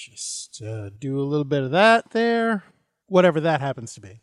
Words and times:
Just 0.00 0.62
uh, 0.62 0.88
do 0.98 1.20
a 1.20 1.28
little 1.28 1.44
bit 1.44 1.62
of 1.62 1.72
that 1.72 2.12
there, 2.12 2.64
whatever 3.06 3.38
that 3.40 3.60
happens 3.60 3.92
to 3.92 4.00
be. 4.00 4.22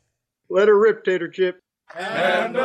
Let 0.49 0.69
her 0.69 0.79
rip, 0.79 1.03
Tater 1.03 1.27
Chip. 1.27 1.61
And 1.95 2.55
the 2.55 2.61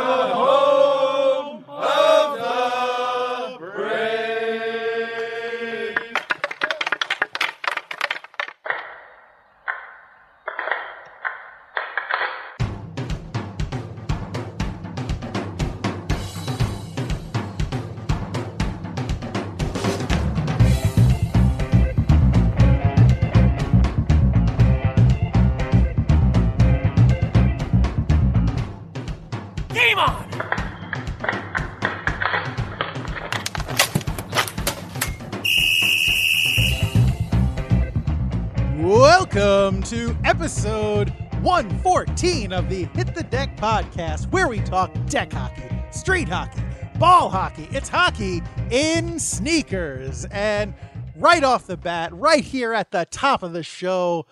episode 40.43 41.11
114 41.43 42.53
of 42.53 42.69
the 42.69 42.87
Hit 42.97 43.15
the 43.15 43.23
Deck 43.23 43.57
podcast, 43.57 44.29
where 44.33 44.49
we 44.49 44.59
talk 44.59 44.93
deck 45.07 45.33
hockey, 45.33 45.71
street 45.93 46.29
hockey, 46.29 46.61
ball 46.99 47.31
hockey. 47.31 47.69
It's 47.71 47.89
hockey 47.89 48.43
in 48.73 49.21
sneakers. 49.21 50.25
And 50.33 50.75
right 51.15 51.45
off 51.45 51.69
the 51.69 51.77
bat, 51.77 52.13
right 52.13 52.43
here 52.43 52.75
at 52.75 52.91
the 52.91 53.07
top 53.09 53.45
of 53.45 53.53
the 53.53 53.63
show, 53.63 54.27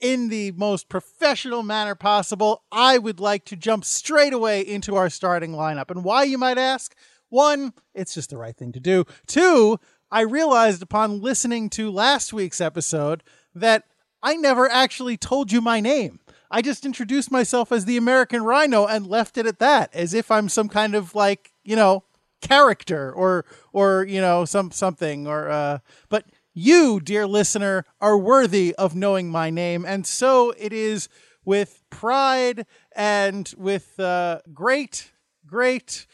in 0.00 0.30
the 0.30 0.52
most 0.52 0.88
professional 0.88 1.62
manner 1.62 1.94
possible, 1.94 2.62
I 2.72 2.96
would 2.96 3.20
like 3.20 3.44
to 3.44 3.54
jump 3.54 3.84
straight 3.84 4.32
away 4.32 4.62
into 4.62 4.96
our 4.96 5.10
starting 5.10 5.52
lineup. 5.52 5.90
And 5.90 6.02
why, 6.04 6.22
you 6.22 6.38
might 6.38 6.56
ask? 6.56 6.96
One, 7.28 7.74
it's 7.94 8.14
just 8.14 8.30
the 8.30 8.38
right 8.38 8.56
thing 8.56 8.72
to 8.72 8.80
do. 8.80 9.04
Two, 9.26 9.78
I 10.10 10.22
realized 10.22 10.80
upon 10.80 11.20
listening 11.20 11.68
to 11.70 11.90
last 11.90 12.32
week's 12.32 12.62
episode 12.62 13.22
that 13.54 13.84
I 14.22 14.34
never 14.36 14.68
actually 14.70 15.16
told 15.16 15.52
you 15.52 15.60
my 15.60 15.80
name. 15.80 16.20
I 16.50 16.62
just 16.62 16.84
introduced 16.84 17.30
myself 17.30 17.70
as 17.72 17.84
the 17.84 17.96
American 17.96 18.42
Rhino 18.42 18.86
and 18.86 19.06
left 19.06 19.38
it 19.38 19.46
at 19.46 19.60
that, 19.60 19.94
as 19.94 20.14
if 20.14 20.30
I'm 20.30 20.48
some 20.48 20.68
kind 20.68 20.94
of 20.94 21.14
like, 21.14 21.52
you 21.64 21.76
know, 21.76 22.04
character 22.42 23.12
or 23.12 23.44
or 23.72 24.04
you 24.08 24.20
know, 24.20 24.44
some 24.44 24.70
something 24.70 25.26
or 25.26 25.48
uh 25.48 25.78
but 26.08 26.24
you, 26.52 27.00
dear 27.00 27.26
listener, 27.26 27.84
are 28.00 28.18
worthy 28.18 28.74
of 28.74 28.94
knowing 28.96 29.30
my 29.30 29.50
name, 29.50 29.84
and 29.86 30.06
so 30.06 30.52
it 30.58 30.72
is 30.72 31.08
with 31.44 31.82
pride 31.90 32.66
and 32.94 33.54
with 33.56 33.98
uh, 34.00 34.40
great, 34.52 35.12
great 35.46 36.06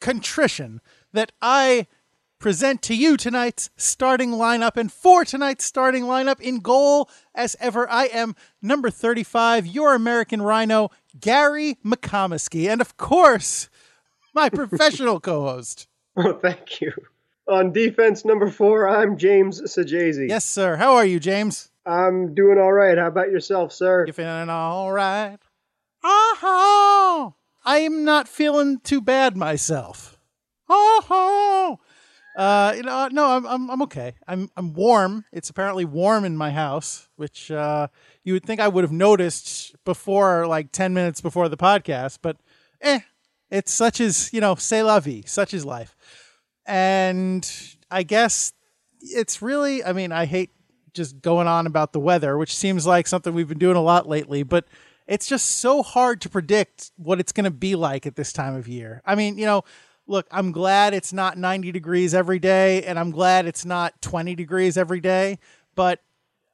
contrition 0.00 0.80
that 1.12 1.32
I 1.42 1.86
present 2.40 2.82
to 2.82 2.94
you 2.96 3.16
tonight's 3.16 3.70
starting 3.76 4.32
lineup. 4.32 4.76
And 4.76 4.92
for 4.92 5.24
tonight's 5.24 5.64
starting 5.64 6.04
lineup, 6.04 6.40
in 6.40 6.58
goal, 6.58 7.08
as 7.34 7.54
ever, 7.60 7.88
I 7.88 8.06
am 8.06 8.34
number 8.60 8.90
35, 8.90 9.66
your 9.66 9.94
American 9.94 10.42
Rhino, 10.42 10.90
Gary 11.20 11.76
McComiskey. 11.84 12.68
And 12.68 12.80
of 12.80 12.96
course, 12.96 13.68
my 14.34 14.48
professional 14.50 15.20
co 15.20 15.42
host. 15.42 15.86
Oh, 16.16 16.32
thank 16.32 16.80
you. 16.80 16.92
On 17.48 17.72
defense 17.72 18.24
number 18.24 18.50
four, 18.50 18.88
I'm 18.88 19.16
James 19.16 19.60
Sajazi. 19.60 20.28
Yes, 20.28 20.44
sir. 20.44 20.76
How 20.76 20.94
are 20.94 21.04
you, 21.04 21.20
James? 21.20 21.70
I'm 21.86 22.34
doing 22.34 22.58
all 22.58 22.72
right. 22.72 22.96
How 22.96 23.08
about 23.08 23.30
yourself, 23.30 23.72
sir? 23.72 24.06
You 24.06 24.12
feeling 24.12 24.48
all 24.48 24.92
right? 24.92 25.38
Uh-huh. 26.02 26.46
Oh, 26.46 27.34
I 27.64 27.78
am 27.78 28.04
not 28.04 28.28
feeling 28.28 28.78
too 28.80 29.00
bad 29.00 29.36
myself. 29.36 30.18
Oh, 30.68 31.80
uh, 32.40 32.72
you 32.74 32.82
know, 32.82 33.06
no, 33.12 33.26
I'm, 33.26 33.46
I'm, 33.46 33.70
I'm 33.70 33.82
okay. 33.82 34.14
I'm, 34.26 34.48
I'm 34.56 34.72
warm. 34.72 35.26
It's 35.30 35.50
apparently 35.50 35.84
warm 35.84 36.24
in 36.24 36.38
my 36.38 36.50
house, 36.50 37.06
which 37.16 37.50
uh, 37.50 37.88
you 38.24 38.32
would 38.32 38.46
think 38.46 38.60
I 38.60 38.68
would 38.68 38.82
have 38.82 38.92
noticed 38.92 39.76
before, 39.84 40.46
like 40.46 40.72
ten 40.72 40.94
minutes 40.94 41.20
before 41.20 41.50
the 41.50 41.58
podcast. 41.58 42.20
But, 42.22 42.38
eh, 42.80 43.00
it's 43.50 43.70
such 43.70 44.00
as 44.00 44.32
you 44.32 44.40
know, 44.40 44.54
say 44.54 44.82
la 44.82 45.00
vie. 45.00 45.22
Such 45.26 45.52
is 45.52 45.66
life. 45.66 45.94
And 46.64 47.46
I 47.90 48.04
guess 48.04 48.54
it's 49.02 49.42
really. 49.42 49.84
I 49.84 49.92
mean, 49.92 50.10
I 50.10 50.24
hate 50.24 50.50
just 50.94 51.20
going 51.20 51.46
on 51.46 51.66
about 51.66 51.92
the 51.92 52.00
weather, 52.00 52.38
which 52.38 52.56
seems 52.56 52.86
like 52.86 53.06
something 53.06 53.34
we've 53.34 53.48
been 53.48 53.58
doing 53.58 53.76
a 53.76 53.82
lot 53.82 54.08
lately, 54.08 54.44
but 54.44 54.64
it's 55.06 55.26
just 55.26 55.46
so 55.46 55.82
hard 55.82 56.22
to 56.22 56.30
predict 56.30 56.90
what 56.96 57.20
it's 57.20 57.32
going 57.32 57.44
to 57.44 57.50
be 57.50 57.76
like 57.76 58.06
at 58.06 58.16
this 58.16 58.32
time 58.32 58.54
of 58.54 58.66
year. 58.66 59.02
I 59.04 59.14
mean, 59.14 59.36
you 59.36 59.44
know, 59.44 59.62
look, 60.10 60.26
I'm 60.30 60.52
glad 60.52 60.92
it's 60.92 61.12
not 61.12 61.38
90 61.38 61.72
degrees 61.72 62.14
every 62.14 62.38
day, 62.38 62.82
and 62.82 62.98
I'm 62.98 63.10
glad 63.10 63.46
it's 63.46 63.64
not 63.64 64.00
20 64.02 64.34
degrees 64.34 64.76
every 64.76 65.00
day, 65.00 65.38
but 65.74 66.00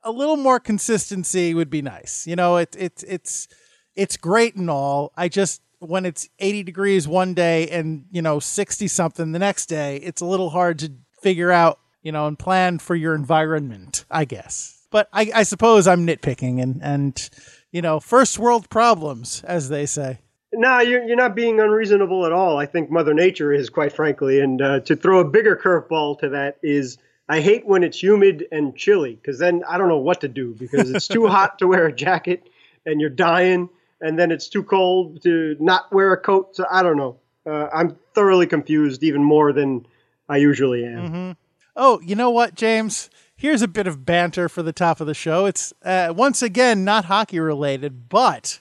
a 0.02 0.12
little 0.12 0.36
more 0.36 0.60
consistency 0.60 1.54
would 1.54 1.70
be 1.70 1.82
nice. 1.82 2.26
You 2.26 2.36
know, 2.36 2.58
it's 2.58 2.76
it's 2.76 3.02
it's 3.02 3.48
it's 3.96 4.16
great 4.16 4.54
and 4.54 4.70
all. 4.70 5.12
I 5.16 5.28
just 5.28 5.62
when 5.80 6.06
it's 6.06 6.28
80 6.38 6.62
degrees 6.62 7.08
one 7.08 7.34
day 7.34 7.68
and 7.68 8.06
you 8.10 8.22
know 8.22 8.38
60 8.38 8.86
something 8.86 9.32
the 9.32 9.38
next 9.38 9.66
day, 9.66 9.96
it's 9.96 10.20
a 10.20 10.26
little 10.26 10.50
hard 10.50 10.78
to 10.80 10.92
figure 11.20 11.50
out 11.50 11.80
you 12.06 12.12
know, 12.12 12.28
and 12.28 12.38
plan 12.38 12.78
for 12.78 12.94
your 12.94 13.16
environment, 13.16 14.04
I 14.08 14.26
guess. 14.26 14.86
But 14.92 15.08
I, 15.12 15.28
I 15.34 15.42
suppose 15.42 15.88
I'm 15.88 16.06
nitpicking 16.06 16.62
and, 16.62 16.80
and, 16.80 17.30
you 17.72 17.82
know, 17.82 17.98
first 17.98 18.38
world 18.38 18.70
problems, 18.70 19.42
as 19.42 19.68
they 19.68 19.86
say. 19.86 20.20
No, 20.52 20.80
you're, 20.80 21.02
you're 21.02 21.16
not 21.16 21.34
being 21.34 21.60
unreasonable 21.60 22.24
at 22.24 22.32
all. 22.32 22.56
I 22.56 22.66
think 22.66 22.90
Mother 22.90 23.14
Nature 23.14 23.52
is, 23.52 23.68
quite 23.68 23.92
frankly. 23.92 24.40
And 24.40 24.62
uh, 24.62 24.80
to 24.80 24.96
throw 24.96 25.20
a 25.20 25.24
bigger 25.24 25.56
curveball 25.56 26.20
to 26.20 26.30
that 26.30 26.58
is 26.62 26.98
I 27.28 27.40
hate 27.40 27.66
when 27.66 27.82
it's 27.82 28.00
humid 28.00 28.46
and 28.52 28.76
chilly 28.76 29.16
because 29.16 29.38
then 29.38 29.64
I 29.68 29.78
don't 29.78 29.88
know 29.88 29.98
what 29.98 30.20
to 30.20 30.28
do 30.28 30.54
because 30.54 30.90
it's 30.90 31.08
too 31.08 31.26
hot 31.26 31.58
to 31.58 31.66
wear 31.66 31.86
a 31.86 31.92
jacket 31.92 32.48
and 32.84 33.00
you're 33.00 33.10
dying. 33.10 33.68
And 34.00 34.18
then 34.18 34.30
it's 34.30 34.48
too 34.48 34.62
cold 34.62 35.22
to 35.22 35.56
not 35.58 35.92
wear 35.92 36.12
a 36.12 36.20
coat. 36.20 36.54
So 36.54 36.64
I 36.70 36.82
don't 36.82 36.96
know. 36.96 37.16
Uh, 37.46 37.68
I'm 37.72 37.96
thoroughly 38.14 38.46
confused, 38.46 39.02
even 39.02 39.22
more 39.22 39.52
than 39.52 39.86
I 40.28 40.36
usually 40.36 40.84
am. 40.84 41.08
Mm-hmm. 41.08 41.30
Oh, 41.76 42.00
you 42.00 42.14
know 42.14 42.30
what, 42.30 42.54
James? 42.54 43.10
Here's 43.36 43.62
a 43.62 43.68
bit 43.68 43.86
of 43.86 44.04
banter 44.04 44.48
for 44.48 44.62
the 44.62 44.72
top 44.72 45.00
of 45.00 45.06
the 45.06 45.14
show. 45.14 45.46
It's 45.46 45.72
uh, 45.84 46.12
once 46.16 46.42
again 46.42 46.84
not 46.84 47.04
hockey 47.04 47.38
related, 47.38 48.08
but 48.08 48.60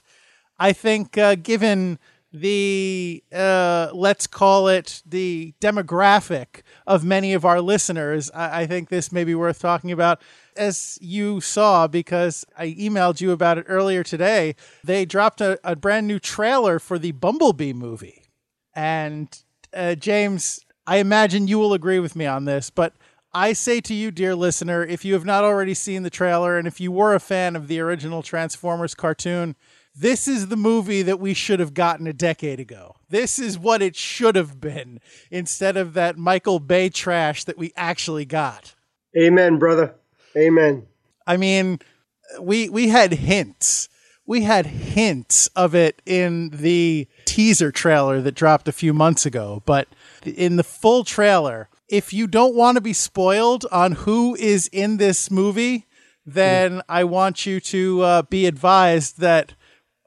I 0.58 0.72
think 0.72 1.18
uh, 1.18 1.34
given 1.36 1.98
the 2.32 3.22
uh, 3.32 3.88
let's 3.94 4.26
call 4.26 4.68
it 4.68 5.02
the 5.06 5.54
demographic 5.60 6.62
of 6.86 7.04
many 7.04 7.32
of 7.32 7.44
our 7.44 7.60
listeners, 7.60 8.30
I, 8.34 8.62
I 8.62 8.66
think 8.66 8.88
this 8.88 9.12
may 9.12 9.24
be 9.24 9.34
worth 9.34 9.58
talking 9.60 9.92
about. 9.92 10.20
As 10.56 10.98
you 11.02 11.40
saw, 11.40 11.86
because 11.86 12.44
I 12.56 12.68
emailed 12.78 13.20
you 13.20 13.30
about 13.32 13.58
it 13.58 13.66
earlier 13.68 14.02
today, 14.02 14.54
they 14.82 15.04
dropped 15.04 15.40
a, 15.40 15.58
a 15.62 15.76
brand 15.76 16.06
new 16.06 16.18
trailer 16.18 16.78
for 16.78 16.98
the 16.98 17.12
Bumblebee 17.12 17.74
movie. 17.74 18.22
And 18.74 19.28
uh, 19.74 19.94
James, 19.94 20.60
I 20.86 20.96
imagine 20.98 21.48
you 21.48 21.58
will 21.58 21.72
agree 21.74 21.98
with 21.98 22.16
me 22.16 22.26
on 22.26 22.44
this, 22.44 22.70
but 22.70 22.94
I 23.32 23.52
say 23.52 23.80
to 23.82 23.94
you, 23.94 24.10
dear 24.10 24.34
listener, 24.34 24.82
if 24.82 25.04
you 25.04 25.12
have 25.14 25.24
not 25.24 25.44
already 25.44 25.74
seen 25.74 26.02
the 26.02 26.10
trailer 26.10 26.56
and 26.58 26.66
if 26.66 26.80
you 26.80 26.90
were 26.90 27.14
a 27.14 27.20
fan 27.20 27.54
of 27.54 27.68
the 27.68 27.80
original 27.80 28.22
Transformers 28.22 28.94
cartoon, 28.94 29.56
this 29.96 30.28
is 30.28 30.48
the 30.48 30.56
movie 30.56 31.02
that 31.02 31.18
we 31.18 31.32
should 31.32 31.58
have 31.58 31.72
gotten 31.72 32.06
a 32.06 32.12
decade 32.12 32.60
ago. 32.60 32.96
This 33.08 33.38
is 33.38 33.58
what 33.58 33.80
it 33.80 33.96
should 33.96 34.36
have 34.36 34.60
been 34.60 35.00
instead 35.30 35.76
of 35.76 35.94
that 35.94 36.18
Michael 36.18 36.58
Bay 36.58 36.88
trash 36.90 37.44
that 37.44 37.56
we 37.56 37.72
actually 37.76 38.24
got. 38.24 38.74
Amen, 39.16 39.58
brother. 39.58 39.94
Amen. 40.36 40.86
I 41.26 41.36
mean, 41.36 41.80
we 42.40 42.68
we 42.68 42.88
had 42.88 43.12
hints. 43.12 43.88
We 44.26 44.42
had 44.42 44.66
hints 44.66 45.46
of 45.54 45.74
it 45.74 46.02
in 46.04 46.50
the 46.50 47.06
teaser 47.24 47.70
trailer 47.70 48.20
that 48.20 48.34
dropped 48.34 48.66
a 48.68 48.72
few 48.72 48.92
months 48.92 49.24
ago, 49.24 49.62
but 49.64 49.88
in 50.24 50.56
the 50.56 50.64
full 50.64 51.04
trailer, 51.04 51.68
if 51.88 52.12
you 52.12 52.26
don't 52.26 52.56
want 52.56 52.74
to 52.74 52.80
be 52.80 52.92
spoiled 52.92 53.64
on 53.70 53.92
who 53.92 54.34
is 54.34 54.68
in 54.72 54.96
this 54.96 55.30
movie, 55.30 55.86
then 56.26 56.82
I 56.88 57.04
want 57.04 57.46
you 57.46 57.60
to 57.60 58.02
uh, 58.02 58.22
be 58.22 58.46
advised 58.46 59.20
that 59.20 59.54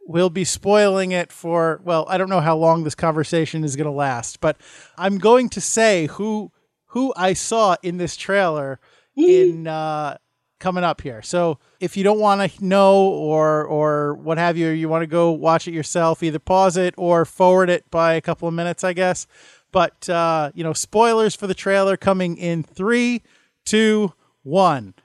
we'll 0.10 0.32
be 0.32 0.44
spoiling 0.44 1.12
it 1.12 1.32
for 1.32 1.80
well, 1.84 2.06
I 2.10 2.18
don't 2.18 2.30
know 2.30 2.42
how 2.42 2.58
long 2.58 2.84
this 2.84 2.96
conversation 2.96 3.64
is 3.64 3.76
going 3.76 3.86
to 3.86 3.92
last, 3.92 4.42
but 4.42 4.58
I'm 4.98 5.20
going 5.20 5.50
to 5.50 5.62
say 5.62 6.08
who 6.08 6.52
who 6.88 7.14
I 7.16 7.34
saw 7.34 7.76
in 7.84 7.98
this 7.98 8.18
trailer 8.18 8.80
in 9.16 9.68
uh, 9.68 10.18
coming 10.60 10.84
up 10.84 11.02
here. 11.02 11.22
So 11.22 11.60
if 11.80 11.96
you 11.96 12.04
don't 12.04 12.20
want 12.20 12.52
to 12.52 12.66
know 12.66 13.04
or 13.08 13.64
or 13.64 14.16
what 14.16 14.40
have 14.40 14.58
you, 14.58 14.70
you 14.70 14.90
want 14.90 15.04
to 15.04 15.08
go 15.08 15.32
watch 15.32 15.68
it 15.68 15.76
yourself, 15.76 16.24
either 16.24 16.40
pause 16.40 16.76
it 16.76 16.96
or 16.98 17.24
forward 17.24 17.70
it 17.70 17.90
by 17.92 18.16
a 18.16 18.22
couple 18.22 18.48
of 18.48 18.54
minutes, 18.56 18.84
I 18.84 18.94
guess. 18.94 19.28
But 19.72 20.10
uh, 20.10 20.52
you 20.56 20.64
know, 20.64 20.74
spoilers 20.74 21.36
for 21.36 21.46
the 21.46 21.54
trailer 21.54 21.98
coming 21.98 22.36
in 22.36 22.64
three, 22.64 23.22
two, 23.64 24.14
one. 24.42 24.96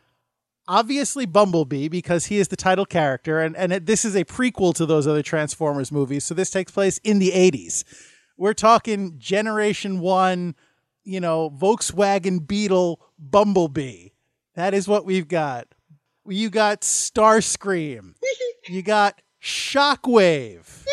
Obviously 0.69 1.27
Bumblebee 1.27 1.89
because 1.89 2.27
he 2.27 2.39
is 2.39 2.49
the 2.49 2.57
title 2.57 2.87
character, 2.87 3.41
and 3.41 3.57
and 3.57 3.73
it, 3.73 3.87
this 3.87 4.05
is 4.05 4.15
a 4.15 4.25
prequel 4.25 4.75
to 4.75 4.87
those 4.87 5.07
other 5.07 5.23
Transformers 5.23 5.93
movies. 5.93 6.25
So 6.25 6.35
this 6.35 6.51
takes 6.51 6.73
place 6.73 6.99
in 6.99 7.19
the 7.19 7.31
'80s. 7.31 7.85
We're 8.37 8.55
talking 8.55 9.19
Generation 9.19 10.01
One, 10.01 10.55
you 11.05 11.21
know, 11.21 11.51
Volkswagen 11.51 12.47
Beetle 12.47 13.01
Bumblebee. 13.19 14.09
That 14.55 14.75
is 14.75 14.89
what 14.89 15.05
we've 15.05 15.29
got. 15.29 15.69
You 16.27 16.51
got 16.51 16.81
Starscream. 16.81 18.15
you 18.69 18.83
got 18.83 19.21
Shockwave. 19.43 20.85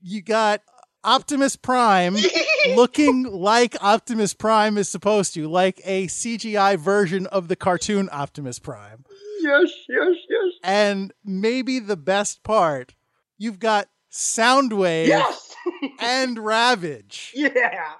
you 0.00 0.22
got 0.22 0.62
Optimus 1.04 1.56
Prime 1.56 2.16
looking 2.74 3.24
like 3.24 3.76
Optimus 3.82 4.34
Prime 4.34 4.78
is 4.78 4.88
supposed 4.88 5.34
to, 5.34 5.48
like 5.48 5.80
a 5.84 6.06
CGI 6.06 6.78
version 6.78 7.26
of 7.26 7.48
the 7.48 7.56
cartoon 7.56 8.08
Optimus 8.12 8.58
Prime. 8.58 9.04
Yes, 9.40 9.72
yes, 9.88 10.16
yes. 10.28 10.52
And 10.62 11.12
maybe 11.24 11.80
the 11.80 11.96
best 11.96 12.42
part, 12.44 12.94
you've 13.38 13.58
got 13.58 13.88
Soundwave 14.12 15.08
Yes. 15.08 15.54
and 15.98 16.38
Ravage 16.38 17.32
yeah. 17.34 17.94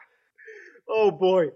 Oh 0.89 1.11
boy. 1.11 1.47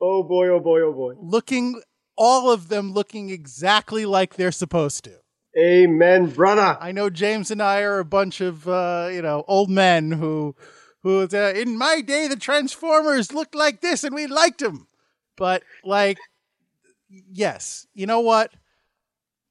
Oh 0.00 0.22
boy, 0.22 0.48
oh 0.48 0.60
boy, 0.60 0.80
oh 0.80 0.92
boy. 0.92 1.14
looking, 1.20 1.82
all 2.16 2.50
of 2.50 2.68
them 2.68 2.92
looking 2.92 3.28
exactly 3.28 4.06
like 4.06 4.34
they're 4.34 4.50
supposed 4.50 5.04
to. 5.04 5.19
Amen, 5.58 6.26
brother. 6.26 6.78
I 6.80 6.92
know 6.92 7.10
James 7.10 7.50
and 7.50 7.60
I 7.62 7.80
are 7.80 7.98
a 7.98 8.04
bunch 8.04 8.40
of 8.40 8.68
uh, 8.68 9.08
you 9.12 9.20
know 9.22 9.44
old 9.48 9.68
men 9.68 10.12
who 10.12 10.54
who 11.02 11.22
uh, 11.32 11.52
in 11.54 11.76
my 11.76 12.00
day 12.02 12.28
the 12.28 12.36
Transformers 12.36 13.32
looked 13.32 13.54
like 13.54 13.80
this 13.80 14.04
and 14.04 14.14
we 14.14 14.26
liked 14.28 14.60
them, 14.60 14.86
but 15.36 15.62
like 15.84 16.18
yes, 17.08 17.86
you 17.94 18.06
know 18.06 18.20
what? 18.20 18.52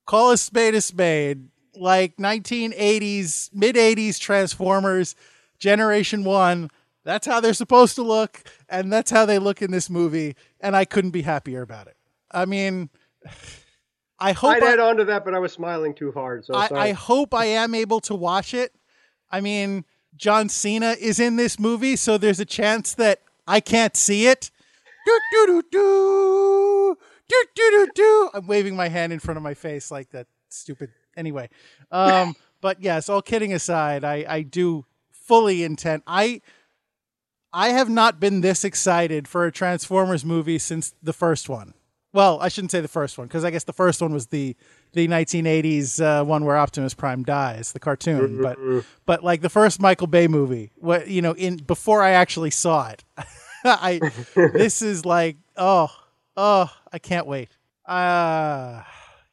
Call 0.05 0.31
a 0.31 0.37
spade 0.37 0.75
a 0.75 0.81
spade. 0.81 1.49
Like 1.75 2.17
1980s, 2.17 3.49
mid 3.53 3.77
80s 3.77 4.19
Transformers, 4.19 5.15
Generation 5.59 6.23
One. 6.23 6.69
That's 7.05 7.25
how 7.25 7.39
they're 7.39 7.53
supposed 7.53 7.95
to 7.95 8.03
look, 8.03 8.43
and 8.67 8.91
that's 8.91 9.11
how 9.11 9.25
they 9.25 9.39
look 9.39 9.61
in 9.61 9.71
this 9.71 9.89
movie. 9.89 10.35
And 10.59 10.75
I 10.75 10.85
couldn't 10.85 11.11
be 11.11 11.21
happier 11.21 11.61
about 11.61 11.87
it. 11.87 11.95
I 12.31 12.45
mean, 12.45 12.89
I 14.19 14.33
hope 14.33 14.51
I'd 14.51 14.63
I- 14.63 14.73
add 14.73 14.79
on 14.79 14.97
to 14.97 15.05
that, 15.05 15.25
but 15.25 15.33
I 15.33 15.39
was 15.39 15.53
smiling 15.53 15.93
too 15.93 16.11
hard. 16.11 16.45
So 16.45 16.53
I. 16.53 16.89
I 16.89 16.91
hope 16.91 17.33
I 17.33 17.45
am 17.45 17.73
able 17.73 17.99
to 18.01 18.15
watch 18.15 18.53
it. 18.53 18.73
I 19.31 19.41
mean, 19.41 19.85
John 20.15 20.49
Cena 20.49 20.95
is 20.99 21.19
in 21.19 21.35
this 21.35 21.59
movie, 21.59 21.95
so 21.95 22.17
there's 22.17 22.39
a 22.39 22.45
chance 22.45 22.93
that 22.95 23.21
I 23.47 23.59
can't 23.59 23.95
see 23.95 24.27
it. 24.27 24.51
Do 25.05 25.19
do 25.31 25.45
do 25.47 25.63
do 25.71 26.97
do 27.29 27.45
do 27.55 27.71
do 27.71 27.87
do. 27.95 28.29
I'm 28.33 28.47
waving 28.47 28.75
my 28.75 28.89
hand 28.89 29.13
in 29.13 29.19
front 29.19 29.37
of 29.37 29.43
my 29.43 29.53
face 29.53 29.89
like 29.91 30.09
that 30.11 30.27
stupid. 30.49 30.89
Anyway, 31.15 31.49
um, 31.91 32.35
but 32.61 32.81
yes, 32.81 33.09
all 33.09 33.21
kidding 33.21 33.53
aside, 33.53 34.03
I 34.03 34.25
I 34.27 34.41
do 34.41 34.85
fully 35.11 35.63
intend. 35.63 36.03
I 36.05 36.41
I 37.53 37.69
have 37.69 37.89
not 37.89 38.19
been 38.19 38.41
this 38.41 38.63
excited 38.63 39.27
for 39.27 39.45
a 39.45 39.51
Transformers 39.51 40.25
movie 40.25 40.59
since 40.59 40.93
the 41.01 41.13
first 41.13 41.49
one. 41.49 41.73
Well, 42.11 42.39
I 42.41 42.47
shouldn't 42.47 42.71
say 42.71 42.81
the 42.81 42.87
first 42.87 43.17
one 43.17 43.27
because 43.27 43.43
I 43.43 43.51
guess 43.51 43.65
the 43.65 43.73
first 43.73 44.01
one 44.01 44.11
was 44.11 44.27
the 44.27 44.55
the 44.93 45.07
1980s 45.07 46.01
uh, 46.01 46.25
one 46.25 46.43
where 46.43 46.57
Optimus 46.57 46.95
Prime 46.95 47.23
dies, 47.23 47.71
the 47.71 47.79
cartoon. 47.79 48.41
But 48.41 48.57
but 49.05 49.23
like 49.23 49.41
the 49.41 49.49
first 49.49 49.79
Michael 49.79 50.07
Bay 50.07 50.27
movie, 50.27 50.71
what 50.77 51.07
you 51.07 51.21
know, 51.21 51.33
in 51.33 51.57
before 51.57 52.01
I 52.01 52.11
actually 52.11 52.49
saw 52.49 52.89
it, 52.89 53.03
I 53.63 53.99
this 54.35 54.81
is 54.81 55.05
like 55.05 55.37
oh 55.55 55.89
oh 56.35 56.71
I 56.91 56.97
can't 56.99 57.27
wait. 57.27 57.49
Uh 57.85 58.81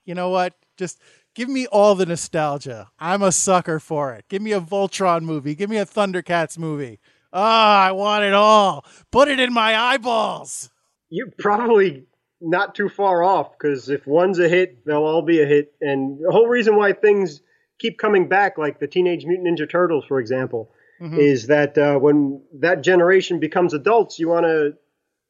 you 0.05 0.15
know 0.15 0.29
what? 0.29 0.55
Just 0.77 1.01
give 1.35 1.49
me 1.49 1.67
all 1.69 1.95
the 1.95 2.07
nostalgia. 2.07 2.91
I'm 2.99 3.23
a 3.23 3.33
sucker 3.33 3.81
for 3.81 4.13
it. 4.13 4.27
Give 4.29 4.43
me 4.43 4.53
a 4.53 4.61
Voltron 4.61 5.23
movie. 5.23 5.55
Give 5.55 5.71
me 5.71 5.79
a 5.79 5.87
Thundercats 5.87 6.59
movie. 6.59 7.01
Ah, 7.33 7.85
I 7.87 7.93
want 7.93 8.25
it 8.25 8.35
all. 8.35 8.85
Put 9.11 9.29
it 9.29 9.41
in 9.41 9.53
my 9.53 9.77
eyeballs. 9.77 10.71
You're 11.09 11.31
probably 11.39 12.05
not 12.41 12.75
too 12.75 12.89
far 12.89 13.23
off 13.23 13.53
because 13.53 13.89
if 13.89 14.07
one's 14.07 14.39
a 14.39 14.49
hit, 14.49 14.85
they'll 14.85 15.05
all 15.05 15.23
be 15.23 15.43
a 15.43 15.47
hit. 15.47 15.73
And 15.81 16.19
the 16.21 16.33
whole 16.33 16.49
reason 16.49 16.77
why 16.77 16.93
things 16.93 17.41
keep 17.79 17.99
coming 17.99 18.29
back, 18.29 18.59
like 18.59 18.79
the 18.79 18.87
Teenage 18.87 19.25
Mutant 19.25 19.59
Ninja 19.59 19.69
Turtles, 19.71 20.05
for 20.07 20.21
example, 20.21 20.71
is 21.19 21.49
that 21.49 21.77
uh, 21.77 21.99
when 21.99 22.43
that 22.61 22.83
generation 22.83 23.39
becomes 23.39 23.75
adults, 23.75 24.19
you 24.19 24.29
want 24.29 24.47
to 24.47 24.75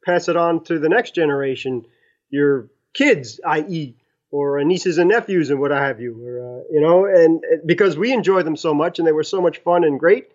pass 0.05 0.29
it 0.29 0.37
on 0.37 0.63
to 0.63 0.79
the 0.79 0.89
next 0.89 1.13
generation, 1.13 1.83
your 2.29 2.69
kids, 2.93 3.39
i.e., 3.45 3.97
or 4.31 4.59
uh, 4.59 4.63
nieces 4.63 4.97
and 4.97 5.09
nephews 5.09 5.49
and 5.49 5.59
what 5.59 5.71
have 5.71 5.99
you, 5.99 6.25
or 6.25 6.39
uh, 6.39 6.63
you 6.71 6.81
know, 6.81 7.05
and 7.05 7.43
uh, 7.43 7.57
because 7.65 7.97
we 7.97 8.13
enjoy 8.13 8.43
them 8.43 8.55
so 8.55 8.73
much 8.73 8.99
and 8.99 9.07
they 9.07 9.11
were 9.11 9.23
so 9.23 9.41
much 9.41 9.57
fun 9.59 9.83
and 9.83 9.99
great, 9.99 10.31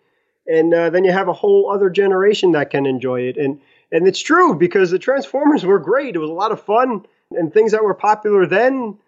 and 0.47 0.73
uh, 0.73 0.91
then 0.91 1.05
you 1.05 1.13
have 1.13 1.29
a 1.29 1.33
whole 1.33 1.71
other 1.71 1.91
generation 1.91 2.53
that 2.53 2.71
can 2.71 2.87
enjoy 2.87 3.21
it, 3.21 3.37
and 3.37 3.61
and 3.93 4.09
it's 4.09 4.21
true 4.21 4.55
because 4.55 4.91
the 4.91 4.99
Transformers 4.99 5.65
were 5.65 5.79
great. 5.79 6.17
It 6.17 6.19
was 6.19 6.31
a 6.31 6.35
lot 6.35 6.51
of 6.51 6.63
fun 6.63 7.05
and 7.31 7.53
things 7.53 7.73
that 7.73 7.85
were 7.85 7.95
popular 7.95 8.47
then 8.47 8.99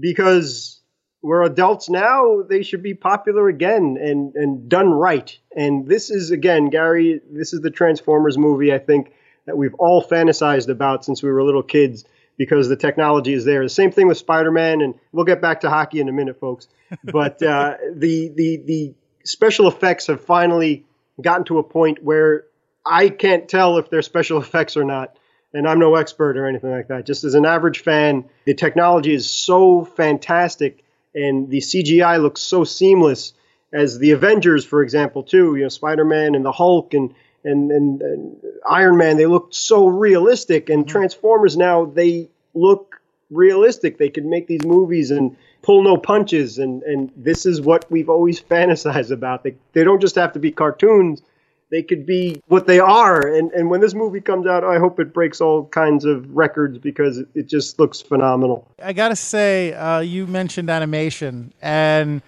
because 0.00 0.80
we're 1.22 1.42
adults 1.42 1.90
now. 1.90 2.42
They 2.42 2.62
should 2.62 2.82
be 2.82 2.94
popular 2.94 3.48
again 3.48 3.98
and 4.00 4.34
and 4.36 4.68
done 4.68 4.90
right. 4.90 5.36
And 5.54 5.86
this 5.86 6.10
is 6.10 6.30
again, 6.30 6.70
Gary. 6.70 7.20
This 7.30 7.52
is 7.52 7.60
the 7.60 7.70
Transformers 7.70 8.38
movie. 8.38 8.72
I 8.72 8.78
think 8.78 9.12
that 9.46 9.56
we've 9.56 9.74
all 9.74 10.02
fantasized 10.02 10.68
about 10.68 11.04
since 11.04 11.22
we 11.22 11.30
were 11.30 11.42
little 11.42 11.62
kids 11.62 12.04
because 12.36 12.68
the 12.68 12.76
technology 12.76 13.32
is 13.32 13.44
there. 13.44 13.64
The 13.64 13.68
same 13.68 13.90
thing 13.90 14.06
with 14.06 14.16
Spider-Man, 14.16 14.80
and 14.80 14.94
we'll 15.10 15.24
get 15.24 15.42
back 15.42 15.62
to 15.62 15.70
hockey 15.70 15.98
in 15.98 16.08
a 16.08 16.12
minute, 16.12 16.38
folks. 16.38 16.68
But 17.02 17.42
uh, 17.42 17.76
the 17.94 18.28
the 18.28 18.56
the 18.64 18.94
special 19.24 19.66
effects 19.66 20.06
have 20.06 20.20
finally 20.20 20.86
gotten 21.20 21.44
to 21.46 21.58
a 21.58 21.64
point 21.64 22.02
where 22.02 22.44
I 22.84 23.08
can't 23.08 23.48
tell 23.48 23.78
if 23.78 23.90
they're 23.90 24.02
special 24.02 24.38
effects 24.42 24.76
or 24.76 24.84
not. 24.84 25.16
And 25.54 25.66
I'm 25.66 25.78
no 25.78 25.94
expert 25.94 26.36
or 26.36 26.46
anything 26.46 26.70
like 26.70 26.88
that. 26.88 27.06
Just 27.06 27.24
as 27.24 27.34
an 27.34 27.46
average 27.46 27.78
fan, 27.78 28.28
the 28.44 28.52
technology 28.52 29.14
is 29.14 29.30
so 29.30 29.84
fantastic 29.84 30.84
and 31.14 31.48
the 31.48 31.58
CGI 31.58 32.20
looks 32.20 32.40
so 32.40 32.64
seamless 32.64 33.32
as 33.72 33.98
the 33.98 34.10
Avengers, 34.12 34.64
for 34.64 34.82
example, 34.82 35.22
too, 35.22 35.56
you 35.56 35.62
know, 35.62 35.68
Spider-Man 35.68 36.34
and 36.34 36.44
the 36.44 36.52
Hulk 36.52 36.94
and 36.94 37.14
and, 37.44 37.70
and, 37.70 38.02
and 38.02 38.36
Iron 38.68 38.96
Man, 38.96 39.16
they 39.16 39.26
look 39.26 39.48
so 39.54 39.86
realistic. 39.86 40.68
And 40.70 40.88
Transformers 40.88 41.56
now, 41.56 41.84
they 41.84 42.28
look 42.52 43.00
realistic. 43.30 43.96
They 43.96 44.10
can 44.10 44.28
make 44.28 44.48
these 44.48 44.64
movies 44.64 45.10
and 45.10 45.36
pull 45.62 45.82
no 45.82 45.96
punches. 45.96 46.58
And, 46.58 46.82
and 46.82 47.12
this 47.16 47.46
is 47.46 47.60
what 47.60 47.90
we've 47.90 48.08
always 48.08 48.40
fantasized 48.50 49.12
about. 49.12 49.44
They, 49.44 49.54
they 49.72 49.84
don't 49.84 50.00
just 50.00 50.16
have 50.16 50.32
to 50.32 50.38
be 50.40 50.50
cartoons. 50.50 51.22
They 51.70 51.82
could 51.82 52.06
be 52.06 52.42
what 52.46 52.66
they 52.66 52.80
are. 52.80 53.20
And, 53.20 53.52
and 53.52 53.68
when 53.68 53.80
this 53.80 53.94
movie 53.94 54.20
comes 54.20 54.46
out, 54.46 54.64
I 54.64 54.78
hope 54.78 54.98
it 55.00 55.12
breaks 55.12 55.40
all 55.40 55.66
kinds 55.66 56.04
of 56.04 56.30
records 56.34 56.78
because 56.78 57.18
it, 57.34 57.46
just 57.46 57.78
looks 57.78 58.00
phenomenal. 58.00 58.70
I 58.82 58.92
gotta 58.92 59.16
say, 59.16 59.72
uh, 59.74 60.00
you 60.00 60.26
mentioned 60.26 60.70
animation, 60.70 61.52
and 61.60 62.22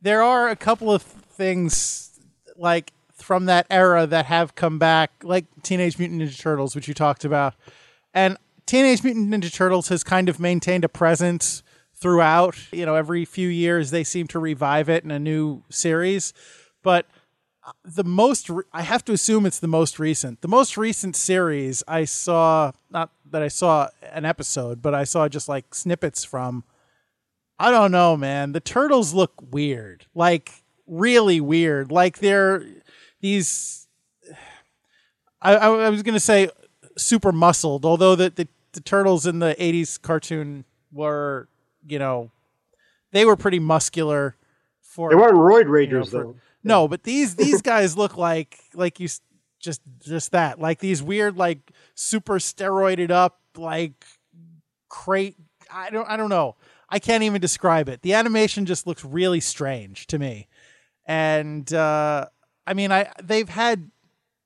there 0.00 0.22
are 0.22 0.48
a 0.48 0.56
couple 0.56 0.92
of 0.92 1.02
things 1.02 2.18
like 2.56 2.92
from 3.14 3.46
that 3.46 3.66
era 3.70 4.06
that 4.06 4.26
have 4.26 4.54
come 4.54 4.78
back, 4.78 5.12
like 5.22 5.46
Teenage 5.62 5.98
Mutant 5.98 6.22
Ninja 6.22 6.38
Turtles, 6.38 6.74
which 6.74 6.88
you 6.88 6.94
talked 6.94 7.24
about, 7.24 7.54
and 8.14 8.36
Teenage 8.66 9.02
Mutant 9.02 9.28
Ninja 9.28 9.52
Turtles 9.52 9.88
has 9.88 10.02
kind 10.04 10.28
of 10.28 10.38
maintained 10.40 10.84
a 10.84 10.88
presence 10.88 11.62
throughout. 11.94 12.56
You 12.72 12.86
know, 12.86 12.94
every 12.94 13.24
few 13.24 13.48
years 13.48 13.90
they 13.90 14.04
seem 14.04 14.26
to 14.28 14.38
revive 14.38 14.88
it 14.88 15.04
in 15.04 15.10
a 15.10 15.18
new 15.18 15.62
series, 15.68 16.32
but 16.82 17.06
the 17.84 18.04
most 18.04 18.48
re- 18.48 18.64
I 18.72 18.82
have 18.82 19.04
to 19.06 19.12
assume 19.12 19.46
it's 19.46 19.58
the 19.58 19.68
most 19.68 19.98
recent. 19.98 20.40
The 20.40 20.48
most 20.48 20.76
recent 20.76 21.16
series 21.16 21.82
I 21.86 22.04
saw, 22.04 22.72
not 22.90 23.10
that 23.30 23.42
I 23.42 23.48
saw 23.48 23.88
an 24.02 24.24
episode, 24.24 24.82
but 24.82 24.94
I 24.94 25.04
saw 25.04 25.28
just 25.28 25.48
like 25.48 25.74
snippets 25.74 26.24
from. 26.24 26.64
I 27.58 27.70
don't 27.70 27.92
know, 27.92 28.16
man. 28.16 28.52
The 28.52 28.60
turtles 28.60 29.12
look 29.12 29.34
weird, 29.52 30.06
like 30.14 30.62
really 30.86 31.40
weird. 31.40 31.92
Like 31.92 32.18
they're 32.18 32.64
these. 33.20 33.86
I, 35.42 35.54
I, 35.56 35.88
was 35.90 36.02
gonna 36.02 36.20
say 36.20 36.50
super 36.96 37.32
muscled, 37.32 37.84
although 37.84 38.14
the, 38.14 38.30
the 38.30 38.48
the 38.72 38.80
turtles 38.80 39.26
in 39.26 39.38
the 39.40 39.54
'80s 39.58 40.00
cartoon 40.00 40.64
were, 40.92 41.48
you 41.86 41.98
know, 41.98 42.30
they 43.12 43.24
were 43.24 43.36
pretty 43.36 43.58
muscular. 43.58 44.36
For 44.80 45.10
They 45.10 45.16
weren't 45.16 45.34
roid 45.34 45.88
you 45.88 45.98
know, 45.98 46.04
for- 46.04 46.10
though. 46.10 46.36
No, 46.62 46.88
but 46.88 47.04
these 47.04 47.36
these 47.36 47.62
guys 47.62 47.96
look 47.96 48.16
like 48.16 48.58
like 48.74 49.00
you 49.00 49.08
just 49.58 49.82
just 50.00 50.32
that 50.32 50.58
like 50.58 50.78
these 50.78 51.02
weird 51.02 51.36
like 51.36 51.72
super 51.94 52.38
steroided 52.38 53.10
up 53.10 53.40
like 53.56 54.04
crate. 54.88 55.36
I 55.72 55.90
don't 55.90 56.08
I 56.08 56.16
don't 56.16 56.30
know. 56.30 56.56
I 56.88 56.98
can't 56.98 57.22
even 57.22 57.40
describe 57.40 57.88
it. 57.88 58.02
The 58.02 58.14
animation 58.14 58.66
just 58.66 58.86
looks 58.86 59.04
really 59.04 59.40
strange 59.40 60.06
to 60.08 60.18
me, 60.18 60.48
and 61.06 61.72
uh, 61.72 62.26
I 62.66 62.74
mean 62.74 62.92
I 62.92 63.12
they've 63.22 63.48
had. 63.48 63.90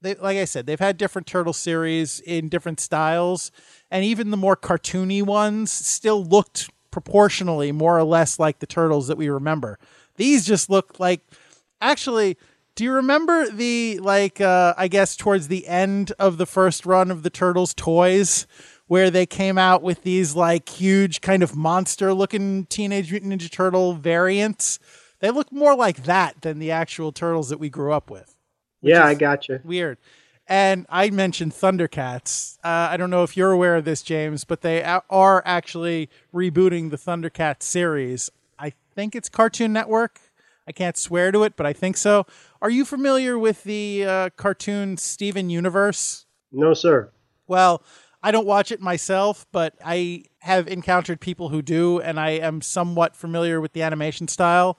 They, 0.02 0.16
like 0.16 0.36
I 0.36 0.44
said, 0.44 0.66
they've 0.66 0.78
had 0.78 0.98
different 0.98 1.26
turtle 1.26 1.54
series 1.54 2.20
in 2.20 2.50
different 2.50 2.78
styles, 2.78 3.50
and 3.90 4.04
even 4.04 4.30
the 4.30 4.36
more 4.36 4.54
cartoony 4.54 5.22
ones 5.22 5.72
still 5.72 6.22
looked 6.22 6.68
proportionally 6.90 7.72
more 7.72 7.98
or 7.98 8.04
less 8.04 8.38
like 8.38 8.58
the 8.58 8.66
turtles 8.66 9.08
that 9.08 9.16
we 9.16 9.30
remember. 9.30 9.78
These 10.16 10.44
just 10.44 10.68
look 10.68 11.00
like 11.00 11.22
actually 11.80 12.36
do 12.74 12.84
you 12.84 12.92
remember 12.92 13.48
the 13.50 13.98
like 14.00 14.40
uh 14.40 14.74
I 14.76 14.88
guess 14.88 15.16
towards 15.16 15.48
the 15.48 15.66
end 15.66 16.12
of 16.18 16.38
the 16.38 16.46
first 16.46 16.86
run 16.86 17.10
of 17.10 17.22
the 17.22 17.30
Turtles 17.30 17.74
toys 17.74 18.46
where 18.86 19.10
they 19.10 19.26
came 19.26 19.58
out 19.58 19.82
with 19.82 20.02
these 20.02 20.34
like 20.34 20.68
huge 20.68 21.20
kind 21.20 21.42
of 21.42 21.56
monster 21.56 22.12
looking 22.12 22.66
Teenage 22.66 23.10
Mutant 23.10 23.32
Ninja 23.32 23.50
Turtle 23.50 23.94
variants? 23.94 24.78
They 25.20 25.30
look 25.30 25.50
more 25.52 25.74
like 25.74 26.04
that 26.04 26.42
than 26.42 26.58
the 26.58 26.70
actual 26.70 27.12
turtles 27.12 27.48
that 27.48 27.58
we 27.58 27.70
grew 27.70 27.92
up 27.92 28.10
with. 28.10 28.36
Yeah, 28.82 29.06
I 29.06 29.14
got 29.14 29.48
you. 29.48 29.60
Weird. 29.64 29.96
And 30.46 30.84
I 30.90 31.08
mentioned 31.08 31.52
Thundercats. 31.52 32.58
Uh, 32.58 32.88
I 32.90 32.98
don't 32.98 33.08
know 33.08 33.22
if 33.22 33.34
you're 33.34 33.52
aware 33.52 33.76
of 33.76 33.86
this, 33.86 34.02
James, 34.02 34.44
but 34.44 34.60
they 34.60 34.82
are 34.82 35.42
actually 35.46 36.10
rebooting 36.34 36.90
the 36.90 36.98
Thundercats 36.98 37.62
series. 37.62 38.28
I 38.58 38.74
think 38.94 39.14
it's 39.14 39.30
Cartoon 39.30 39.72
Network. 39.72 40.20
I 40.66 40.72
can't 40.72 40.96
swear 40.96 41.30
to 41.32 41.42
it, 41.44 41.56
but 41.56 41.66
I 41.66 41.72
think 41.72 41.96
so. 41.96 42.26
Are 42.62 42.70
you 42.70 42.84
familiar 42.84 43.38
with 43.38 43.64
the 43.64 44.04
uh, 44.04 44.30
cartoon 44.36 44.96
Steven 44.96 45.50
Universe? 45.50 46.26
No, 46.52 46.72
sir. 46.74 47.10
Well, 47.46 47.82
I 48.22 48.30
don't 48.30 48.46
watch 48.46 48.72
it 48.72 48.80
myself, 48.80 49.46
but 49.52 49.74
I 49.84 50.24
have 50.40 50.66
encountered 50.66 51.20
people 51.20 51.50
who 51.50 51.60
do, 51.60 52.00
and 52.00 52.18
I 52.18 52.30
am 52.30 52.62
somewhat 52.62 53.14
familiar 53.14 53.60
with 53.60 53.74
the 53.74 53.82
animation 53.82 54.28
style. 54.28 54.78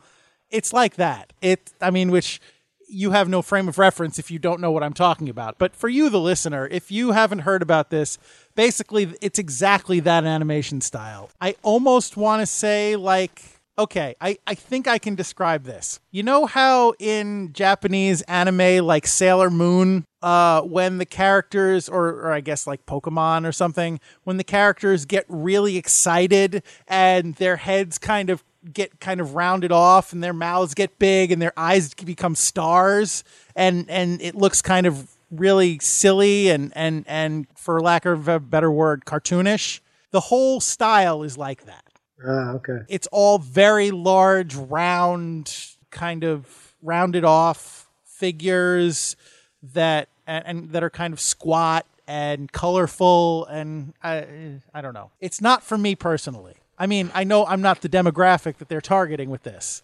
It's 0.50 0.74
like 0.74 0.96
that. 0.96 1.34
It, 1.42 1.72
I 1.80 1.92
mean, 1.92 2.10
which 2.10 2.42
you 2.88 3.12
have 3.12 3.30
no 3.30 3.42
frame 3.42 3.68
of 3.68 3.77
reference 3.77 4.20
if 4.20 4.32
you 4.32 4.39
don't 4.39 4.62
know 4.62 4.72
what 4.72 4.84
I'm 4.84 4.94
talking 4.94 5.30
about. 5.30 5.58
But 5.58 5.75
for 5.75 5.89
you, 5.89 6.10
the 6.10 6.20
listener, 6.20 6.68
if 6.72 6.92
you 6.92 7.12
haven't 7.12 7.39
heard 7.39 7.62
about 7.62 7.89
this, 7.89 8.18
basically 8.56 9.13
it's 9.22 9.39
exactly 9.39 10.00
that 10.01 10.24
animation 10.24 10.82
style. 10.82 11.30
I 11.42 11.56
almost 11.62 12.18
want 12.18 12.42
to 12.42 12.46
say 12.46 12.96
like 12.96 13.42
okay, 13.77 14.15
I, 14.22 14.38
I 14.48 14.55
think 14.55 14.88
I 14.88 14.98
can 14.98 15.15
describe 15.15 15.63
this. 15.63 16.00
You 16.12 16.24
know 16.24 16.46
how 16.46 16.94
in 17.00 17.51
Japanese 17.53 18.22
anime 18.24 18.86
like 18.86 19.08
Sailor 19.08 19.50
Moon, 19.50 20.05
uh, 20.22 20.62
when 20.62 20.98
the 20.98 21.05
characters 21.05 21.89
or, 21.89 22.08
or 22.08 22.32
I 22.32 22.41
guess 22.41 22.65
like 22.65 22.86
Pokemon 22.86 23.48
or 23.48 23.51
something, 23.51 24.00
when 24.24 24.38
the 24.38 24.44
characters 24.44 25.05
get 25.05 25.25
really 25.27 25.77
excited 25.77 26.63
and 26.88 27.36
their 27.36 27.58
heads 27.58 27.98
kind 27.98 28.29
of 28.29 28.44
get 28.74 29.00
kind 29.00 29.22
of 29.22 29.36
rounded 29.36 29.72
off 29.72 30.12
and 30.13 30.24
their 30.24 30.34
mouths 30.34 30.74
get 30.74 30.98
big 30.98 31.32
and 31.32 31.41
their 31.41 31.53
eyes 31.58 31.94
become 31.94 32.34
stars 32.34 33.24
and 33.55 33.88
and 33.89 34.22
it 34.22 34.34
looks 34.34 34.62
kind 34.62 34.88
of 34.88 35.15
really 35.29 35.77
silly 35.79 36.50
and 36.50 36.72
and 36.75 37.05
and 37.08 37.46
for 37.55 37.79
lack 37.79 38.05
of 38.05 38.27
a 38.27 38.39
better 38.39 38.72
word 38.72 39.05
cartoonish 39.05 39.82
the 40.10 40.20
whole 40.20 40.60
style 40.60 41.22
is 41.22 41.38
like 41.38 41.65
that 41.65 41.85
Ah, 42.27 42.51
okay. 42.53 42.79
it's 42.88 43.08
all 43.12 43.38
very 43.38 43.91
large 43.91 44.55
round 44.55 45.75
kind 45.91 46.24
of 46.24 46.75
rounded 46.82 47.24
off 47.24 47.88
figures 48.03 49.15
that 49.74 50.10
and, 50.27 50.44
and 50.46 50.70
that 50.72 50.84
are 50.84 50.89
kind 50.89 51.13
of 51.13 51.20
squat 51.20 51.86
and 52.08 52.51
colorful 52.51 53.46
and 53.46 53.94
I 54.03 54.60
I 54.74 54.82
don't 54.82 54.94
know. 54.94 55.12
It's 55.20 55.41
not 55.41 55.63
for 55.63 55.77
me 55.77 55.96
personally. 55.96 56.55
I 56.77 56.88
mean, 56.88 57.10
I 57.13 57.24
know 57.24 57.46
I'm 57.46 57.62
not 57.62 57.82
the 57.82 57.89
demographic 57.89 58.58
that 58.58 58.67
they're 58.67 58.82
targeting 58.82 59.29
with 59.29 59.44
this, 59.44 59.82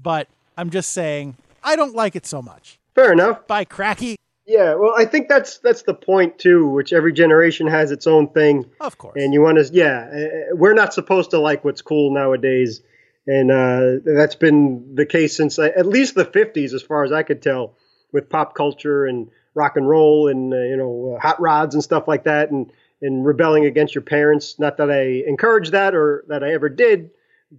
but 0.00 0.28
I'm 0.56 0.70
just 0.70 0.92
saying 0.92 1.36
I 1.62 1.76
don't 1.76 1.94
like 1.94 2.16
it 2.16 2.26
so 2.26 2.42
much. 2.42 2.78
Fair 2.94 3.12
enough. 3.12 3.46
Bye, 3.46 3.64
cracky. 3.64 4.16
Yeah, 4.46 4.74
well, 4.74 4.92
I 4.96 5.04
think 5.04 5.28
that's 5.28 5.58
that's 5.58 5.82
the 5.82 5.94
point 5.94 6.38
too, 6.38 6.66
which 6.68 6.92
every 6.92 7.12
generation 7.12 7.68
has 7.68 7.92
its 7.92 8.06
own 8.06 8.28
thing, 8.28 8.66
Of 8.80 8.98
course. 8.98 9.14
and 9.22 9.32
you 9.32 9.40
want 9.40 9.58
to. 9.58 9.72
Yeah, 9.72 10.08
uh, 10.12 10.56
we're 10.56 10.74
not 10.74 10.92
supposed 10.92 11.30
to 11.30 11.38
like 11.38 11.64
what's 11.64 11.80
cool 11.82 12.12
nowadays, 12.12 12.82
and 13.26 13.50
uh, 13.52 14.02
that's 14.04 14.34
been 14.34 14.94
the 14.96 15.06
case 15.06 15.36
since 15.36 15.58
uh, 15.58 15.70
at 15.76 15.86
least 15.86 16.16
the 16.16 16.24
'50s, 16.24 16.74
as 16.74 16.82
far 16.82 17.04
as 17.04 17.12
I 17.12 17.22
could 17.22 17.40
tell, 17.40 17.76
with 18.12 18.28
pop 18.28 18.56
culture 18.56 19.06
and 19.06 19.30
rock 19.54 19.76
and 19.76 19.88
roll 19.88 20.28
and 20.28 20.52
uh, 20.52 20.56
you 20.56 20.76
know 20.76 21.14
uh, 21.16 21.20
hot 21.20 21.40
rods 21.40 21.74
and 21.74 21.84
stuff 21.84 22.08
like 22.08 22.24
that, 22.24 22.50
and 22.50 22.72
and 23.00 23.24
rebelling 23.24 23.64
against 23.66 23.94
your 23.94 24.02
parents. 24.02 24.58
Not 24.58 24.78
that 24.78 24.90
I 24.90 25.22
encourage 25.28 25.70
that 25.70 25.94
or 25.94 26.24
that 26.28 26.42
I 26.42 26.52
ever 26.52 26.68
did, 26.68 27.10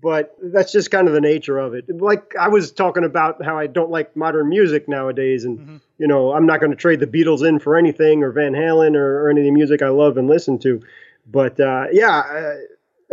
but 0.02 0.36
that's 0.42 0.72
just 0.72 0.90
kind 0.90 1.08
of 1.08 1.14
the 1.14 1.22
nature 1.22 1.60
of 1.60 1.74
it. 1.76 1.86
Like 1.90 2.36
I 2.36 2.48
was 2.48 2.72
talking 2.72 3.04
about 3.04 3.44
how 3.44 3.58
I 3.58 3.68
don't 3.68 3.92
like 3.92 4.16
modern 4.16 4.50
music 4.50 4.88
nowadays, 4.88 5.46
and 5.46 5.82
you 6.00 6.08
know 6.08 6.34
I'm 6.34 6.46
not 6.46 6.60
going 6.60 6.72
to 6.72 6.78
trade 6.78 7.00
the 7.00 7.08
Beatles 7.08 7.48
in 7.48 7.60
for 7.60 7.78
anything 7.78 8.24
or 8.24 8.32
Van 8.32 8.54
Halen 8.54 8.96
or, 8.96 9.24
or 9.24 9.30
any 9.30 9.42
of 9.42 9.46
the 9.46 9.52
music 9.52 9.82
I 9.82 9.90
love 9.90 10.18
and 10.18 10.28
listen 10.28 10.58
to. 10.60 10.82
But 11.30 11.60
uh, 11.60 11.88
yeah, 11.92 12.20
uh, 12.20 12.56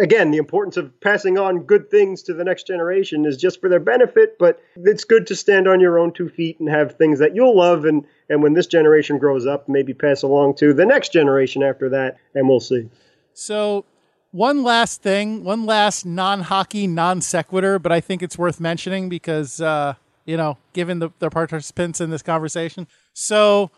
again, 0.03 0.31
the 0.31 0.39
importance 0.39 0.79
of 0.79 0.99
passing 1.01 1.39
on 1.39 1.65
good 1.65 1.91
things 1.91 2.23
to 2.25 2.35
the 2.35 2.45
next 2.45 2.67
generation 2.67 3.27
is 3.27 3.37
just 3.37 3.61
for 3.61 3.69
their 3.69 3.81
benefit. 3.81 4.39
But 4.39 4.61
it's 4.77 5.05
good 5.05 5.27
to 5.27 5.37
stand 5.37 5.69
on 5.69 5.81
your 5.81 5.99
own 5.99 6.13
two 6.13 6.31
feet 6.31 6.61
and 6.61 6.69
have 6.69 6.97
things 6.97 7.19
that 7.19 7.35
you'll 7.35 7.57
love, 7.57 7.85
and 7.85 8.07
and 8.31 8.43
when 8.43 8.55
this 8.55 8.67
generation 8.67 9.19
grows 9.19 9.47
up, 9.47 9.69
maybe 9.69 9.93
pass 9.93 10.23
along 10.23 10.57
to 10.57 10.73
the 10.73 10.87
next 10.87 11.13
generation 11.13 11.63
after 11.63 11.91
that, 11.91 12.17
and 12.35 12.49
we'll 12.49 12.61
see. 12.61 12.89
So, 13.35 13.85
one 14.33 14.63
last 14.63 15.03
thing, 15.03 15.45
one 15.45 15.67
last 15.67 16.07
non 16.07 16.43
hockey, 16.43 16.87
non 16.87 17.21
sequitur, 17.21 17.79
but 17.79 17.93
I 17.93 18.01
think 18.01 18.23
it's 18.23 18.39
worth 18.39 18.61
mentioning 18.61 19.09
because, 19.09 19.61
uh, 19.61 19.95
you 20.25 20.37
know, 20.37 20.59
given 20.73 20.99
the, 21.01 21.11
the 21.19 21.31
participants 21.31 22.01
in 22.01 22.11
this 22.11 22.23
conversation. 22.23 22.87
So, 23.13 23.71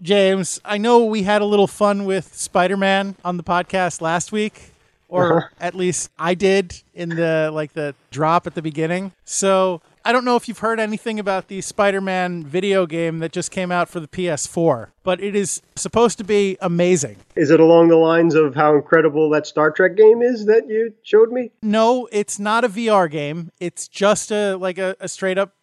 James, 0.00 0.60
I 0.64 0.78
know 0.78 1.04
we 1.04 1.22
had 1.22 1.42
a 1.42 1.44
little 1.46 1.66
fun 1.66 2.04
with 2.04 2.34
Spider 2.34 2.76
Man 2.76 3.16
on 3.24 3.36
the 3.36 3.42
podcast 3.42 4.00
last 4.00 4.30
week, 4.30 4.72
or 5.08 5.50
at 5.60 5.74
least 5.74 6.10
I 6.18 6.34
did 6.34 6.82
in 6.94 7.08
the 7.08 7.50
like 7.52 7.72
the 7.72 7.94
drop 8.10 8.46
at 8.46 8.54
the 8.54 8.62
beginning. 8.62 9.12
So, 9.24 9.80
I 10.06 10.12
don't 10.12 10.24
know 10.24 10.36
if 10.36 10.46
you've 10.46 10.60
heard 10.60 10.78
anything 10.78 11.18
about 11.18 11.48
the 11.48 11.60
Spider 11.60 12.00
Man 12.00 12.44
video 12.46 12.86
game 12.86 13.18
that 13.18 13.32
just 13.32 13.50
came 13.50 13.72
out 13.72 13.88
for 13.88 13.98
the 13.98 14.06
PS4, 14.06 14.92
but 15.02 15.20
it 15.20 15.34
is 15.34 15.62
supposed 15.74 16.16
to 16.18 16.24
be 16.24 16.56
amazing. 16.60 17.16
Is 17.34 17.50
it 17.50 17.58
along 17.58 17.88
the 17.88 17.96
lines 17.96 18.36
of 18.36 18.54
how 18.54 18.76
incredible 18.76 19.28
that 19.30 19.48
Star 19.48 19.72
Trek 19.72 19.96
game 19.96 20.22
is 20.22 20.46
that 20.46 20.68
you 20.68 20.94
showed 21.02 21.32
me? 21.32 21.50
No, 21.60 22.08
it's 22.12 22.38
not 22.38 22.62
a 22.62 22.68
VR 22.68 23.10
game. 23.10 23.50
It's 23.58 23.88
just 23.88 24.30
a 24.30 24.54
like 24.54 24.78
a, 24.78 24.94
a 25.00 25.08
straight 25.08 25.38
up 25.38 25.56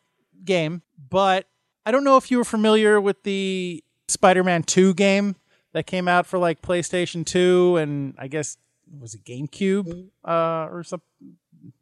game. 0.43 0.81
But 1.09 1.47
I 1.85 1.91
don't 1.91 2.03
know 2.03 2.17
if 2.17 2.29
you 2.29 2.37
were 2.37 2.43
familiar 2.43 2.99
with 2.99 3.23
the 3.23 3.81
Spider-Man 4.09 4.63
2 4.63 4.93
game 4.95 5.37
that 5.71 5.87
came 5.87 6.09
out 6.09 6.25
for 6.25 6.37
like 6.37 6.61
PlayStation 6.61 7.25
2 7.25 7.77
and 7.77 8.13
I 8.17 8.27
guess 8.27 8.57
was 8.99 9.13
it 9.13 9.23
GameCube 9.23 10.09
uh, 10.25 10.67
or 10.69 10.83
something? 10.83 11.07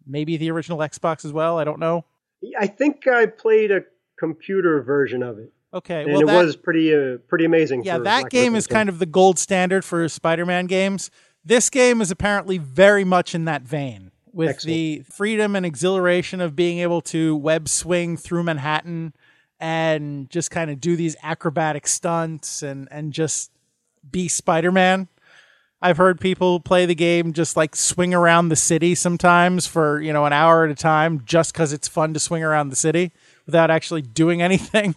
Maybe 0.06 0.38
the 0.38 0.52
original 0.52 0.78
Xbox 0.78 1.26
as 1.26 1.34
well. 1.34 1.58
I 1.58 1.64
don't 1.64 1.80
know. 1.80 2.06
I 2.60 2.68
think 2.68 3.08
I 3.08 3.26
played 3.28 3.72
a 3.72 3.82
computer 4.20 4.82
version 4.82 5.24
of 5.24 5.38
it, 5.40 5.52
Okay, 5.74 6.04
and 6.04 6.12
well 6.12 6.22
it 6.22 6.26
that, 6.28 6.44
was 6.44 6.56
pretty 6.56 6.94
uh, 6.94 7.18
pretty 7.28 7.46
amazing. 7.46 7.84
yeah, 7.84 7.98
that 7.98 8.24
lack 8.24 8.30
game 8.30 8.56
is 8.56 8.68
kind 8.68 8.90
of 8.90 9.00
the 9.00 9.06
gold 9.06 9.40
standard 9.40 9.84
for 9.86 10.08
Spider-Man 10.08 10.66
games. 10.68 11.10
This 11.44 11.70
game 11.70 12.02
is 12.02 12.12
apparently 12.12 12.58
very 12.58 13.04
much 13.04 13.34
in 13.34 13.46
that 13.46 13.64
vein 13.64 14.12
with 14.32 14.50
Excellent. 14.50 14.74
the 14.76 15.02
freedom 15.12 15.56
and 15.56 15.66
exhilaration 15.66 16.40
of 16.40 16.56
being 16.56 16.80
able 16.80 17.02
to 17.02 17.36
web 17.36 17.68
swing 17.68 18.16
through 18.16 18.44
Manhattan 18.44 19.14
and 19.60 20.30
just 20.30 20.52
kind 20.52 20.72
of 20.72 20.80
do 20.80 20.96
these 20.96 21.16
acrobatic 21.24 21.88
stunts 21.88 22.62
and 22.64 22.88
and 22.92 23.14
just 23.14 23.52
be 24.10 24.28
Spider-Man. 24.28 25.08
I've 25.82 25.98
heard 25.98 26.20
people 26.20 26.60
play 26.60 26.86
the 26.86 26.96
game 26.96 27.34
just 27.34 27.58
like 27.58 27.76
swing 27.76 28.14
around 28.14 28.50
the 28.50 28.56
city 28.56 28.94
sometimes 28.94 29.66
for, 29.66 30.00
you 30.00 30.14
know, 30.14 30.26
an 30.26 30.34
hour 30.34 30.66
at 30.66 30.72
a 30.72 30.76
time 30.76 31.24
just 31.26 31.54
cuz 31.54 31.74
it's 31.74 31.88
fun 31.88 32.14
to 32.14 32.20
swing 32.20 32.44
around 32.44 32.70
the 32.70 32.76
city 32.76 33.12
without 33.46 33.72
actually 33.72 34.04
doing 34.04 34.42
anything. 34.50 34.96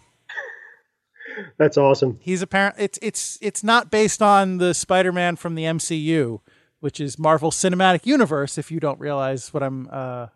That's 1.57 1.77
awesome. 1.77 2.17
He's 2.21 2.41
apparent. 2.41 2.75
It's 2.77 2.99
it's 3.01 3.37
it's 3.41 3.63
not 3.63 3.91
based 3.91 4.21
on 4.21 4.57
the 4.57 4.73
Spider-Man 4.73 5.35
from 5.35 5.55
the 5.55 5.63
MCU, 5.63 6.39
which 6.79 6.99
is 6.99 7.19
Marvel 7.19 7.51
Cinematic 7.51 8.05
Universe. 8.05 8.57
If 8.57 8.71
you 8.71 8.79
don't 8.79 8.99
realize 8.99 9.53
what 9.53 9.63
I'm 9.63 9.89
uh, 9.91 10.27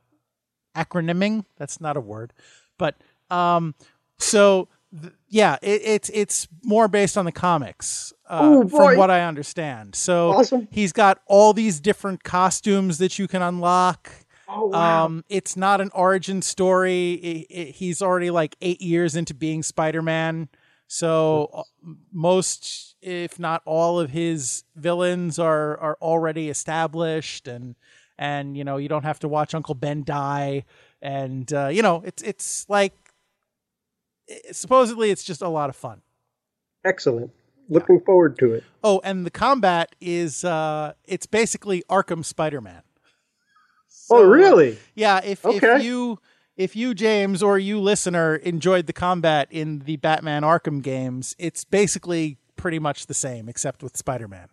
acronyming, 0.76 1.46
that's 1.58 1.80
not 1.80 1.96
a 1.96 2.02
word. 2.02 2.34
But 2.78 2.96
um, 3.30 3.76
so 4.18 4.68
th- 5.02 5.14
yeah, 5.28 5.58
it, 5.62 5.82
it's 5.84 6.10
it's 6.10 6.48
more 6.64 6.88
based 6.88 7.18
on 7.18 7.26
the 7.26 7.32
comics, 7.32 8.14
uh, 8.30 8.62
Ooh, 8.64 8.70
from 8.70 8.98
what 8.98 9.10
I 9.12 9.22
understand. 9.22 9.96
So 9.96 10.32
Awesome. 10.32 10.68
he's 10.72 10.92
got 10.94 11.22
all 11.26 11.54
these 11.54 11.80
different 11.80 12.24
costumes 12.24 12.98
that 13.00 13.20
you 13.20 13.28
can 13.28 13.42
unlock. 13.42 14.12
Oh 14.48 14.68
wow! 14.68 15.06
Um, 15.06 15.24
it's 15.30 15.56
not 15.56 15.80
an 15.82 15.92
origin 15.94 16.42
story. 16.42 17.48
I- 17.52 17.60
I- 17.60 17.64
he's 17.66 18.02
already 18.02 18.32
like 18.32 18.56
eight 18.62 18.82
years 18.82 19.16
into 19.16 19.34
being 19.34 19.62
Spider 19.64 20.02
Man. 20.02 20.50
So 20.88 21.50
uh, 21.54 21.64
most, 22.12 22.96
if 23.02 23.38
not 23.38 23.62
all, 23.66 24.00
of 24.00 24.10
his 24.10 24.64
villains 24.76 25.38
are 25.38 25.78
are 25.78 25.98
already 26.02 26.50
established, 26.50 27.48
and 27.48 27.76
and 28.18 28.58
you 28.58 28.64
know 28.64 28.78
you 28.78 28.90
don't 28.90 29.04
have 29.06 29.20
to 29.20 29.28
watch 29.28 29.54
Uncle 29.54 29.76
Ben 29.76 30.04
die, 30.04 30.66
and 31.00 31.52
uh, 31.54 31.68
you 31.68 31.84
know 31.84 32.02
it's 32.06 32.24
it's 32.24 32.66
like 32.70 32.94
supposedly 34.52 35.12
it's 35.12 35.24
just 35.24 35.42
a 35.42 35.48
lot 35.50 35.70
of 35.70 35.76
fun. 35.76 36.02
Excellent. 36.86 37.32
Looking 37.70 38.00
forward 38.02 38.38
to 38.40 38.54
it. 38.54 38.64
Oh, 38.84 39.00
and 39.04 39.26
the 39.26 39.32
combat 39.32 39.96
is 40.02 40.44
uh 40.44 40.94
it's 41.06 41.26
basically 41.26 41.84
Arkham 41.90 42.24
Spider-Man. 42.26 42.82
oh, 44.12 44.24
really? 44.24 44.78
Yeah. 44.96 45.22
If 45.24 45.46
Okay. 45.46 45.76
if 45.78 45.84
you 45.84 46.20
if 46.58 46.76
you 46.76 46.94
James 46.94 47.42
or 47.44 47.58
you 47.60 47.80
listener 47.80 48.36
enjoyed 48.36 48.86
the 48.88 48.94
combat 48.94 49.48
in 49.52 49.80
the 49.80 49.98
Batman 49.98 50.44
Arkham 50.44 50.82
games, 50.82 51.36
it's 51.40 51.64
basically 51.64 52.38
pretty 52.56 52.80
much 52.80 53.06
the 53.08 53.14
same 53.14 53.48
except 53.48 53.82
with 53.84 53.96
Spider-Man. 53.96 54.48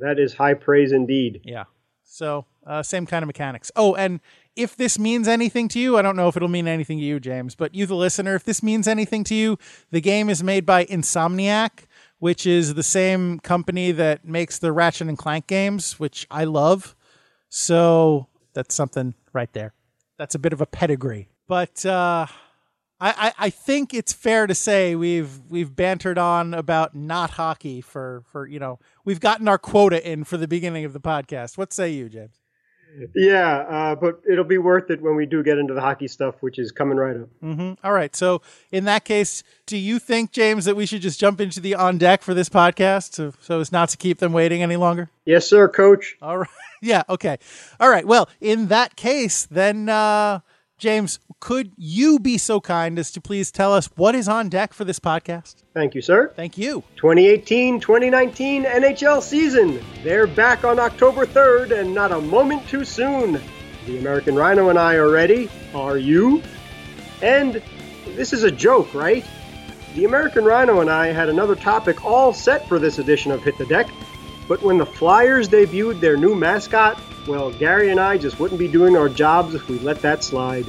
That 0.00 0.18
is 0.18 0.34
high 0.34 0.54
praise 0.54 0.92
indeed. 0.92 1.40
Yeah. 1.44 1.64
So 2.02 2.44
uh, 2.66 2.82
same 2.82 3.06
kind 3.06 3.22
of 3.22 3.26
mechanics. 3.26 3.72
Oh, 3.76 3.94
and 3.94 4.20
if 4.56 4.76
this 4.76 4.98
means 4.98 5.26
anything 5.26 5.68
to 5.68 5.80
you, 5.80 5.98
I 5.98 6.02
don't 6.02 6.16
know 6.16 6.28
if 6.28 6.36
it'll 6.36 6.48
mean 6.48 6.68
anything 6.68 6.98
to 6.98 7.04
you, 7.04 7.18
James, 7.18 7.54
but 7.54 7.74
you, 7.74 7.86
the 7.86 7.96
listener, 7.96 8.34
if 8.34 8.44
this 8.44 8.62
means 8.62 8.86
anything 8.86 9.24
to 9.24 9.34
you, 9.34 9.58
the 9.90 10.00
game 10.00 10.30
is 10.30 10.42
made 10.42 10.64
by 10.64 10.84
Insomniac, 10.84 11.86
which 12.18 12.46
is 12.46 12.74
the 12.74 12.82
same 12.82 13.40
company 13.40 13.92
that 13.92 14.24
makes 14.24 14.58
the 14.58 14.72
Ratchet 14.72 15.08
and 15.08 15.18
Clank 15.18 15.46
games, 15.46 15.98
which 15.98 16.26
I 16.30 16.44
love. 16.44 16.94
So 17.48 18.28
that's 18.52 18.74
something 18.74 19.14
right 19.32 19.52
there. 19.52 19.74
That's 20.18 20.34
a 20.34 20.38
bit 20.38 20.52
of 20.52 20.60
a 20.60 20.66
pedigree. 20.66 21.28
But 21.46 21.84
uh, 21.84 22.26
I, 23.00 23.32
I, 23.38 23.50
think 23.50 23.92
it's 23.92 24.12
fair 24.12 24.46
to 24.46 24.54
say 24.54 24.94
we've 24.94 25.40
we've 25.50 25.74
bantered 25.74 26.16
on 26.16 26.54
about 26.54 26.94
not 26.94 27.30
hockey 27.30 27.82
for 27.82 28.22
for 28.30 28.46
you 28.46 28.58
know 28.58 28.78
we've 29.04 29.20
gotten 29.20 29.46
our 29.46 29.58
quota 29.58 30.10
in 30.10 30.24
for 30.24 30.38
the 30.38 30.48
beginning 30.48 30.86
of 30.86 30.94
the 30.94 31.00
podcast. 31.00 31.58
What 31.58 31.72
say 31.72 31.90
you, 31.90 32.08
James? 32.08 32.40
Yeah, 33.14 33.56
uh, 33.58 33.94
but 33.96 34.20
it'll 34.30 34.44
be 34.44 34.58
worth 34.58 34.90
it 34.90 35.00
when 35.02 35.16
we 35.16 35.26
do 35.26 35.42
get 35.42 35.58
into 35.58 35.74
the 35.74 35.80
hockey 35.80 36.08
stuff, 36.08 36.36
which 36.40 36.58
is 36.58 36.70
coming 36.72 36.96
right 36.96 37.16
up. 37.16 37.28
hmm 37.40 37.72
All 37.82 37.92
right. 37.92 38.14
So 38.14 38.40
in 38.70 38.84
that 38.84 39.04
case, 39.04 39.42
do 39.66 39.76
you 39.76 39.98
think, 39.98 40.32
James, 40.32 40.64
that 40.64 40.76
we 40.76 40.86
should 40.86 41.02
just 41.02 41.18
jump 41.18 41.40
into 41.40 41.60
the 41.60 41.74
on 41.74 41.98
deck 41.98 42.22
for 42.22 42.34
this 42.34 42.48
podcast, 42.48 43.14
so, 43.14 43.32
so 43.40 43.60
as 43.60 43.72
not 43.72 43.88
to 43.90 43.96
keep 43.96 44.18
them 44.18 44.32
waiting 44.32 44.62
any 44.62 44.76
longer? 44.76 45.10
Yes, 45.24 45.46
sir, 45.46 45.68
Coach. 45.68 46.16
All 46.22 46.38
right. 46.38 46.48
Yeah. 46.82 47.02
Okay. 47.08 47.38
All 47.80 47.88
right. 47.88 48.06
Well, 48.06 48.28
in 48.42 48.66
that 48.68 48.94
case, 48.94 49.46
then, 49.46 49.88
uh, 49.88 50.40
James, 50.76 51.18
could 51.44 51.72
you 51.76 52.18
be 52.18 52.38
so 52.38 52.58
kind 52.58 52.98
as 52.98 53.10
to 53.10 53.20
please 53.20 53.52
tell 53.52 53.74
us 53.74 53.90
what 53.96 54.14
is 54.14 54.28
on 54.28 54.48
deck 54.48 54.72
for 54.72 54.82
this 54.82 54.98
podcast? 54.98 55.56
Thank 55.74 55.94
you, 55.94 56.00
sir. 56.00 56.32
Thank 56.34 56.56
you. 56.56 56.82
2018 56.96 57.80
2019 57.80 58.64
NHL 58.64 59.20
season. 59.20 59.78
They're 60.02 60.26
back 60.26 60.64
on 60.64 60.78
October 60.78 61.26
3rd 61.26 61.78
and 61.78 61.94
not 61.94 62.12
a 62.12 62.20
moment 62.22 62.66
too 62.66 62.82
soon. 62.82 63.38
The 63.84 63.98
American 63.98 64.36
Rhino 64.36 64.70
and 64.70 64.78
I 64.78 64.94
are 64.94 65.10
ready. 65.10 65.50
Are 65.74 65.98
you? 65.98 66.42
And 67.20 67.62
this 68.06 68.32
is 68.32 68.44
a 68.44 68.50
joke, 68.50 68.94
right? 68.94 69.22
The 69.96 70.06
American 70.06 70.46
Rhino 70.46 70.80
and 70.80 70.88
I 70.88 71.08
had 71.08 71.28
another 71.28 71.56
topic 71.56 72.06
all 72.06 72.32
set 72.32 72.66
for 72.66 72.78
this 72.78 72.98
edition 72.98 73.30
of 73.30 73.42
Hit 73.42 73.58
the 73.58 73.66
Deck, 73.66 73.86
but 74.48 74.62
when 74.62 74.78
the 74.78 74.86
Flyers 74.86 75.50
debuted 75.50 76.00
their 76.00 76.16
new 76.16 76.34
mascot, 76.34 76.98
well, 77.28 77.50
Gary 77.50 77.90
and 77.90 78.00
I 78.00 78.16
just 78.16 78.40
wouldn't 78.40 78.58
be 78.58 78.66
doing 78.66 78.96
our 78.96 79.10
jobs 79.10 79.54
if 79.54 79.68
we 79.68 79.78
let 79.80 80.00
that 80.00 80.24
slide. 80.24 80.64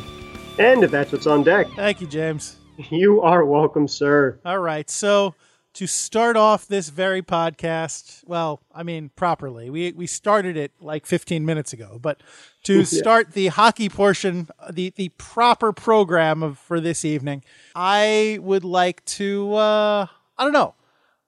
And 0.57 0.83
if 0.85 0.91
that's 0.91 1.11
what's 1.11 1.27
on 1.27 1.43
deck, 1.43 1.67
Thank 1.75 1.99
you, 1.99 2.07
James. 2.07 2.55
you 2.89 3.21
are 3.21 3.43
welcome, 3.43 3.87
sir. 3.87 4.39
All 4.45 4.59
right. 4.59 4.89
So 4.89 5.35
to 5.73 5.85
start 5.85 6.37
off 6.37 6.65
this 6.67 6.87
very 6.87 7.21
podcast, 7.21 8.23
well, 8.25 8.61
I 8.73 8.83
mean 8.83 9.11
properly. 9.17 9.69
We 9.69 9.91
we 9.91 10.07
started 10.07 10.55
it 10.55 10.71
like 10.79 11.05
15 11.05 11.45
minutes 11.45 11.73
ago, 11.73 11.99
but 12.01 12.21
to 12.63 12.85
start 12.85 13.33
the 13.33 13.47
hockey 13.47 13.89
portion, 13.89 14.47
the 14.71 14.93
the 14.95 15.09
proper 15.17 15.73
program 15.73 16.41
of 16.41 16.57
for 16.57 16.79
this 16.79 17.03
evening, 17.03 17.43
I 17.75 18.39
would 18.41 18.63
like 18.63 19.03
to 19.05 19.55
uh 19.55 20.07
I 20.37 20.43
don't 20.43 20.53
know. 20.53 20.75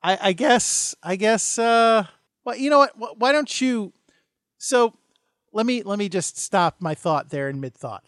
I 0.01 0.17
I 0.21 0.33
guess 0.33 0.95
I 1.03 1.17
guess 1.17 1.59
uh 1.59 2.05
well, 2.45 2.55
you 2.55 2.69
know 2.69 2.87
what? 2.95 3.19
Why 3.19 3.33
don't 3.33 3.59
you 3.59 3.91
so 4.57 4.93
let 5.51 5.65
me 5.65 5.83
let 5.83 5.99
me 5.99 6.07
just 6.07 6.37
stop 6.37 6.77
my 6.79 6.95
thought 6.95 7.29
there 7.29 7.49
in 7.49 7.59
mid 7.59 7.73
thought. 7.73 8.05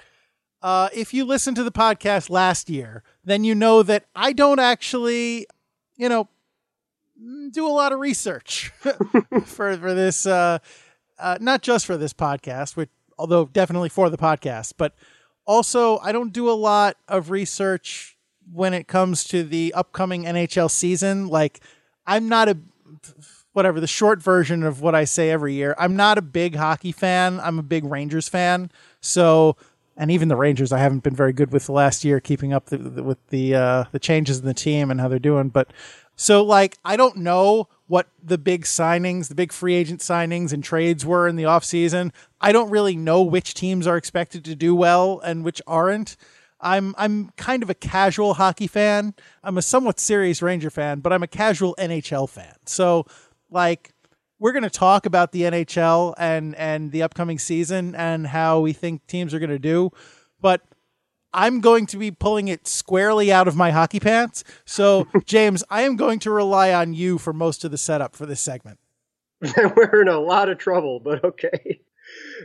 Uh, 0.62 0.90
if 0.94 1.14
you 1.14 1.26
listened 1.26 1.56
to 1.58 1.64
the 1.64 1.72
podcast 1.72 2.30
last 2.30 2.70
year, 2.70 3.04
then 3.24 3.44
you 3.44 3.56
know 3.56 3.82
that 3.84 4.06
I 4.16 4.34
don't 4.34 4.60
actually, 4.60 5.48
you 5.96 6.10
know, 6.10 6.28
mm, 7.22 7.52
do 7.52 7.66
a 7.66 7.70
lot 7.70 7.94
of 7.94 8.00
research 8.00 8.72
for 9.46 9.78
for 9.78 9.94
this. 9.94 10.26
Uh, 10.26 10.60
uh, 11.18 11.38
not 11.40 11.62
just 11.62 11.86
for 11.86 11.98
this 11.98 12.14
podcast, 12.14 12.76
which 12.76 12.90
although 13.18 13.46
definitely 13.46 13.90
for 13.90 14.10
the 14.10 14.18
podcast, 14.18 14.74
but 14.78 14.94
also 15.46 15.98
I 16.00 16.12
don't 16.12 16.34
do 16.34 16.50
a 16.50 16.54
lot 16.54 16.98
of 17.08 17.30
research 17.30 18.18
when 18.52 18.74
it 18.74 18.88
comes 18.88 19.24
to 19.26 19.44
the 19.44 19.74
upcoming 19.74 20.24
NHL 20.24 20.72
season. 20.72 21.28
Like 21.28 21.62
I'm 22.06 22.28
not 22.28 22.50
a 22.50 22.58
whatever 23.54 23.80
the 23.80 23.88
short 23.88 24.22
version 24.22 24.64
of 24.64 24.82
what 24.82 24.96
I 24.96 25.04
say 25.04 25.30
every 25.32 25.54
year. 25.54 25.76
I'm 25.78 25.96
not 25.96 26.18
a 26.18 26.22
big 26.22 26.56
hockey 26.56 26.92
fan. 26.92 27.40
I'm 27.40 27.60
a 27.60 27.64
big 27.64 27.84
Rangers 27.84 28.30
fan. 28.30 28.72
So, 29.02 29.58
and 30.00 30.10
even 30.10 30.30
the 30.30 30.38
Rangers, 30.38 30.72
I 30.72 30.78
haven't 30.78 31.04
been 31.04 31.16
very 31.16 31.34
good 31.34 31.52
with 31.52 31.66
the 31.66 31.74
last 31.74 32.06
year, 32.06 32.22
keeping 32.22 32.54
up 32.54 32.68
the, 32.68 32.78
the, 32.78 33.04
with 33.04 33.18
the 33.28 33.54
uh, 33.54 33.84
the 33.92 34.00
changes 34.00 34.40
in 34.40 34.46
the 34.46 34.54
team 34.54 34.90
and 34.90 35.02
how 35.02 35.10
they're 35.10 35.20
doing. 35.20 35.50
But 35.50 35.72
so, 36.16 36.42
like, 36.42 36.78
I 36.86 36.96
don't 36.96 37.18
know 37.18 37.68
what 37.88 38.08
the 38.24 38.38
big 38.38 38.64
signings, 38.64 39.28
the 39.28 39.36
big 39.36 39.52
free 39.52 39.76
agent 39.76 40.00
signings 40.00 40.54
and 40.54 40.64
trades 40.64 41.06
were 41.06 41.28
in 41.28 41.36
the 41.36 41.44
offseason. 41.44 42.12
I 42.40 42.54
don't 42.54 42.70
really 42.70 42.96
know 42.96 43.22
which 43.22 43.54
teams 43.54 43.86
are 43.86 43.98
expected 43.98 44.46
to 44.46 44.56
do 44.56 44.74
well 44.74 45.20
and 45.20 45.44
which 45.44 45.62
aren't. 45.68 46.16
I'm 46.62 46.96
I'm 46.98 47.32
kind 47.36 47.62
of 47.62 47.70
a 47.70 47.76
casual 47.76 48.36
hockey 48.36 48.68
fan. 48.68 49.14
I'm 49.44 49.58
a 49.58 49.62
somewhat 49.62 50.00
serious 50.00 50.42
Ranger 50.42 50.70
fan, 50.70 51.02
but 51.02 51.12
I'm 51.12 51.24
a 51.24 51.28
casual 51.28 51.76
NHL 51.78 52.30
fan. 52.30 52.56
So 52.66 53.06
like 53.52 53.92
we're 54.40 54.54
going 54.54 54.64
to 54.64 54.70
talk 54.70 55.06
about 55.06 55.32
the 55.32 55.44
NHL 55.44 56.14
and 56.18 56.56
and 56.56 56.92
the 56.92 57.04
upcoming 57.04 57.38
season 57.38 57.94
and 57.96 58.28
how 58.28 58.60
we 58.62 58.74
think 58.74 59.06
teams 59.08 59.34
are 59.34 59.40
going 59.40 59.50
to 59.50 59.60
do, 59.60 59.92
but 60.42 60.62
I'm 61.34 61.62
going 61.62 61.86
to 61.88 61.98
be 61.98 62.10
pulling 62.10 62.48
it 62.48 62.68
squarely 62.68 63.32
out 63.32 63.48
of 63.48 63.56
my 63.56 63.72
hockey 63.72 64.00
pants. 64.00 64.44
So, 64.66 65.08
James, 65.26 65.64
I 65.70 65.84
am 65.84 65.96
going 65.96 66.20
to 66.20 66.32
rely 66.32 66.74
on 66.74 66.94
you 66.94 67.18
for 67.18 67.34
most 67.34 67.64
of 67.64 67.72
the 67.72 67.78
setup 67.78 68.16
for 68.16 68.26
this 68.26 68.42
segment. 68.42 68.80
we're 69.42 70.02
in 70.02 70.08
a 70.08 70.20
lot 70.20 70.50
of 70.50 70.58
trouble, 70.58 71.00
but 71.00 71.24
okay. 71.24 71.82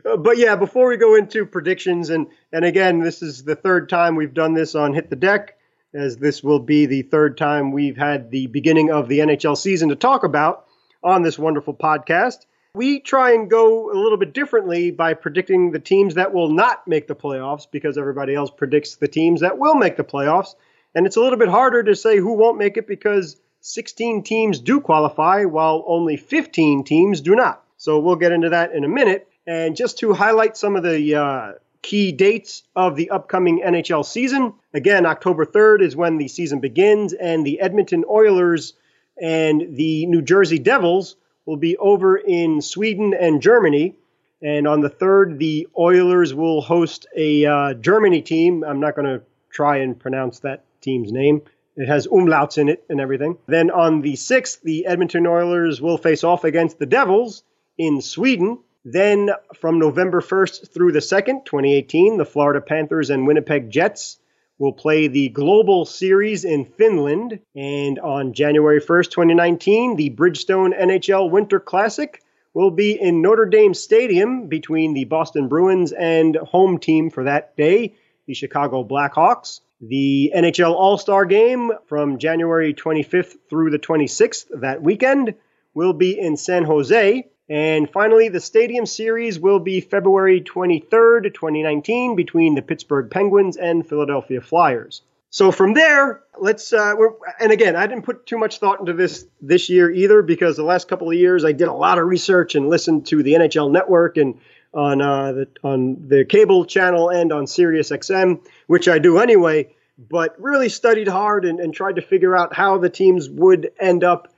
Uh, 0.04 0.16
But 0.16 0.36
yeah, 0.36 0.56
before 0.56 0.88
we 0.88 0.96
go 0.96 1.14
into 1.14 1.46
predictions, 1.46 2.10
and 2.10 2.26
and 2.52 2.64
again, 2.64 3.00
this 3.00 3.22
is 3.22 3.44
the 3.44 3.56
third 3.56 3.88
time 3.88 4.16
we've 4.16 4.34
done 4.34 4.54
this 4.54 4.74
on 4.74 4.92
Hit 4.92 5.10
the 5.10 5.16
Deck, 5.16 5.56
as 5.94 6.16
this 6.18 6.42
will 6.42 6.58
be 6.58 6.86
the 6.86 7.02
third 7.02 7.38
time 7.38 7.72
we've 7.72 7.96
had 7.96 8.30
the 8.30 8.48
beginning 8.48 8.90
of 8.90 9.08
the 9.08 9.20
NHL 9.20 9.56
season 9.56 9.88
to 9.88 9.96
talk 9.96 10.24
about 10.24 10.63
on 11.04 11.22
this 11.22 11.38
wonderful 11.38 11.74
podcast. 11.74 12.46
We 12.74 12.98
try 12.98 13.34
and 13.34 13.48
go 13.48 13.92
a 13.92 13.94
little 13.94 14.18
bit 14.18 14.32
differently 14.32 14.90
by 14.90 15.14
predicting 15.14 15.70
the 15.70 15.78
teams 15.78 16.14
that 16.14 16.34
will 16.34 16.50
not 16.50 16.88
make 16.88 17.06
the 17.06 17.14
playoffs 17.14 17.68
because 17.70 17.96
everybody 17.96 18.34
else 18.34 18.50
predicts 18.50 18.96
the 18.96 19.06
teams 19.06 19.42
that 19.42 19.58
will 19.58 19.76
make 19.76 19.96
the 19.96 20.02
playoffs. 20.02 20.56
And 20.94 21.06
it's 21.06 21.16
a 21.16 21.20
little 21.20 21.38
bit 21.38 21.48
harder 21.48 21.84
to 21.84 21.94
say 21.94 22.16
who 22.16 22.32
won't 22.32 22.58
make 22.58 22.76
it 22.76 22.88
because 22.88 23.36
16 23.60 24.24
teams 24.24 24.58
do 24.58 24.80
qualify 24.80 25.44
while 25.44 25.84
only 25.86 26.16
15 26.16 26.82
teams 26.84 27.20
do 27.20 27.36
not. 27.36 27.62
So 27.76 28.00
we'll 28.00 28.16
get 28.16 28.32
into 28.32 28.48
that 28.50 28.72
in 28.72 28.82
a 28.82 28.88
minute. 28.88 29.28
And 29.46 29.76
just 29.76 29.98
to 29.98 30.12
highlight 30.12 30.56
some 30.56 30.74
of 30.74 30.82
the 30.82 31.14
uh, 31.14 31.52
key 31.82 32.12
dates 32.12 32.62
of 32.74 32.96
the 32.96 33.10
upcoming 33.10 33.62
NHL 33.64 34.04
season, 34.04 34.54
again, 34.72 35.06
October 35.06 35.44
3rd 35.44 35.82
is 35.82 35.94
when 35.94 36.18
the 36.18 36.28
season 36.28 36.60
begins, 36.60 37.12
and 37.12 37.44
the 37.44 37.60
Edmonton 37.60 38.04
Oilers 38.08 38.72
and 39.20 39.76
the 39.76 40.06
New 40.06 40.22
Jersey 40.22 40.58
Devils 40.58 41.16
will 41.46 41.56
be 41.56 41.76
over 41.76 42.16
in 42.16 42.60
Sweden 42.60 43.14
and 43.18 43.42
Germany. 43.42 43.94
And 44.42 44.66
on 44.66 44.80
the 44.80 44.90
3rd, 44.90 45.38
the 45.38 45.68
Oilers 45.78 46.34
will 46.34 46.60
host 46.60 47.06
a 47.16 47.46
uh, 47.46 47.74
Germany 47.74 48.22
team. 48.22 48.64
I'm 48.64 48.80
not 48.80 48.94
going 48.94 49.06
to 49.06 49.24
try 49.50 49.78
and 49.78 49.98
pronounce 49.98 50.40
that 50.40 50.64
team's 50.80 51.12
name. 51.12 51.42
It 51.76 51.86
has 51.86 52.06
umlauts 52.06 52.58
in 52.58 52.68
it 52.68 52.84
and 52.88 53.00
everything. 53.00 53.38
Then 53.46 53.70
on 53.70 54.02
the 54.02 54.14
6th, 54.14 54.60
the 54.62 54.86
Edmonton 54.86 55.26
Oilers 55.26 55.80
will 55.80 55.98
face 55.98 56.22
off 56.22 56.44
against 56.44 56.78
the 56.78 56.86
Devils 56.86 57.42
in 57.78 58.00
Sweden. 58.00 58.58
Then 58.84 59.30
from 59.54 59.78
November 59.78 60.20
1st 60.20 60.72
through 60.72 60.92
the 60.92 61.00
2nd, 61.00 61.46
2018, 61.46 62.18
the 62.18 62.24
Florida 62.24 62.60
Panthers 62.60 63.10
and 63.10 63.26
Winnipeg 63.26 63.70
Jets 63.70 64.18
will 64.58 64.72
play 64.72 65.08
the 65.08 65.28
Global 65.28 65.84
Series 65.84 66.44
in 66.44 66.64
Finland. 66.64 67.40
And 67.54 67.98
on 67.98 68.32
January 68.32 68.80
1st, 68.80 69.10
2019, 69.10 69.96
the 69.96 70.10
Bridgestone 70.10 70.78
NHL 70.78 71.30
Winter 71.30 71.60
Classic 71.60 72.22
will 72.54 72.70
be 72.70 72.92
in 72.92 73.20
Notre 73.20 73.46
Dame 73.46 73.74
Stadium 73.74 74.46
between 74.46 74.94
the 74.94 75.04
Boston 75.04 75.48
Bruins 75.48 75.92
and 75.92 76.36
home 76.36 76.78
team 76.78 77.10
for 77.10 77.24
that 77.24 77.56
day, 77.56 77.94
the 78.26 78.34
Chicago 78.34 78.84
Blackhawks. 78.84 79.60
The 79.80 80.32
NHL 80.34 80.72
All 80.72 80.96
Star 80.96 81.26
Game 81.26 81.72
from 81.86 82.18
January 82.18 82.72
25th 82.72 83.34
through 83.50 83.70
the 83.70 83.78
26th 83.78 84.60
that 84.60 84.82
weekend 84.82 85.34
will 85.74 85.92
be 85.92 86.18
in 86.18 86.36
San 86.36 86.64
Jose. 86.64 87.26
And 87.48 87.90
finally, 87.90 88.28
the 88.28 88.40
Stadium 88.40 88.86
Series 88.86 89.38
will 89.38 89.58
be 89.58 89.80
February 89.80 90.40
23rd, 90.40 91.34
2019, 91.34 92.16
between 92.16 92.54
the 92.54 92.62
Pittsburgh 92.62 93.10
Penguins 93.10 93.56
and 93.56 93.86
Philadelphia 93.86 94.40
Flyers. 94.40 95.02
So 95.34 95.50
from 95.50 95.74
there, 95.74 96.22
let's. 96.38 96.72
Uh, 96.72 96.94
and 97.40 97.50
again, 97.50 97.74
I 97.74 97.88
didn't 97.88 98.04
put 98.04 98.24
too 98.24 98.38
much 98.38 98.58
thought 98.58 98.78
into 98.78 98.92
this 98.92 99.26
this 99.42 99.68
year 99.68 99.90
either 99.90 100.22
because 100.22 100.56
the 100.56 100.62
last 100.62 100.86
couple 100.86 101.08
of 101.08 101.16
years 101.16 101.44
I 101.44 101.50
did 101.50 101.66
a 101.66 101.72
lot 101.72 101.98
of 101.98 102.06
research 102.06 102.54
and 102.54 102.70
listened 102.70 103.06
to 103.08 103.20
the 103.22 103.32
NHL 103.32 103.70
Network 103.72 104.16
and 104.16 104.38
on 104.72 105.02
uh, 105.02 105.32
the 105.32 105.48
on 105.64 106.06
the 106.08 106.24
cable 106.24 106.64
channel 106.64 107.10
and 107.10 107.32
on 107.32 107.48
Sirius 107.48 107.90
XM, 107.90 108.40
which 108.68 108.88
I 108.88 109.00
do 109.00 109.18
anyway. 109.18 109.74
But 109.98 110.40
really 110.40 110.68
studied 110.68 111.08
hard 111.08 111.44
and, 111.44 111.58
and 111.58 111.74
tried 111.74 111.96
to 111.96 112.02
figure 112.02 112.36
out 112.36 112.54
how 112.54 112.78
the 112.78 112.88
teams 112.88 113.28
would 113.28 113.72
end 113.80 114.04
up 114.04 114.33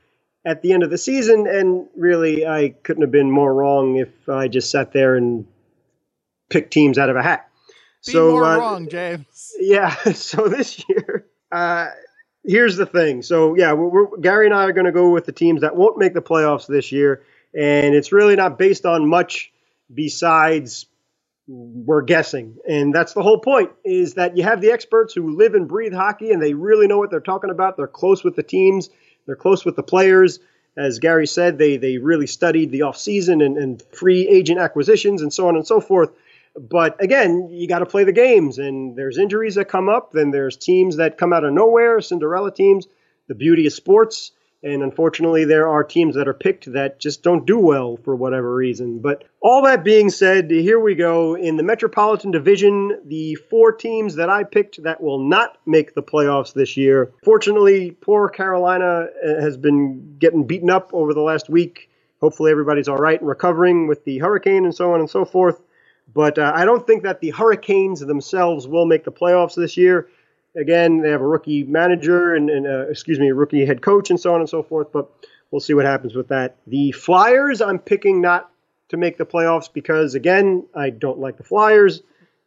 at 0.46 0.62
the 0.62 0.72
end 0.72 0.84
of 0.84 0.90
the 0.90 0.96
season. 0.96 1.46
And 1.46 1.88
really, 1.96 2.46
I 2.46 2.70
couldn't 2.84 3.02
have 3.02 3.10
been 3.10 3.30
more 3.30 3.52
wrong 3.52 3.96
if 3.96 4.28
I 4.28 4.48
just 4.48 4.70
sat 4.70 4.92
there 4.92 5.16
and 5.16 5.46
picked 6.48 6.72
teams 6.72 6.96
out 6.96 7.10
of 7.10 7.16
a 7.16 7.22
hat. 7.22 7.50
Be 8.06 8.12
so 8.12 8.30
more 8.30 8.44
uh, 8.44 8.58
wrong, 8.58 8.88
James. 8.88 9.52
yeah. 9.58 9.94
So 10.14 10.48
this 10.48 10.82
year, 10.88 11.26
uh, 11.50 11.88
here's 12.44 12.76
the 12.76 12.86
thing. 12.86 13.22
So 13.22 13.56
yeah, 13.56 13.72
we're, 13.72 13.88
we're, 13.88 14.16
Gary 14.18 14.46
and 14.46 14.54
I 14.54 14.64
are 14.64 14.72
going 14.72 14.86
to 14.86 14.92
go 14.92 15.10
with 15.10 15.26
the 15.26 15.32
teams 15.32 15.62
that 15.62 15.74
won't 15.74 15.98
make 15.98 16.14
the 16.14 16.22
playoffs 16.22 16.68
this 16.68 16.92
year, 16.92 17.24
and 17.52 17.94
it's 17.94 18.12
really 18.12 18.36
not 18.36 18.58
based 18.58 18.86
on 18.86 19.08
much 19.08 19.52
besides 19.92 20.86
we're 21.48 22.02
guessing. 22.02 22.56
And 22.68 22.94
that's 22.94 23.12
the 23.12 23.22
whole 23.22 23.38
point 23.38 23.70
is 23.84 24.14
that 24.14 24.36
you 24.36 24.42
have 24.42 24.60
the 24.60 24.70
experts 24.70 25.14
who 25.14 25.36
live 25.36 25.54
and 25.54 25.68
breathe 25.68 25.94
hockey 25.94 26.32
and 26.32 26.42
they 26.42 26.54
really 26.54 26.88
know 26.88 26.98
what 26.98 27.10
they're 27.10 27.20
talking 27.20 27.50
about. 27.50 27.76
They're 27.76 27.86
close 27.86 28.24
with 28.24 28.34
the 28.34 28.42
teams, 28.42 28.90
they're 29.26 29.36
close 29.36 29.64
with 29.64 29.76
the 29.76 29.82
players. 29.82 30.38
As 30.76 30.98
Gary 30.98 31.26
said, 31.26 31.58
they 31.58 31.76
they 31.76 31.98
really 31.98 32.26
studied 32.26 32.70
the 32.70 32.80
offseason 32.80 33.44
and, 33.44 33.56
and 33.56 33.82
free 33.92 34.28
agent 34.28 34.60
acquisitions 34.60 35.22
and 35.22 35.32
so 35.32 35.48
on 35.48 35.56
and 35.56 35.66
so 35.66 35.80
forth. 35.80 36.10
But 36.58 37.02
again, 37.02 37.48
you 37.50 37.68
got 37.68 37.80
to 37.80 37.86
play 37.86 38.04
the 38.04 38.12
games, 38.12 38.58
and 38.58 38.96
there's 38.96 39.18
injuries 39.18 39.56
that 39.56 39.68
come 39.68 39.88
up. 39.88 40.12
Then 40.12 40.30
there's 40.30 40.56
teams 40.56 40.96
that 40.96 41.18
come 41.18 41.32
out 41.32 41.44
of 41.44 41.52
nowhere, 41.52 42.00
Cinderella 42.00 42.52
teams. 42.52 42.86
The 43.28 43.34
beauty 43.34 43.66
of 43.66 43.72
sports 43.72 44.32
and 44.66 44.82
unfortunately, 44.82 45.44
there 45.44 45.68
are 45.68 45.84
teams 45.84 46.16
that 46.16 46.26
are 46.26 46.34
picked 46.34 46.72
that 46.72 46.98
just 46.98 47.22
don't 47.22 47.46
do 47.46 47.56
well 47.56 47.96
for 47.98 48.16
whatever 48.16 48.52
reason. 48.52 48.98
But 48.98 49.22
all 49.40 49.62
that 49.62 49.84
being 49.84 50.10
said, 50.10 50.50
here 50.50 50.80
we 50.80 50.96
go. 50.96 51.36
In 51.36 51.56
the 51.56 51.62
Metropolitan 51.62 52.32
Division, 52.32 53.00
the 53.04 53.36
four 53.48 53.70
teams 53.70 54.16
that 54.16 54.28
I 54.28 54.42
picked 54.42 54.82
that 54.82 55.00
will 55.00 55.20
not 55.20 55.58
make 55.66 55.94
the 55.94 56.02
playoffs 56.02 56.52
this 56.52 56.76
year. 56.76 57.12
Fortunately, 57.22 57.92
poor 57.92 58.28
Carolina 58.28 59.06
uh, 59.24 59.40
has 59.40 59.56
been 59.56 60.16
getting 60.18 60.44
beaten 60.44 60.68
up 60.68 60.90
over 60.92 61.14
the 61.14 61.20
last 61.20 61.48
week. 61.48 61.88
Hopefully, 62.20 62.50
everybody's 62.50 62.88
all 62.88 62.96
right 62.96 63.20
and 63.20 63.28
recovering 63.28 63.86
with 63.86 64.04
the 64.04 64.18
hurricane 64.18 64.64
and 64.64 64.74
so 64.74 64.92
on 64.92 64.98
and 64.98 65.08
so 65.08 65.24
forth. 65.24 65.60
But 66.12 66.38
uh, 66.38 66.52
I 66.54 66.64
don't 66.64 66.86
think 66.86 67.02
that 67.02 67.20
the 67.20 67.30
Hurricanes 67.30 68.00
themselves 68.00 68.66
will 68.66 68.86
make 68.86 69.04
the 69.04 69.12
playoffs 69.12 69.54
this 69.54 69.76
year. 69.76 70.08
Again, 70.56 71.02
they 71.02 71.10
have 71.10 71.20
a 71.20 71.26
rookie 71.26 71.64
manager 71.64 72.34
and, 72.34 72.48
and 72.48 72.66
uh, 72.66 72.88
excuse 72.88 73.18
me, 73.18 73.30
rookie 73.30 73.66
head 73.66 73.82
coach 73.82 74.10
and 74.10 74.18
so 74.18 74.34
on 74.34 74.40
and 74.40 74.48
so 74.48 74.62
forth. 74.62 74.92
But 74.92 75.10
we'll 75.50 75.60
see 75.60 75.74
what 75.74 75.84
happens 75.84 76.14
with 76.14 76.28
that. 76.28 76.56
The 76.66 76.92
Flyers, 76.92 77.60
I'm 77.60 77.78
picking 77.78 78.20
not 78.20 78.50
to 78.88 78.96
make 78.96 79.18
the 79.18 79.26
playoffs 79.26 79.72
because 79.72 80.14
again, 80.14 80.66
I 80.74 80.90
don't 80.90 81.18
like 81.18 81.36
the 81.36 81.44
Flyers, 81.44 82.02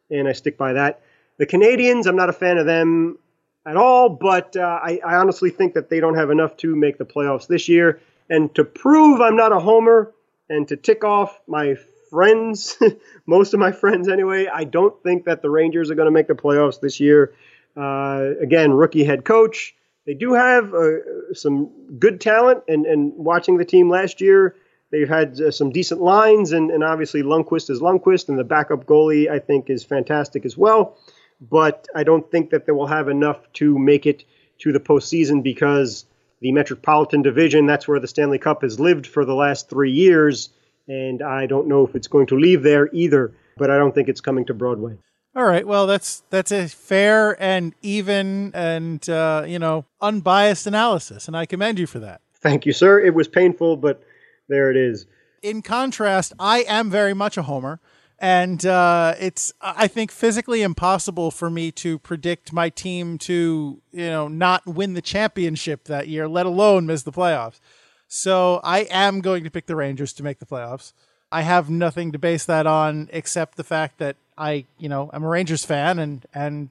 and 0.09 0.27
I 0.27 0.31
stick 0.31 0.57
by 0.57 0.73
that. 0.73 1.01
The 1.37 1.45
Canadiens, 1.45 2.07
I'm 2.07 2.15
not 2.15 2.29
a 2.29 2.33
fan 2.33 2.57
of 2.57 2.65
them 2.65 3.19
at 3.65 3.77
all, 3.77 4.09
but 4.09 4.55
uh, 4.55 4.79
I, 4.81 4.99
I 5.05 5.15
honestly 5.15 5.49
think 5.49 5.73
that 5.75 5.89
they 5.89 5.99
don't 5.99 6.15
have 6.15 6.31
enough 6.31 6.57
to 6.57 6.75
make 6.75 6.97
the 6.97 7.05
playoffs 7.05 7.47
this 7.47 7.69
year. 7.69 8.01
And 8.29 8.53
to 8.55 8.63
prove 8.63 9.21
I'm 9.21 9.35
not 9.35 9.51
a 9.51 9.59
homer 9.59 10.13
and 10.49 10.67
to 10.67 10.75
tick 10.75 11.03
off 11.03 11.39
my 11.47 11.75
friends, 12.09 12.77
most 13.25 13.53
of 13.53 13.59
my 13.59 13.71
friends 13.71 14.07
anyway, 14.07 14.47
I 14.47 14.63
don't 14.63 15.01
think 15.03 15.25
that 15.25 15.41
the 15.41 15.49
Rangers 15.49 15.91
are 15.91 15.95
going 15.95 16.07
to 16.07 16.11
make 16.11 16.27
the 16.27 16.33
playoffs 16.33 16.79
this 16.79 16.99
year. 16.99 17.33
Uh, 17.79 18.33
again, 18.41 18.73
rookie 18.73 19.05
head 19.05 19.23
coach. 19.23 19.73
They 20.05 20.13
do 20.13 20.33
have 20.33 20.73
uh, 20.73 21.33
some 21.33 21.97
good 21.97 22.19
talent, 22.19 22.63
and, 22.67 22.85
and 22.85 23.13
watching 23.15 23.57
the 23.57 23.63
team 23.63 23.89
last 23.89 24.19
year, 24.19 24.55
they've 24.91 25.07
had 25.07 25.39
uh, 25.39 25.51
some 25.51 25.69
decent 25.69 26.01
lines, 26.01 26.51
and, 26.51 26.71
and 26.71 26.83
obviously 26.83 27.23
Lundqvist 27.23 27.69
is 27.69 27.79
Lundqvist, 27.79 28.27
and 28.27 28.37
the 28.37 28.43
backup 28.43 28.85
goalie 28.85 29.29
I 29.29 29.39
think 29.39 29.69
is 29.69 29.85
fantastic 29.85 30.45
as 30.45 30.57
well. 30.57 30.97
But 31.39 31.87
I 31.95 32.03
don't 32.03 32.29
think 32.29 32.49
that 32.49 32.65
they 32.65 32.73
will 32.73 32.87
have 32.87 33.07
enough 33.07 33.39
to 33.53 33.79
make 33.79 34.05
it 34.05 34.25
to 34.59 34.73
the 34.73 34.79
postseason 34.81 35.41
because 35.41 36.05
the 36.41 36.51
Metropolitan 36.51 37.21
Division, 37.21 37.65
that's 37.65 37.87
where 37.87 37.99
the 37.99 38.07
Stanley 38.07 38.39
Cup 38.39 38.61
has 38.63 38.77
lived 38.77 39.07
for 39.07 39.23
the 39.23 39.35
last 39.35 39.69
three 39.69 39.91
years, 39.91 40.49
and 40.87 41.21
I 41.21 41.45
don't 41.45 41.67
know 41.67 41.85
if 41.85 41.95
it's 41.95 42.07
going 42.07 42.27
to 42.27 42.35
leave 42.35 42.61
there 42.61 42.89
either. 42.91 43.31
But 43.55 43.69
I 43.69 43.77
don't 43.77 43.95
think 43.95 44.09
it's 44.09 44.21
coming 44.21 44.45
to 44.47 44.53
Broadway. 44.53 44.97
All 45.35 45.45
right. 45.45 45.65
Well, 45.65 45.85
that's 45.85 46.23
that's 46.29 46.51
a 46.51 46.67
fair 46.67 47.41
and 47.41 47.75
even 47.81 48.51
and 48.53 49.07
uh, 49.07 49.45
you 49.47 49.59
know 49.59 49.85
unbiased 50.01 50.65
analysis, 50.65 51.27
and 51.27 51.37
I 51.37 51.45
commend 51.45 51.77
you 51.77 51.87
for 51.87 51.99
that. 51.99 52.21
Thank 52.35 52.65
you, 52.65 52.73
sir. 52.73 52.99
It 52.99 53.13
was 53.13 53.27
painful, 53.27 53.77
but 53.77 54.03
there 54.47 54.71
it 54.71 54.77
is. 54.77 55.05
In 55.41 55.61
contrast, 55.61 56.33
I 56.39 56.63
am 56.67 56.89
very 56.89 57.13
much 57.13 57.37
a 57.37 57.43
homer, 57.43 57.79
and 58.17 58.65
uh, 58.65 59.13
it's 59.19 59.53
I 59.61 59.87
think 59.87 60.11
physically 60.11 60.63
impossible 60.63 61.29
for 61.29 61.49
me 61.49 61.71
to 61.73 61.99
predict 61.99 62.51
my 62.51 62.69
team 62.69 63.19
to 63.19 63.81
you 63.91 64.07
know 64.07 64.27
not 64.27 64.65
win 64.65 64.93
the 64.93 65.01
championship 65.01 65.85
that 65.85 66.07
year, 66.07 66.27
let 66.27 66.47
alone 66.47 66.87
miss 66.87 67.03
the 67.03 67.11
playoffs. 67.11 67.59
So 68.07 68.59
I 68.63 68.79
am 68.89 69.21
going 69.21 69.43
to 69.43 69.51
pick 69.51 69.67
the 69.67 69.75
Rangers 69.75 70.13
to 70.13 70.23
make 70.23 70.39
the 70.39 70.45
playoffs. 70.47 70.93
I 71.31 71.41
have 71.41 71.69
nothing 71.69 72.11
to 72.11 72.19
base 72.19 72.45
that 72.45 72.65
on 72.65 73.09
except 73.11 73.55
the 73.55 73.63
fact 73.63 73.99
that 73.99 74.15
I, 74.37 74.65
you 74.77 74.89
know, 74.89 75.09
I'm 75.13 75.23
a 75.23 75.27
Rangers 75.27 75.65
fan, 75.65 75.99
and 75.99 76.25
and 76.33 76.69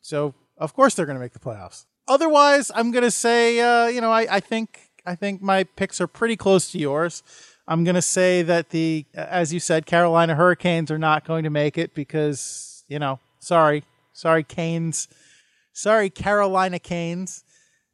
so 0.00 0.34
of 0.58 0.74
course 0.74 0.94
they're 0.94 1.06
going 1.06 1.16
to 1.16 1.22
make 1.22 1.32
the 1.32 1.38
playoffs. 1.38 1.84
Otherwise, 2.08 2.70
I'm 2.74 2.90
going 2.90 3.04
to 3.04 3.10
say, 3.10 3.60
uh, 3.60 3.86
you 3.86 4.00
know, 4.00 4.10
I, 4.10 4.26
I 4.30 4.40
think 4.40 4.90
I 5.04 5.14
think 5.14 5.42
my 5.42 5.64
picks 5.64 6.00
are 6.00 6.06
pretty 6.06 6.36
close 6.36 6.70
to 6.72 6.78
yours. 6.78 7.22
I'm 7.66 7.84
going 7.84 7.94
to 7.94 8.02
say 8.02 8.42
that 8.42 8.70
the, 8.70 9.06
as 9.14 9.52
you 9.52 9.60
said, 9.60 9.86
Carolina 9.86 10.34
Hurricanes 10.34 10.90
are 10.90 10.98
not 10.98 11.24
going 11.24 11.44
to 11.44 11.50
make 11.50 11.78
it 11.78 11.94
because, 11.94 12.84
you 12.88 12.98
know, 12.98 13.20
sorry, 13.38 13.84
sorry, 14.12 14.42
Canes, 14.42 15.08
sorry, 15.72 16.10
Carolina 16.10 16.78
Canes. 16.78 17.44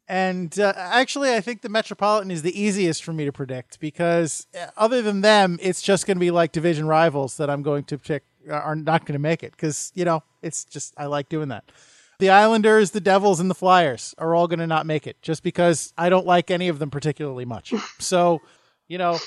And 0.09 0.59
uh, 0.59 0.73
actually, 0.75 1.35
I 1.35 1.39
think 1.39 1.61
the 1.61 1.69
Metropolitan 1.69 2.31
is 2.31 2.41
the 2.41 2.59
easiest 2.59 3.03
for 3.03 3.13
me 3.13 3.25
to 3.25 3.31
predict 3.31 3.79
because, 3.79 4.47
uh, 4.59 4.65
other 4.75 5.03
than 5.03 5.21
them, 5.21 5.59
it's 5.61 5.83
just 5.83 6.07
going 6.07 6.17
to 6.17 6.19
be 6.19 6.31
like 6.31 6.51
division 6.51 6.87
rivals 6.87 7.37
that 7.37 7.47
I'm 7.47 7.61
going 7.61 7.83
to 7.85 7.97
pick 7.99 8.23
are 8.49 8.75
not 8.75 9.05
going 9.05 9.13
to 9.13 9.19
make 9.19 9.43
it 9.43 9.51
because 9.51 9.91
you 9.93 10.05
know 10.05 10.23
it's 10.41 10.65
just 10.65 10.95
I 10.97 11.05
like 11.05 11.29
doing 11.29 11.49
that. 11.49 11.71
The 12.17 12.31
Islanders, 12.31 12.91
the 12.91 12.99
Devils, 12.99 13.39
and 13.39 13.49
the 13.49 13.55
Flyers 13.55 14.13
are 14.17 14.35
all 14.35 14.47
going 14.47 14.59
to 14.59 14.67
not 14.67 14.85
make 14.85 15.07
it 15.07 15.21
just 15.21 15.43
because 15.43 15.93
I 15.97 16.09
don't 16.09 16.25
like 16.25 16.51
any 16.51 16.67
of 16.67 16.79
them 16.79 16.89
particularly 16.89 17.45
much. 17.45 17.73
So, 17.99 18.41
you 18.87 18.97
know, 18.97 19.19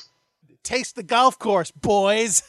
taste 0.62 0.96
the 0.96 1.02
golf 1.02 1.38
course, 1.38 1.70
boys. 1.70 2.42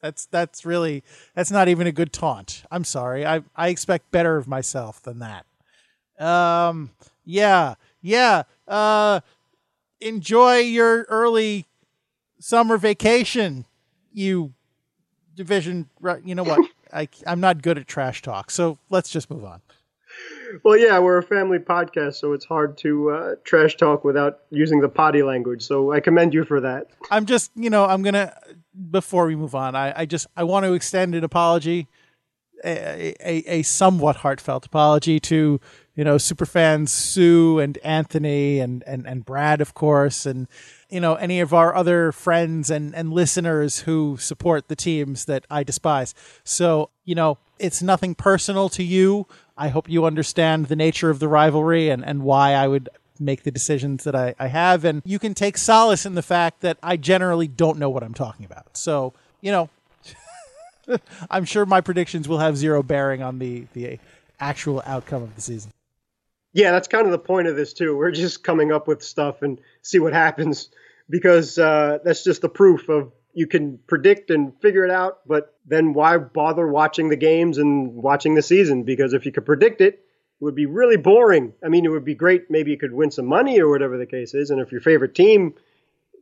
That's 0.00 0.26
that's 0.26 0.64
really 0.64 1.02
that's 1.34 1.50
not 1.50 1.68
even 1.68 1.86
a 1.86 1.92
good 1.92 2.12
taunt. 2.12 2.64
I'm 2.70 2.84
sorry. 2.84 3.26
I 3.26 3.42
I 3.56 3.68
expect 3.68 4.10
better 4.10 4.36
of 4.36 4.46
myself 4.48 5.02
than 5.02 5.20
that. 5.20 5.46
Um 6.18 6.90
yeah. 7.24 7.74
Yeah. 8.00 8.42
Uh 8.66 9.20
enjoy 10.00 10.58
your 10.58 11.02
early 11.04 11.66
summer 12.38 12.76
vacation, 12.76 13.66
you 14.12 14.52
division. 15.34 15.88
You 16.24 16.34
know 16.34 16.44
what? 16.44 16.68
I 16.92 17.08
I'm 17.26 17.40
not 17.40 17.62
good 17.62 17.78
at 17.78 17.86
trash 17.86 18.22
talk, 18.22 18.50
so 18.50 18.78
let's 18.90 19.10
just 19.10 19.30
move 19.30 19.44
on. 19.44 19.60
Well, 20.62 20.76
yeah, 20.76 20.98
we're 21.00 21.18
a 21.18 21.22
family 21.22 21.58
podcast, 21.58 22.14
so 22.14 22.32
it's 22.32 22.44
hard 22.44 22.78
to 22.78 23.10
uh, 23.10 23.34
trash 23.42 23.76
talk 23.76 24.04
without 24.04 24.40
using 24.50 24.80
the 24.80 24.88
potty 24.88 25.24
language. 25.24 25.62
So 25.62 25.90
I 25.90 25.98
commend 25.98 26.32
you 26.32 26.44
for 26.44 26.60
that. 26.60 26.86
I'm 27.10 27.26
just, 27.26 27.50
you 27.56 27.70
know, 27.70 27.84
I'm 27.84 28.02
gonna 28.02 28.36
before 28.90 29.26
we 29.26 29.34
move 29.34 29.54
on. 29.54 29.74
I, 29.74 30.00
I 30.00 30.06
just 30.06 30.28
I 30.36 30.44
want 30.44 30.64
to 30.66 30.74
extend 30.74 31.14
an 31.16 31.24
apology, 31.24 31.88
a, 32.64 33.14
a, 33.20 33.58
a 33.58 33.62
somewhat 33.62 34.16
heartfelt 34.16 34.66
apology 34.66 35.20
to 35.20 35.60
you 35.94 36.04
know 36.04 36.18
super 36.18 36.46
fans 36.46 36.90
Sue 36.90 37.58
and 37.58 37.78
Anthony 37.78 38.60
and 38.60 38.82
and 38.84 39.06
and 39.06 39.24
Brad, 39.24 39.60
of 39.60 39.74
course, 39.74 40.26
and 40.26 40.48
you 40.88 41.00
know 41.00 41.14
any 41.14 41.40
of 41.40 41.54
our 41.54 41.74
other 41.74 42.12
friends 42.12 42.70
and 42.70 42.94
and 42.94 43.12
listeners 43.12 43.80
who 43.80 44.16
support 44.18 44.68
the 44.68 44.76
teams 44.76 45.26
that 45.26 45.46
I 45.50 45.62
despise. 45.62 46.14
So 46.42 46.90
you 47.04 47.14
know 47.14 47.38
it's 47.58 47.82
nothing 47.82 48.14
personal 48.14 48.68
to 48.70 48.82
you. 48.82 49.26
I 49.56 49.68
hope 49.68 49.88
you 49.88 50.04
understand 50.04 50.66
the 50.66 50.76
nature 50.76 51.10
of 51.10 51.20
the 51.20 51.28
rivalry 51.28 51.88
and 51.90 52.04
and 52.04 52.22
why 52.22 52.52
I 52.52 52.66
would 52.66 52.88
make 53.20 53.44
the 53.44 53.52
decisions 53.52 54.02
that 54.04 54.16
I, 54.16 54.34
I 54.40 54.48
have, 54.48 54.84
and 54.84 55.00
you 55.04 55.20
can 55.20 55.34
take 55.34 55.56
solace 55.56 56.04
in 56.04 56.16
the 56.16 56.22
fact 56.22 56.62
that 56.62 56.78
I 56.82 56.96
generally 56.96 57.46
don't 57.46 57.78
know 57.78 57.88
what 57.88 58.02
I'm 58.02 58.14
talking 58.14 58.44
about. 58.46 58.76
So 58.76 59.14
you 59.40 59.52
know. 59.52 59.70
I'm 61.30 61.44
sure 61.44 61.66
my 61.66 61.80
predictions 61.80 62.28
will 62.28 62.38
have 62.38 62.56
zero 62.56 62.82
bearing 62.82 63.22
on 63.22 63.38
the, 63.38 63.66
the 63.72 63.98
actual 64.40 64.82
outcome 64.86 65.22
of 65.22 65.34
the 65.34 65.40
season. 65.40 65.70
Yeah, 66.52 66.70
that's 66.70 66.88
kind 66.88 67.06
of 67.06 67.12
the 67.12 67.18
point 67.18 67.48
of 67.48 67.56
this 67.56 67.72
too. 67.72 67.96
We're 67.96 68.12
just 68.12 68.44
coming 68.44 68.72
up 68.72 68.86
with 68.86 69.02
stuff 69.02 69.42
and 69.42 69.60
see 69.82 69.98
what 69.98 70.12
happens 70.12 70.68
because 71.10 71.58
uh, 71.58 71.98
that's 72.04 72.24
just 72.24 72.42
the 72.42 72.48
proof 72.48 72.88
of 72.88 73.12
you 73.34 73.46
can 73.48 73.78
predict 73.86 74.30
and 74.30 74.52
figure 74.60 74.84
it 74.84 74.90
out, 74.90 75.18
but 75.26 75.56
then 75.66 75.92
why 75.92 76.16
bother 76.18 76.66
watching 76.68 77.08
the 77.08 77.16
games 77.16 77.58
and 77.58 77.94
watching 77.94 78.34
the 78.34 78.42
season? 78.42 78.84
Because 78.84 79.12
if 79.12 79.26
you 79.26 79.32
could 79.32 79.44
predict 79.44 79.80
it, 79.80 79.94
it 79.94 80.44
would 80.44 80.54
be 80.54 80.66
really 80.66 80.96
boring. 80.96 81.52
I 81.64 81.68
mean, 81.68 81.84
it 81.84 81.88
would 81.88 82.04
be 82.04 82.14
great. 82.14 82.50
Maybe 82.50 82.70
you 82.70 82.78
could 82.78 82.92
win 82.92 83.10
some 83.10 83.26
money 83.26 83.60
or 83.60 83.68
whatever 83.68 83.98
the 83.98 84.06
case 84.06 84.34
is. 84.34 84.50
And 84.50 84.60
if 84.60 84.70
your 84.70 84.80
favorite 84.80 85.14
team 85.14 85.54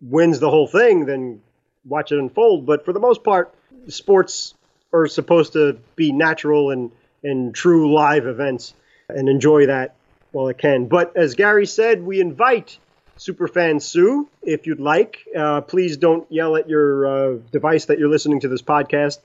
wins 0.00 0.40
the 0.40 0.50
whole 0.50 0.66
thing, 0.66 1.04
then 1.04 1.42
watch 1.84 2.12
it 2.12 2.18
unfold. 2.18 2.64
But 2.64 2.84
for 2.84 2.94
the 2.94 3.00
most 3.00 3.22
part, 3.24 3.54
sports 3.88 4.54
are 4.92 5.06
supposed 5.06 5.54
to 5.54 5.78
be 5.96 6.12
natural 6.12 6.70
and, 6.70 6.90
and 7.22 7.54
true 7.54 7.92
live 7.94 8.26
events 8.26 8.74
and 9.08 9.28
enjoy 9.28 9.66
that 9.66 9.94
while 10.32 10.48
it 10.48 10.58
can. 10.58 10.86
But 10.86 11.16
as 11.16 11.34
Gary 11.34 11.66
said, 11.66 12.02
we 12.02 12.20
invite 12.20 12.78
Superfan 13.18 13.80
Sue, 13.80 14.28
if 14.42 14.66
you'd 14.66 14.80
like. 14.80 15.18
Uh, 15.36 15.60
please 15.60 15.96
don't 15.96 16.30
yell 16.30 16.56
at 16.56 16.68
your 16.68 17.06
uh, 17.06 17.38
device 17.50 17.86
that 17.86 17.98
you're 17.98 18.08
listening 18.08 18.40
to 18.40 18.48
this 18.48 18.62
podcast 18.62 19.18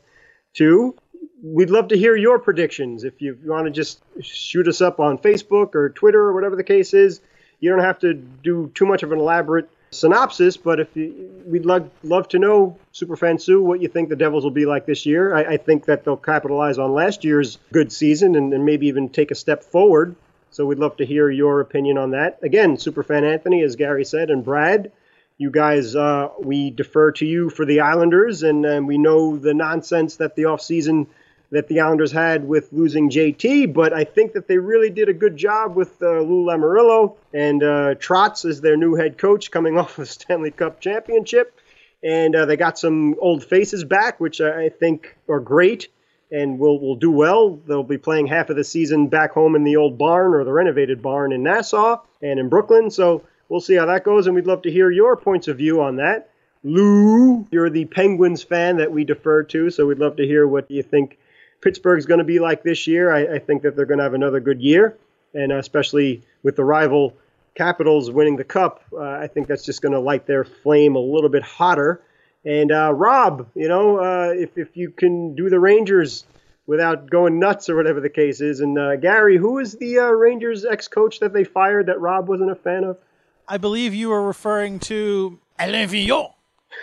to. 0.56 0.96
We'd 1.43 1.70
love 1.70 1.89
to 1.89 1.98
hear 1.98 2.15
your 2.15 2.39
predictions. 2.39 3.04
If 3.04 3.22
you 3.22 3.38
want 3.46 3.65
to 3.65 3.72
just 3.72 4.02
shoot 4.22 4.67
us 4.67 4.82
up 4.82 5.00
on 5.00 5.17
Facebook 5.17 5.76
or 5.76 5.89
Twitter 5.89 6.20
or 6.20 6.34
whatever 6.34 6.56
the 6.56 6.63
case 6.63 6.93
is, 6.93 7.22
you 7.60 7.70
don't 7.70 7.84
have 7.84 8.00
to 8.00 8.13
do 8.13 8.72
too 8.74 8.86
much 8.86 9.04
of 9.04 9.12
an 9.12 9.20
elaborate 9.20 9.70
synopsis, 9.91 10.58
but 10.58 10.80
if 10.80 10.95
you, 10.95 11.32
we'd 11.45 11.65
love, 11.65 11.89
love 12.04 12.28
to 12.30 12.39
know, 12.39 12.78
Superfan 12.93 13.39
Sue, 13.41 13.62
what 13.62 13.82
you 13.82 13.88
think 13.88 14.10
the 14.10 14.15
Devils 14.15 14.43
will 14.43 14.52
be 14.52 14.65
like 14.65 14.86
this 14.86 15.06
year. 15.06 15.34
I, 15.34 15.54
I 15.54 15.58
think 15.58 15.86
that 15.86 16.04
they'll 16.04 16.17
capitalize 16.17 16.78
on 16.78 16.93
last 16.93 17.23
year's 17.23 17.58
good 17.71 17.91
season 17.91 18.36
and, 18.36 18.54
and, 18.54 18.65
maybe 18.65 18.88
even 18.88 19.10
take 19.10 19.32
a 19.32 19.36
step 19.36 19.63
forward. 19.63 20.15
So 20.52 20.65
we'd 20.65 20.80
love 20.80 20.97
to 20.97 21.06
hear 21.06 21.30
your 21.30 21.62
opinion 21.62 21.97
on 21.97 22.12
that. 22.12 22.39
Again, 22.41 22.78
Superfan 22.78 23.23
Anthony, 23.23 23.62
as 23.63 23.76
Gary 23.76 24.06
said, 24.06 24.30
and 24.30 24.43
Brad, 24.43 24.91
you 25.38 25.52
guys, 25.52 25.95
uh, 25.95 26.30
we 26.41 26.71
defer 26.71 27.12
to 27.13 27.26
you 27.26 27.50
for 27.50 27.65
the 27.65 27.82
Islanders, 27.82 28.43
and, 28.43 28.65
and 28.65 28.88
we 28.88 28.97
know 28.97 29.38
the 29.38 29.54
nonsense 29.54 30.17
that 30.17 30.36
the 30.36 30.43
offseason– 30.43 31.08
that 31.52 31.68
the 31.68 31.80
Islanders 31.80 32.12
had 32.12 32.48
with 32.48 32.72
losing 32.74 33.10
JT, 33.10 33.74
but 33.74 33.94
I 33.94 34.04
think 34.04 34.34
that 34.34 34.48
they 34.48 34.58
really 34.58 34.90
did 34.90 35.08
a 35.08 35.14
good 35.14 35.38
job 35.38 35.76
with 35.76 36.02
uh, 36.02 36.20
Lou 36.20 36.46
Lamoriello 36.46 37.16
and 37.34 37.64
uh, 37.64 37.96
Trotz 37.96 38.44
as 38.44 38.60
their 38.60 38.76
new 38.76 38.96
head 38.96 39.18
coach 39.18 39.50
coming 39.50 39.78
off 39.80 39.96
the 39.96 40.06
Stanley 40.06 40.52
Cup 40.52 40.82
championship. 40.82 41.60
And 42.04 42.36
uh, 42.36 42.46
they 42.46 42.58
got 42.58 42.78
some 42.78 43.16
old 43.20 43.44
faces 43.44 43.84
back, 43.84 44.20
which 44.20 44.40
I 44.40 44.70
think 44.70 45.18
are 45.28 45.40
great 45.40 45.88
and 46.32 46.60
will, 46.60 46.80
will 46.80 46.96
do 46.96 47.10
well. 47.10 47.60
They'll 47.68 47.84
be 47.84 47.98
playing 47.98 48.28
half 48.28 48.50
of 48.50 48.56
the 48.56 48.64
season 48.64 49.08
back 49.08 49.32
home 49.32 49.56
in 49.56 49.64
the 49.64 49.78
old 49.78 49.98
barn 49.98 50.34
or 50.34 50.44
the 50.44 50.52
renovated 50.52 51.02
barn 51.02 51.32
in 51.32 51.44
Nassau 51.44 52.02
and 52.22 52.40
in 52.40 52.50
Brooklyn. 52.50 52.92
So 52.92 53.24
we'll 53.50 53.62
see 53.62 53.76
how 53.76 53.86
that 53.86 54.04
goes, 54.04 54.28
and 54.28 54.36
we'd 54.36 54.46
love 54.46 54.64
to 54.64 54.72
hear 54.72 54.92
your 54.92 55.16
points 55.16 55.48
of 55.48 55.58
view 55.58 55.82
on 55.82 55.96
that. 55.98 56.30
Lou, 56.64 57.48
you're 57.52 57.70
the 57.70 57.86
Penguins 57.86 58.44
fan 58.44 58.78
that 58.78 58.92
we 58.92 59.06
defer 59.06 59.44
to, 59.44 59.70
so 59.70 59.86
we'd 59.86 60.00
love 60.00 60.18
to 60.18 60.26
hear 60.26 60.46
what 60.48 60.70
you 60.70 60.84
think 60.84 61.18
Pittsburgh's 61.62 62.06
going 62.06 62.20
to 62.20 62.24
be 62.24 62.39
like 62.39 62.63
this 62.63 62.88
year. 62.88 63.12
I, 63.12 63.36
I 63.36 63.39
think 63.39 63.63
that 63.63 63.76
they're 63.76 63.86
going 63.86 63.98
to 63.98 64.04
have 64.04 64.13
another 64.13 64.39
good 64.39 64.62
year, 64.62 64.98
and 65.34 65.52
especially 65.52 66.24
with 66.43 66.56
the 66.56 66.63
rival 66.63 67.15
Capitals 67.56 68.12
winning 68.12 68.36
the 68.36 68.43
cup, 68.43 68.84
uh, 68.93 69.02
I 69.02 69.26
think 69.26 69.48
that's 69.48 69.65
just 69.65 69.82
going 69.82 69.93
to 69.93 70.00
light 70.00 70.28
their 70.28 70.43
flame 70.43 70.96
a 70.96 71.00
little 71.00 71.30
bit 71.30 71.41
hotter. 71.41 72.04
And 72.46 72.72
uh, 72.72 72.93
Rob, 72.93 73.50
you 73.56 73.67
know, 73.67 73.98
uh, 73.98 74.32
if 74.36 74.60
if 74.60 74.78
you 74.78 74.91
can 74.91 75.34
do 75.36 75.50
the 75.50 75.60
Rangers 75.60 76.24
without 76.67 77.10
going 77.10 77.39
nuts 77.39 77.67
or 77.67 77.76
whatever 77.76 78.00
the 78.00 78.12
case 78.12 78.41
is, 78.41 78.60
and 78.60 78.78
uh, 78.78 78.98
Gary, 78.98 79.38
who 79.38 79.58
is 79.58 79.74
the 79.74 79.98
uh, 79.98 80.04
Rangers 80.04 80.65
ex-coach 80.65 81.20
that 81.22 81.34
they 81.34 81.43
fired 81.43 81.88
that 81.88 82.00
Rob 82.00 82.30
wasn't 82.30 82.52
a 82.52 82.56
fan 82.56 82.84
of? 82.84 83.00
I 83.48 83.58
believe 83.58 83.96
you 83.96 84.10
were 84.10 84.22
referring 84.22 84.80
to 84.82 85.39
Alain 85.58 85.89
Vigneault. 85.89 86.34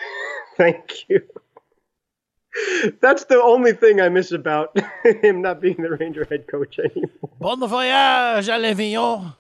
Thank 0.57 1.09
you. 1.09 1.23
That's 3.01 3.25
the 3.25 3.43
only 3.43 3.73
thing 3.73 4.01
I 4.01 4.09
miss 4.09 4.33
about 4.33 4.77
him 5.05 5.43
not 5.43 5.61
being 5.61 5.77
the 5.77 5.91
Ranger 5.91 6.25
head 6.25 6.47
coach 6.47 6.79
anymore. 6.79 7.31
Bon 7.41 7.61
voyage, 7.61 8.49
Alain 8.49 9.33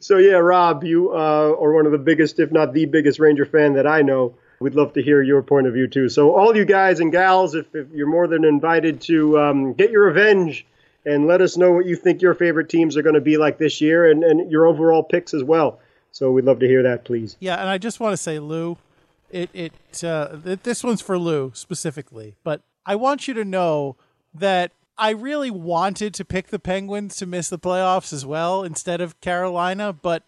So 0.00 0.18
yeah, 0.18 0.36
Rob, 0.36 0.84
you 0.84 1.12
uh, 1.12 1.56
are 1.60 1.72
one 1.72 1.86
of 1.86 1.92
the 1.92 1.98
biggest, 1.98 2.38
if 2.38 2.52
not 2.52 2.72
the 2.72 2.86
biggest, 2.86 3.18
Ranger 3.18 3.46
fan 3.46 3.74
that 3.74 3.86
I 3.86 4.02
know. 4.02 4.34
We'd 4.58 4.74
love 4.74 4.94
to 4.94 5.02
hear 5.02 5.22
your 5.22 5.42
point 5.42 5.66
of 5.66 5.74
view 5.74 5.86
too. 5.86 6.08
So 6.08 6.34
all 6.34 6.56
you 6.56 6.64
guys 6.64 7.00
and 7.00 7.12
gals, 7.12 7.54
if, 7.54 7.74
if 7.74 7.88
you're 7.92 8.06
more 8.06 8.26
than 8.26 8.44
invited 8.44 9.02
to 9.02 9.38
um, 9.38 9.72
get 9.74 9.90
your 9.90 10.06
revenge 10.06 10.66
and 11.04 11.26
let 11.26 11.40
us 11.40 11.56
know 11.56 11.72
what 11.72 11.86
you 11.86 11.94
think 11.94 12.22
your 12.22 12.34
favorite 12.34 12.68
teams 12.68 12.96
are 12.96 13.02
going 13.02 13.14
to 13.14 13.20
be 13.20 13.36
like 13.36 13.58
this 13.58 13.80
year 13.80 14.10
and, 14.10 14.24
and 14.24 14.50
your 14.50 14.66
overall 14.66 15.02
picks 15.02 15.34
as 15.34 15.44
well. 15.44 15.78
So 16.10 16.30
we'd 16.30 16.46
love 16.46 16.60
to 16.60 16.66
hear 16.66 16.82
that, 16.84 17.04
please. 17.04 17.36
Yeah, 17.40 17.56
and 17.56 17.68
I 17.68 17.76
just 17.76 18.00
want 18.00 18.14
to 18.14 18.16
say, 18.16 18.38
Lou, 18.38 18.78
it 19.36 19.50
it 19.52 20.04
uh, 20.04 20.28
this 20.42 20.82
one's 20.82 21.00
for 21.00 21.18
Lou 21.18 21.52
specifically, 21.54 22.34
but 22.42 22.62
I 22.84 22.96
want 22.96 23.28
you 23.28 23.34
to 23.34 23.44
know 23.44 23.96
that 24.34 24.72
I 24.98 25.10
really 25.10 25.50
wanted 25.50 26.14
to 26.14 26.24
pick 26.24 26.48
the 26.48 26.58
Penguins 26.58 27.16
to 27.16 27.26
miss 27.26 27.48
the 27.48 27.58
playoffs 27.58 28.12
as 28.12 28.24
well 28.24 28.62
instead 28.62 29.00
of 29.00 29.20
Carolina, 29.20 29.92
but 29.92 30.22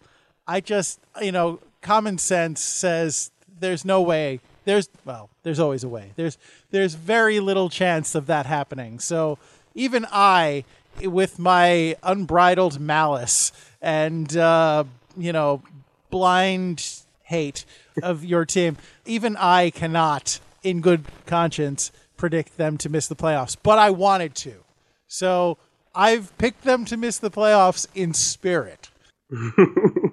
I 0.47 0.61
just 0.61 0.99
you 1.21 1.31
know 1.31 1.59
common 1.81 2.17
sense 2.17 2.61
says 2.61 3.31
there's 3.59 3.83
no 3.83 4.01
way. 4.01 4.39
There's 4.65 4.89
well, 5.05 5.29
there's 5.43 5.59
always 5.59 5.83
a 5.83 5.89
way. 5.89 6.11
There's 6.15 6.37
there's 6.69 6.93
very 6.93 7.39
little 7.39 7.69
chance 7.69 8.13
of 8.13 8.27
that 8.27 8.45
happening. 8.45 8.99
So 8.99 9.39
even 9.73 10.05
I, 10.11 10.65
with 11.01 11.39
my 11.39 11.95
unbridled 12.03 12.79
malice 12.79 13.51
and 13.81 14.35
uh, 14.37 14.83
you 15.17 15.33
know 15.33 15.63
blind 16.11 17.03
hate 17.29 17.63
of 18.01 18.25
your 18.25 18.43
team. 18.43 18.77
Even 19.05 19.37
I 19.37 19.69
cannot, 19.69 20.39
in 20.63 20.81
good 20.81 21.05
conscience, 21.25 21.91
predict 22.17 22.57
them 22.57 22.77
to 22.79 22.89
miss 22.89 23.07
the 23.07 23.15
playoffs, 23.15 23.55
but 23.61 23.79
I 23.79 23.91
wanted 23.91 24.35
to. 24.35 24.53
So 25.07 25.57
I've 25.95 26.35
picked 26.37 26.63
them 26.63 26.85
to 26.85 26.97
miss 26.97 27.19
the 27.19 27.31
playoffs 27.31 27.87
in 27.93 28.13
spirit. 28.13 28.89
well, 29.31 30.11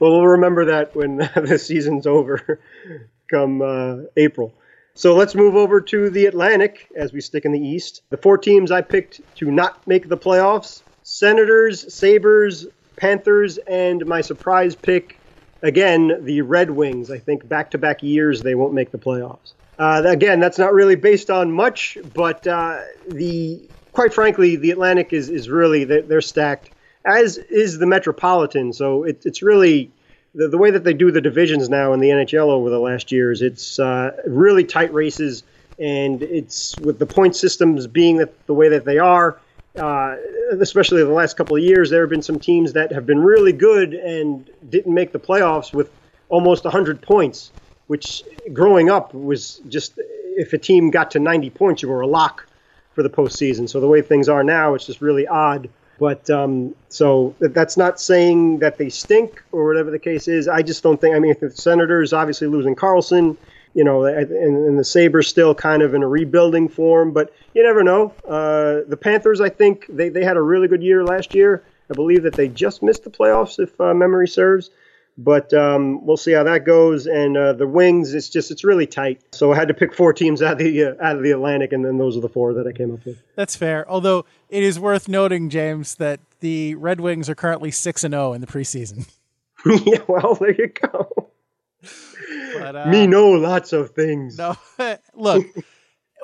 we'll 0.00 0.26
remember 0.26 0.64
that 0.66 0.94
when 0.94 1.16
the 1.34 1.58
season's 1.58 2.06
over 2.06 2.60
come 3.30 3.60
uh, 3.60 4.04
April. 4.16 4.54
So 4.94 5.14
let's 5.14 5.34
move 5.34 5.54
over 5.54 5.80
to 5.80 6.10
the 6.10 6.26
Atlantic 6.26 6.88
as 6.96 7.12
we 7.12 7.20
stick 7.20 7.44
in 7.44 7.52
the 7.52 7.60
East. 7.60 8.02
The 8.10 8.16
four 8.16 8.38
teams 8.38 8.70
I 8.70 8.80
picked 8.80 9.20
to 9.36 9.50
not 9.50 9.86
make 9.86 10.08
the 10.08 10.16
playoffs 10.16 10.82
Senators, 11.02 11.92
Sabres, 11.92 12.66
Panthers, 12.96 13.58
and 13.58 14.04
my 14.04 14.20
surprise 14.20 14.74
pick, 14.74 15.17
again, 15.62 16.24
the 16.24 16.42
Red 16.42 16.70
Wings. 16.70 17.10
I 17.10 17.18
think 17.18 17.48
back 17.48 17.70
to 17.72 17.78
back 17.78 18.02
years 18.02 18.42
they 18.42 18.54
won't 18.54 18.74
make 18.74 18.90
the 18.90 18.98
playoffs. 18.98 19.52
Uh, 19.78 20.02
again, 20.06 20.40
that's 20.40 20.58
not 20.58 20.72
really 20.72 20.96
based 20.96 21.30
on 21.30 21.52
much, 21.52 21.98
but 22.14 22.46
uh, 22.46 22.80
the 23.08 23.60
quite 23.92 24.12
frankly, 24.12 24.56
the 24.56 24.70
Atlantic 24.70 25.12
is 25.12 25.28
is 25.28 25.48
really 25.48 25.84
they're, 25.84 26.02
they're 26.02 26.20
stacked, 26.20 26.70
as 27.04 27.38
is 27.38 27.78
the 27.78 27.86
Metropolitan. 27.86 28.72
So 28.72 29.04
it, 29.04 29.24
it's 29.24 29.42
really 29.42 29.90
the, 30.34 30.48
the 30.48 30.58
way 30.58 30.70
that 30.70 30.84
they 30.84 30.94
do 30.94 31.10
the 31.10 31.20
divisions 31.20 31.68
now 31.68 31.92
in 31.92 32.00
the 32.00 32.08
NHL 32.08 32.48
over 32.48 32.70
the 32.70 32.80
last 32.80 33.12
years. 33.12 33.40
It's 33.40 33.78
uh, 33.78 34.12
really 34.26 34.64
tight 34.64 34.92
races, 34.92 35.44
and 35.78 36.22
it's 36.22 36.76
with 36.78 36.98
the 36.98 37.06
point 37.06 37.36
systems 37.36 37.86
being 37.86 38.16
that 38.18 38.46
the 38.46 38.54
way 38.54 38.68
that 38.68 38.84
they 38.84 38.98
are 38.98 39.38
uh, 39.78 40.16
especially 40.60 41.02
the 41.02 41.10
last 41.10 41.36
couple 41.36 41.56
of 41.56 41.62
years, 41.62 41.90
there 41.90 42.00
have 42.02 42.10
been 42.10 42.22
some 42.22 42.38
teams 42.38 42.72
that 42.72 42.92
have 42.92 43.06
been 43.06 43.20
really 43.20 43.52
good 43.52 43.94
and 43.94 44.48
didn't 44.68 44.92
make 44.92 45.12
the 45.12 45.18
playoffs 45.18 45.72
with 45.72 45.90
almost 46.28 46.64
100 46.64 47.00
points, 47.00 47.52
which 47.86 48.22
growing 48.52 48.90
up 48.90 49.14
was 49.14 49.60
just 49.68 49.98
if 50.38 50.52
a 50.52 50.58
team 50.58 50.90
got 50.90 51.10
to 51.12 51.18
90 51.18 51.50
points, 51.50 51.82
you 51.82 51.88
were 51.88 52.00
a 52.00 52.06
lock 52.06 52.46
for 52.92 53.02
the 53.02 53.10
postseason. 53.10 53.68
So 53.68 53.80
the 53.80 53.88
way 53.88 54.02
things 54.02 54.28
are 54.28 54.44
now, 54.44 54.74
it's 54.74 54.86
just 54.86 55.00
really 55.00 55.26
odd. 55.26 55.68
But 55.98 56.30
um, 56.30 56.76
so 56.88 57.34
that's 57.40 57.76
not 57.76 58.00
saying 58.00 58.60
that 58.60 58.78
they 58.78 58.88
stink 58.88 59.42
or 59.50 59.66
whatever 59.66 59.90
the 59.90 59.98
case 59.98 60.28
is. 60.28 60.46
I 60.46 60.62
just 60.62 60.82
don't 60.82 61.00
think. 61.00 61.16
I 61.16 61.18
mean, 61.18 61.34
the 61.40 61.50
Senators 61.50 62.12
obviously 62.12 62.46
losing 62.46 62.76
Karlsson, 62.76 63.36
you 63.78 63.84
know, 63.84 64.06
and, 64.06 64.28
and, 64.28 64.76
the 64.76 64.82
Sabres 64.82 65.28
still 65.28 65.54
kind 65.54 65.82
of 65.82 65.94
in 65.94 66.02
a 66.02 66.08
rebuilding 66.08 66.68
form, 66.68 67.12
but 67.12 67.32
you 67.54 67.62
never 67.62 67.84
know. 67.84 68.12
Uh, 68.26 68.80
the 68.88 68.98
Panthers, 69.00 69.40
I 69.40 69.50
think, 69.50 69.86
they, 69.88 70.08
they 70.08 70.24
had 70.24 70.36
a 70.36 70.42
really 70.42 70.66
good 70.66 70.82
year 70.82 71.04
last 71.04 71.32
year. 71.32 71.62
I 71.88 71.94
believe 71.94 72.24
that 72.24 72.34
they 72.34 72.48
just 72.48 72.82
missed 72.82 73.04
the 73.04 73.10
playoffs, 73.10 73.60
if 73.60 73.80
uh, 73.80 73.94
memory 73.94 74.26
serves. 74.26 74.70
But 75.16 75.54
um, 75.54 76.04
we'll 76.04 76.16
see 76.16 76.32
how 76.32 76.42
that 76.42 76.64
goes. 76.64 77.06
And 77.06 77.36
uh, 77.36 77.52
the 77.52 77.68
Wings, 77.68 78.14
it's 78.14 78.28
just 78.28 78.50
it's 78.50 78.64
really 78.64 78.86
tight. 78.86 79.22
So 79.32 79.52
I 79.52 79.56
had 79.56 79.68
to 79.68 79.74
pick 79.74 79.94
four 79.94 80.12
teams 80.12 80.42
out 80.42 80.54
of 80.54 80.58
the 80.58 80.82
uh, 80.82 80.94
out 81.00 81.14
of 81.14 81.22
the 81.22 81.30
Atlantic, 81.30 81.72
and 81.72 81.84
then 81.84 81.98
those 81.98 82.16
are 82.16 82.20
the 82.20 82.28
four 82.28 82.54
that 82.54 82.66
I 82.66 82.72
came 82.72 82.92
up 82.92 83.06
with. 83.06 83.22
That's 83.36 83.54
fair. 83.54 83.88
Although 83.88 84.24
it 84.48 84.64
is 84.64 84.80
worth 84.80 85.06
noting, 85.06 85.50
James, 85.50 85.94
that 85.96 86.18
the 86.40 86.74
Red 86.74 87.00
Wings 87.00 87.28
are 87.28 87.36
currently 87.36 87.70
six 87.70 88.02
and 88.02 88.12
zero 88.12 88.30
oh 88.30 88.32
in 88.32 88.40
the 88.40 88.48
preseason. 88.48 89.08
yeah, 89.86 90.02
well, 90.08 90.34
there 90.34 90.52
you 90.52 90.66
go. 90.66 91.30
But, 92.54 92.76
uh, 92.76 92.86
Me 92.86 93.06
know 93.06 93.30
lots 93.30 93.72
of 93.72 93.90
things. 93.90 94.38
No, 94.38 94.56
look, 95.14 95.46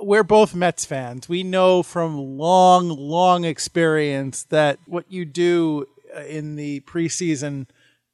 we're 0.01 0.25
both 0.25 0.55
Mets 0.55 0.85
fans. 0.85 1.29
We 1.29 1.43
know 1.43 1.83
from 1.83 2.19
long, 2.19 2.89
long 2.89 3.45
experience 3.45 4.45
that 4.45 4.79
what 4.87 5.11
you 5.11 5.25
do 5.25 5.87
uh, 6.15 6.21
in 6.23 6.57
the 6.57 6.81
preseason 6.81 7.67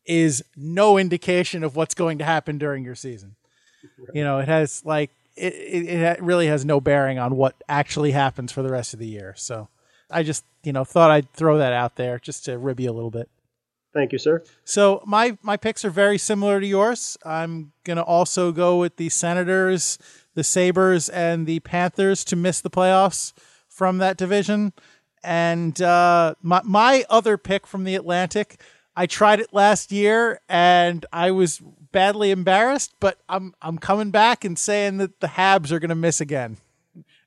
is 0.05 0.44
no 0.57 0.98
indication 0.98 1.64
of 1.64 1.76
what's 1.76 1.94
going 1.94 2.18
to 2.18 2.24
happen 2.24 2.59
during 2.59 2.85
your 2.85 2.94
season. 2.94 3.37
Right. 3.98 4.09
You 4.14 4.24
know, 4.24 4.38
it 4.38 4.48
has 4.48 4.85
like 4.85 5.11
it, 5.37 5.55
it, 5.55 5.87
it 5.87 6.22
really 6.22 6.46
has 6.46 6.64
no 6.64 6.81
bearing 6.81 7.18
on 7.18 7.37
what 7.37 7.55
actually 7.68 8.11
happens 8.11 8.53
for 8.53 8.62
the 8.62 8.70
rest 8.70 8.92
of 8.92 9.00
the 9.00 9.07
year. 9.07 9.35
So 9.37 9.68
I 10.11 10.22
just, 10.22 10.44
you 10.62 10.72
know, 10.72 10.85
thought 10.85 11.11
I'd 11.11 11.33
throw 11.33 11.59
that 11.59 11.72
out 11.72 11.96
there 11.96 12.18
just 12.18 12.44
to 12.46 12.59
rib 12.59 12.81
you 12.81 12.90
a 12.90 12.92
little 12.92 13.11
bit. 13.11 13.29
Thank 13.92 14.12
you, 14.12 14.18
sir. 14.18 14.44
So 14.64 15.03
my 15.05 15.37
my 15.42 15.57
picks 15.57 15.85
are 15.85 15.90
very 15.90 16.18
similar 16.18 16.61
to 16.61 16.66
yours. 16.66 17.16
I'm 17.24 17.72
gonna 17.85 18.03
also 18.03 18.53
go 18.53 18.79
with 18.79 18.96
the 18.96 19.09
Senators, 19.09 19.98
the 20.35 20.44
Sabres 20.44 21.09
and 21.09 21.46
the 21.46 21.61
Panthers 21.61 22.24
to 22.26 22.37
miss 22.37 22.61
the 22.61 22.70
playoffs 22.70 23.33
from 23.68 23.98
that 23.98 24.16
division. 24.16 24.72
And 25.24 25.81
uh, 25.83 26.35
my 26.40 26.61
my 26.64 27.05
other 27.11 27.37
pick 27.37 27.66
from 27.66 27.85
the 27.85 27.96
Atlantic, 27.96 28.61
I 28.96 29.07
tried 29.07 29.40
it 29.40 29.53
last 29.53 29.90
year 29.90 30.40
and 30.48 31.05
I 31.12 31.33
was 31.33 31.61
badly 31.92 32.31
embarrassed, 32.31 32.94
but 33.00 33.18
I'm 33.29 33.55
I'm 33.61 33.79
coming 33.79 34.11
back 34.11 34.44
and 34.44 34.59
saying 34.59 34.98
that 34.98 35.20
the 35.20 35.26
Habs 35.26 35.72
are 35.72 35.81
going 35.81 35.90
to 35.90 35.94
miss 35.94 36.20
again. 36.20 36.59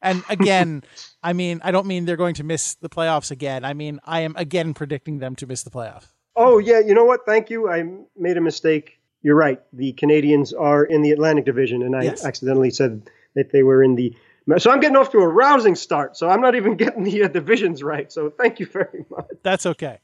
And 0.02 0.24
again, 0.30 0.84
I 1.24 1.34
mean, 1.34 1.62
I 1.64 1.72
don't 1.72 1.88
mean 1.88 2.06
they're 2.06 2.16
going 2.16 2.36
to 2.36 2.44
miss 2.44 2.76
the 2.76 2.90
playoffs 2.90 3.32
again. 3.32 3.66
I 3.66 3.74
mean, 3.74 4.00
I 4.06 4.22
am 4.22 4.36
again 4.38 4.74
predicting 4.74 5.20
them 5.20 5.36
to 5.38 5.48
miss 5.48 5.64
the 5.64 5.72
playoffs. 5.72 6.13
Oh 6.36 6.58
yeah, 6.58 6.80
you 6.80 6.94
know 6.94 7.06
what? 7.06 7.26
Thank 7.26 7.50
you. 7.50 7.70
I 7.70 7.84
made 8.18 8.38
a 8.38 8.42
mistake. 8.42 9.00
You're 9.22 9.36
right. 9.36 9.62
The 9.72 9.94
Canadiens 9.94 10.54
are 10.58 10.84
in 10.84 11.02
the 11.02 11.12
Atlantic 11.12 11.46
Division, 11.46 11.84
and 11.84 11.96
I 11.96 12.04
Yes. 12.04 12.26
accidentally 12.26 12.72
said 12.72 13.10
that 13.36 13.52
they 13.52 13.64
were 13.64 13.84
in 13.84 13.96
the. 13.96 14.16
So 14.58 14.72
I'm 14.72 14.82
getting 14.82 14.98
off 14.98 15.12
to 15.12 15.20
a 15.20 15.28
rousing 15.28 15.76
start. 15.76 16.18
So 16.18 16.28
I'm 16.30 16.42
not 16.42 16.56
even 16.56 16.76
getting 16.84 17.04
the 17.04 17.24
uh, 17.24 17.28
divisions 17.30 17.82
right. 17.82 18.12
So 18.12 18.30
thank 18.30 18.60
you 18.60 18.66
very 18.66 19.06
much. 19.10 19.26
That's 19.44 19.66
okay. 19.66 20.00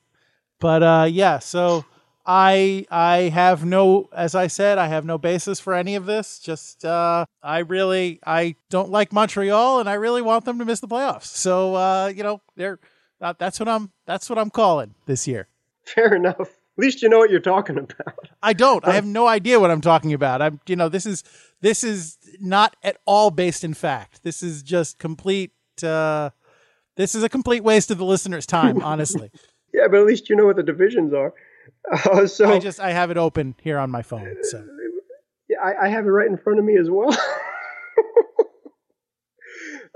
But 0.59 0.83
uh, 0.83 1.07
yeah, 1.09 1.39
so 1.39 1.83
I 2.25 2.85
I 2.91 3.29
have 3.33 3.65
no, 3.65 4.07
as 4.13 4.35
I 4.35 4.47
said, 4.47 4.77
I 4.77 4.87
have 4.87 5.03
no 5.05 5.17
basis 5.17 5.59
for 5.59 5.73
any 5.73 5.95
of 5.95 6.05
this. 6.05 6.39
Just 6.39 6.85
uh, 6.85 7.25
I 7.41 7.59
really 7.59 8.19
I 8.25 8.55
don't 8.69 8.89
like 8.91 9.11
Montreal, 9.11 9.79
and 9.79 9.89
I 9.89 9.93
really 9.95 10.21
want 10.21 10.45
them 10.45 10.59
to 10.59 10.65
miss 10.65 10.79
the 10.79 10.87
playoffs. 10.87 11.25
So 11.25 11.75
uh, 11.75 12.13
you 12.15 12.23
know, 12.23 12.41
they're 12.55 12.79
uh, 13.19 13.33
that's 13.37 13.59
what 13.59 13.67
I'm 13.67 13.91
that's 14.05 14.29
what 14.29 14.37
I'm 14.39 14.49
calling 14.49 14.93
this 15.05 15.27
year. 15.27 15.47
Fair 15.85 16.15
enough. 16.15 16.39
At 16.79 16.83
least 16.83 17.01
you 17.01 17.09
know 17.09 17.19
what 17.19 17.29
you're 17.29 17.39
talking 17.41 17.77
about. 17.77 18.29
I 18.41 18.53
don't. 18.53 18.87
I 18.87 18.93
have 18.93 19.05
no 19.05 19.27
idea 19.27 19.59
what 19.59 19.69
I'm 19.69 19.81
talking 19.81 20.13
about. 20.13 20.41
I'm, 20.41 20.61
you 20.65 20.75
know, 20.77 20.87
this 20.87 21.05
is 21.05 21.23
this 21.61 21.83
is 21.83 22.17
not 22.39 22.75
at 22.83 22.97
all 23.05 23.31
based 23.31 23.63
in 23.63 23.73
fact. 23.73 24.23
This 24.23 24.41
is 24.41 24.63
just 24.63 24.97
complete. 24.97 25.51
Uh, 25.83 26.29
this 26.95 27.15
is 27.15 27.23
a 27.23 27.29
complete 27.29 27.63
waste 27.63 27.91
of 27.91 27.97
the 27.97 28.05
listener's 28.05 28.45
time. 28.45 28.81
Honestly, 28.83 29.31
Yeah, 29.73 29.87
but 29.89 29.99
at 29.99 30.05
least 30.05 30.29
you 30.29 30.35
know 30.35 30.45
what 30.45 30.55
the 30.55 30.63
divisions 30.63 31.13
are. 31.13 31.33
Uh, 31.91 32.27
so 32.27 32.51
I 32.51 32.59
just 32.59 32.79
I 32.79 32.91
have 32.91 33.09
it 33.09 33.17
open 33.17 33.55
here 33.61 33.77
on 33.77 33.89
my 33.89 34.01
phone. 34.01 34.35
So 34.43 34.65
Yeah, 35.47 35.57
I, 35.63 35.85
I 35.85 35.87
have 35.89 36.05
it 36.05 36.09
right 36.09 36.27
in 36.27 36.37
front 36.37 36.59
of 36.59 36.65
me 36.65 36.77
as 36.77 36.89
well. 36.89 37.15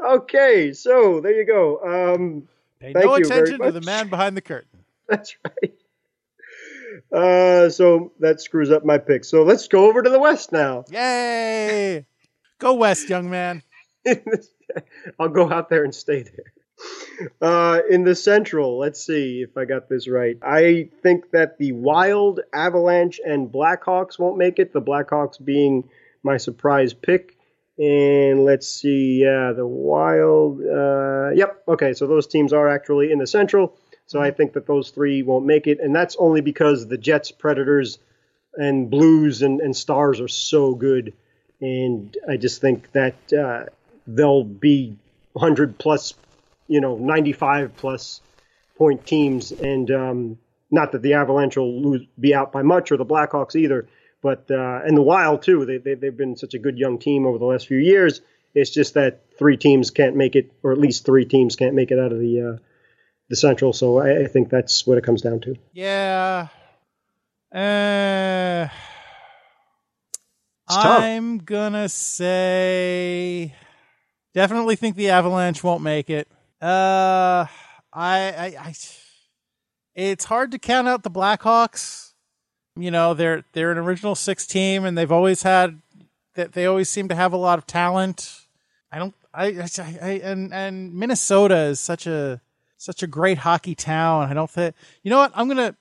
okay, 0.09 0.71
so 0.73 1.19
there 1.19 1.33
you 1.33 1.45
go. 1.45 1.79
Um, 2.13 2.47
pay 2.79 2.93
no 2.93 3.15
attention 3.15 3.59
to 3.59 3.71
the 3.71 3.81
man 3.81 4.07
behind 4.07 4.37
the 4.37 4.41
curtain. 4.41 4.72
that's 5.09 5.35
right. 5.45 5.73
Uh, 7.11 7.69
so 7.69 8.11
that 8.19 8.41
screws 8.41 8.71
up 8.71 8.85
my 8.85 8.97
pick. 8.97 9.25
So 9.25 9.43
let's 9.43 9.67
go 9.67 9.87
over 9.87 10.01
to 10.01 10.09
the 10.09 10.19
West 10.19 10.51
now. 10.51 10.85
Yay! 10.89 12.05
Go 12.59 12.75
west, 12.75 13.09
young 13.09 13.29
man. 13.29 13.61
I'll 15.19 15.29
go 15.29 15.51
out 15.51 15.69
there 15.69 15.83
and 15.83 15.93
stay 15.93 16.23
there. 16.23 16.53
Uh, 17.41 17.81
in 17.89 18.03
the 18.03 18.15
Central, 18.15 18.79
let's 18.79 19.05
see 19.05 19.41
if 19.41 19.57
I 19.57 19.65
got 19.65 19.89
this 19.89 20.07
right. 20.07 20.37
I 20.41 20.89
think 21.01 21.31
that 21.31 21.57
the 21.57 21.71
Wild, 21.73 22.41
Avalanche, 22.53 23.19
and 23.23 23.51
Blackhawks 23.51 24.17
won't 24.17 24.37
make 24.37 24.59
it. 24.59 24.73
The 24.73 24.81
Blackhawks 24.81 25.43
being 25.43 25.89
my 26.23 26.37
surprise 26.37 26.93
pick. 26.93 27.37
And 27.77 28.45
let's 28.45 28.67
see, 28.67 29.21
yeah, 29.23 29.51
the 29.53 29.67
Wild. 29.67 30.61
Uh, 30.61 31.31
yep, 31.31 31.63
okay, 31.67 31.93
so 31.93 32.07
those 32.07 32.27
teams 32.27 32.53
are 32.53 32.69
actually 32.69 33.11
in 33.11 33.19
the 33.19 33.27
Central. 33.27 33.77
So 34.07 34.21
I 34.21 34.31
think 34.31 34.53
that 34.53 34.67
those 34.67 34.89
three 34.89 35.23
won't 35.23 35.45
make 35.45 35.67
it. 35.67 35.79
And 35.79 35.95
that's 35.95 36.15
only 36.17 36.41
because 36.41 36.87
the 36.87 36.97
Jets, 36.97 37.31
Predators, 37.31 37.99
and 38.55 38.89
Blues 38.89 39.41
and, 39.41 39.61
and 39.61 39.75
Stars 39.75 40.21
are 40.21 40.27
so 40.27 40.75
good. 40.75 41.13
And 41.61 42.15
I 42.29 42.37
just 42.37 42.61
think 42.61 42.91
that 42.91 43.33
uh, 43.33 43.65
they'll 44.05 44.43
be 44.43 44.97
100 45.33 45.77
plus, 45.77 46.13
you 46.67 46.81
know, 46.81 46.97
95 46.97 47.75
plus 47.77 48.21
point 48.77 49.05
teams. 49.05 49.51
And 49.51 49.89
um, 49.91 50.37
not 50.69 50.91
that 50.91 51.01
the 51.01 51.13
Avalanche 51.13 51.57
will 51.57 51.81
lose, 51.81 52.05
be 52.19 52.35
out 52.35 52.51
by 52.51 52.61
much 52.61 52.91
or 52.91 52.97
the 52.97 53.05
Blackhawks 53.05 53.55
either. 53.55 53.87
But, 54.21 54.49
uh, 54.51 54.81
and 54.85 54.95
the 54.95 55.01
Wild 55.01 55.41
too. 55.41 55.65
They, 55.65 55.77
they, 55.77 55.95
they've 55.95 56.15
been 56.15 56.35
such 56.35 56.53
a 56.53 56.59
good 56.59 56.77
young 56.77 56.99
team 56.99 57.25
over 57.25 57.37
the 57.37 57.45
last 57.45 57.67
few 57.67 57.79
years. 57.79 58.21
It's 58.53 58.69
just 58.69 58.93
that 58.93 59.21
three 59.37 59.57
teams 59.57 59.89
can't 59.89 60.15
make 60.15 60.35
it, 60.35 60.51
or 60.61 60.71
at 60.71 60.77
least 60.77 61.05
three 61.05 61.25
teams 61.25 61.55
can't 61.55 61.73
make 61.73 61.91
it 61.91 61.99
out 61.99 62.11
of 62.11 62.19
the, 62.19 62.41
uh, 62.41 62.57
the 63.29 63.35
Central. 63.35 63.73
So 63.73 63.99
I, 63.99 64.23
I 64.23 64.27
think 64.27 64.49
that's 64.49 64.85
what 64.85 64.97
it 64.97 65.03
comes 65.03 65.21
down 65.21 65.39
to. 65.41 65.55
Yeah. 65.73 66.47
Uh, 67.53 68.67
I'm 70.69 71.37
gonna 71.39 71.89
say 71.89 73.53
definitely 74.33 74.75
think 74.75 74.95
the 74.95 75.09
Avalanche 75.09 75.63
won't 75.63 75.83
make 75.83 76.09
it. 76.09 76.27
Uh, 76.61 77.45
I, 77.45 78.31
I, 78.31 78.55
I 78.59 78.73
it's 79.95 80.25
hard 80.25 80.51
to 80.51 80.59
count 80.59 80.87
out 80.87 81.03
the 81.03 81.11
Blackhawks. 81.11 82.13
You 82.75 82.89
know, 82.89 83.13
they're 83.13 83.43
they're 83.53 83.71
an 83.71 83.77
original 83.77 84.15
six 84.15 84.47
team, 84.47 84.85
and 84.85 84.97
they've 84.97 85.11
always 85.11 85.43
had 85.43 85.81
that 86.35 86.53
they 86.53 86.65
always 86.65 86.89
seem 86.89 87.07
to 87.09 87.15
have 87.15 87.33
a 87.33 87.37
lot 87.37 87.59
of 87.59 87.67
talent. 87.67 88.47
I 88.91 88.97
don't, 88.97 89.13
I, 89.33 89.45
I, 89.45 89.67
I 90.01 90.09
and 90.23 90.51
and 90.53 90.93
Minnesota 90.93 91.57
is 91.57 91.79
such 91.79 92.07
a 92.07 92.41
such 92.83 93.03
a 93.03 93.07
great 93.07 93.39
hockey 93.39 93.75
town. 93.75 94.29
I 94.29 94.33
don't 94.33 94.49
think 94.49 94.75
you 95.03 95.09
know 95.09 95.17
what 95.17 95.31
I'm 95.35 95.47
gonna. 95.47 95.75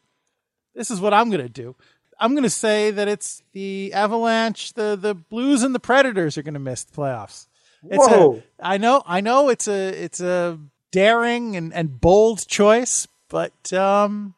This 0.75 0.91
is 0.91 1.01
what 1.01 1.13
I'm 1.13 1.31
gonna 1.31 1.49
do. 1.49 1.77
I'm 2.19 2.35
gonna 2.35 2.51
say 2.51 2.91
that 2.91 3.09
it's 3.09 3.43
the 3.53 3.93
Avalanche, 3.93 4.75
the 4.75 4.97
the 5.01 5.15
Blues, 5.15 5.63
and 5.63 5.75
the 5.75 5.81
Predators 5.81 6.39
are 6.39 6.43
gonna 6.43 6.59
miss 6.59 6.85
the 6.85 6.97
playoffs. 6.97 7.47
It's 7.91 8.07
Whoa. 8.07 8.43
A, 8.61 8.67
I 8.67 8.79
know, 8.79 9.03
I 9.05 9.21
know. 9.21 9.49
It's 9.49 9.67
a 9.67 9.89
it's 9.89 10.21
a 10.21 10.59
daring 10.93 11.57
and, 11.57 11.75
and 11.75 12.01
bold 12.01 12.47
choice, 12.47 13.09
but 13.29 13.73
um, 13.73 14.35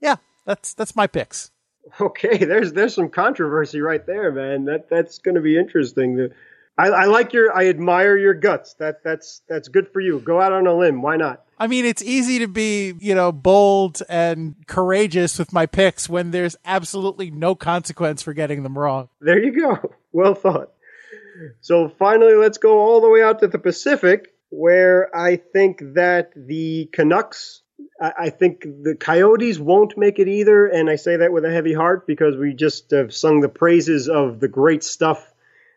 yeah, 0.00 0.16
that's 0.44 0.74
that's 0.74 0.94
my 0.94 1.06
picks. 1.06 1.50
Okay, 2.00 2.38
there's 2.44 2.72
there's 2.72 2.94
some 2.94 3.08
controversy 3.08 3.80
right 3.80 4.04
there, 4.04 4.32
man. 4.32 4.66
That 4.66 4.88
that's 4.90 5.18
going 5.18 5.36
to 5.36 5.40
be 5.40 5.56
interesting. 5.56 6.16
The, 6.16 6.30
I, 6.76 6.88
I 6.88 7.04
like 7.04 7.32
your, 7.32 7.56
I 7.56 7.68
admire 7.68 8.16
your 8.16 8.34
guts. 8.34 8.74
That 8.74 9.04
that's 9.04 9.42
that's 9.48 9.68
good 9.68 9.88
for 9.92 10.00
you. 10.00 10.18
Go 10.20 10.40
out 10.40 10.52
on 10.52 10.66
a 10.66 10.74
limb. 10.74 11.02
Why 11.02 11.16
not? 11.16 11.43
I 11.58 11.66
mean, 11.66 11.84
it's 11.84 12.02
easy 12.02 12.40
to 12.40 12.48
be, 12.48 12.94
you 12.98 13.14
know, 13.14 13.32
bold 13.32 14.02
and 14.08 14.54
courageous 14.66 15.38
with 15.38 15.52
my 15.52 15.66
picks 15.66 16.08
when 16.08 16.30
there's 16.30 16.56
absolutely 16.64 17.30
no 17.30 17.54
consequence 17.54 18.22
for 18.22 18.32
getting 18.32 18.62
them 18.62 18.76
wrong. 18.76 19.08
There 19.20 19.42
you 19.42 19.58
go. 19.58 19.94
Well 20.16 20.36
thought. 20.36 20.70
So 21.60 21.88
finally, 21.88 22.34
let's 22.34 22.58
go 22.58 22.78
all 22.78 23.00
the 23.00 23.08
way 23.08 23.20
out 23.20 23.40
to 23.40 23.48
the 23.48 23.58
Pacific, 23.58 24.32
where 24.50 25.10
I 25.12 25.34
think 25.34 25.80
that 25.94 26.30
the 26.36 26.88
Canucks. 26.92 27.62
I 28.00 28.30
think 28.30 28.62
the 28.62 28.94
Coyotes 28.94 29.58
won't 29.58 29.98
make 29.98 30.20
it 30.20 30.28
either, 30.28 30.66
and 30.66 30.88
I 30.88 30.94
say 30.94 31.16
that 31.16 31.32
with 31.32 31.44
a 31.44 31.50
heavy 31.50 31.74
heart 31.74 32.06
because 32.06 32.36
we 32.36 32.54
just 32.54 32.92
have 32.92 33.12
sung 33.12 33.40
the 33.40 33.48
praises 33.48 34.08
of 34.08 34.38
the 34.38 34.46
great 34.46 34.84
stuff 34.84 35.32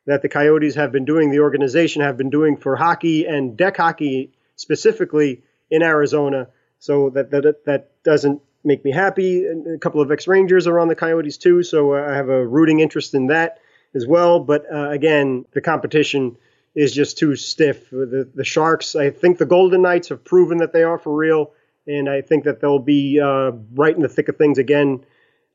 that 0.06 0.22
the 0.22 0.30
Coyotes 0.30 0.76
have 0.76 0.92
been 0.92 1.06
doing, 1.06 1.32
the 1.32 1.40
organization 1.40 2.04
have 2.04 2.18
been 2.18 2.30
doing 2.30 2.58
for 2.58 2.76
hockey 2.76 3.26
and 3.26 3.58
deck 3.58 3.78
hockey 3.78 4.34
specifically 4.56 5.42
in 5.70 5.84
Arizona. 5.84 6.48
So 6.80 7.10
that 7.12 7.32
that 7.32 7.66
that 7.66 8.04
doesn't 8.04 8.42
make 8.64 8.84
me 8.84 8.92
happy. 8.92 9.46
A 9.46 9.78
couple 9.80 10.02
of 10.02 10.12
ex 10.12 10.28
Rangers 10.28 10.68
are 10.68 10.80
on 10.80 10.88
the 10.88 10.96
Coyotes 10.96 11.38
too, 11.38 11.64
so 11.64 11.96
I 11.96 12.14
have 12.14 12.30
a 12.30 12.46
rooting 12.46 12.80
interest 12.80 13.14
in 13.14 13.28
that 13.28 13.60
as 13.96 14.06
well. 14.06 14.40
But 14.40 14.66
uh, 14.72 14.90
again, 14.90 15.46
the 15.54 15.62
competition 15.62 16.38
is 16.76 16.94
just 16.94 17.18
too 17.18 17.36
stiff. 17.36 17.90
The 17.90 18.30
the 18.34 18.44
Sharks, 18.46 18.96
I 18.96 19.10
think 19.10 19.38
the 19.38 19.46
Golden 19.46 19.82
Knights 19.82 20.10
have 20.10 20.24
proven 20.24 20.60
that 20.60 20.74
they 20.74 20.84
are 20.84 20.98
for 20.98 21.16
real, 21.16 21.54
and 21.88 22.10
I 22.10 22.22
think 22.22 22.44
that 22.44 22.62
they'll 22.62 22.80
be 22.80 23.20
uh, 23.20 23.52
right 23.74 23.96
in 23.96 24.02
the 24.02 24.10
thick 24.10 24.30
of 24.30 24.38
things 24.38 24.58
again 24.60 25.04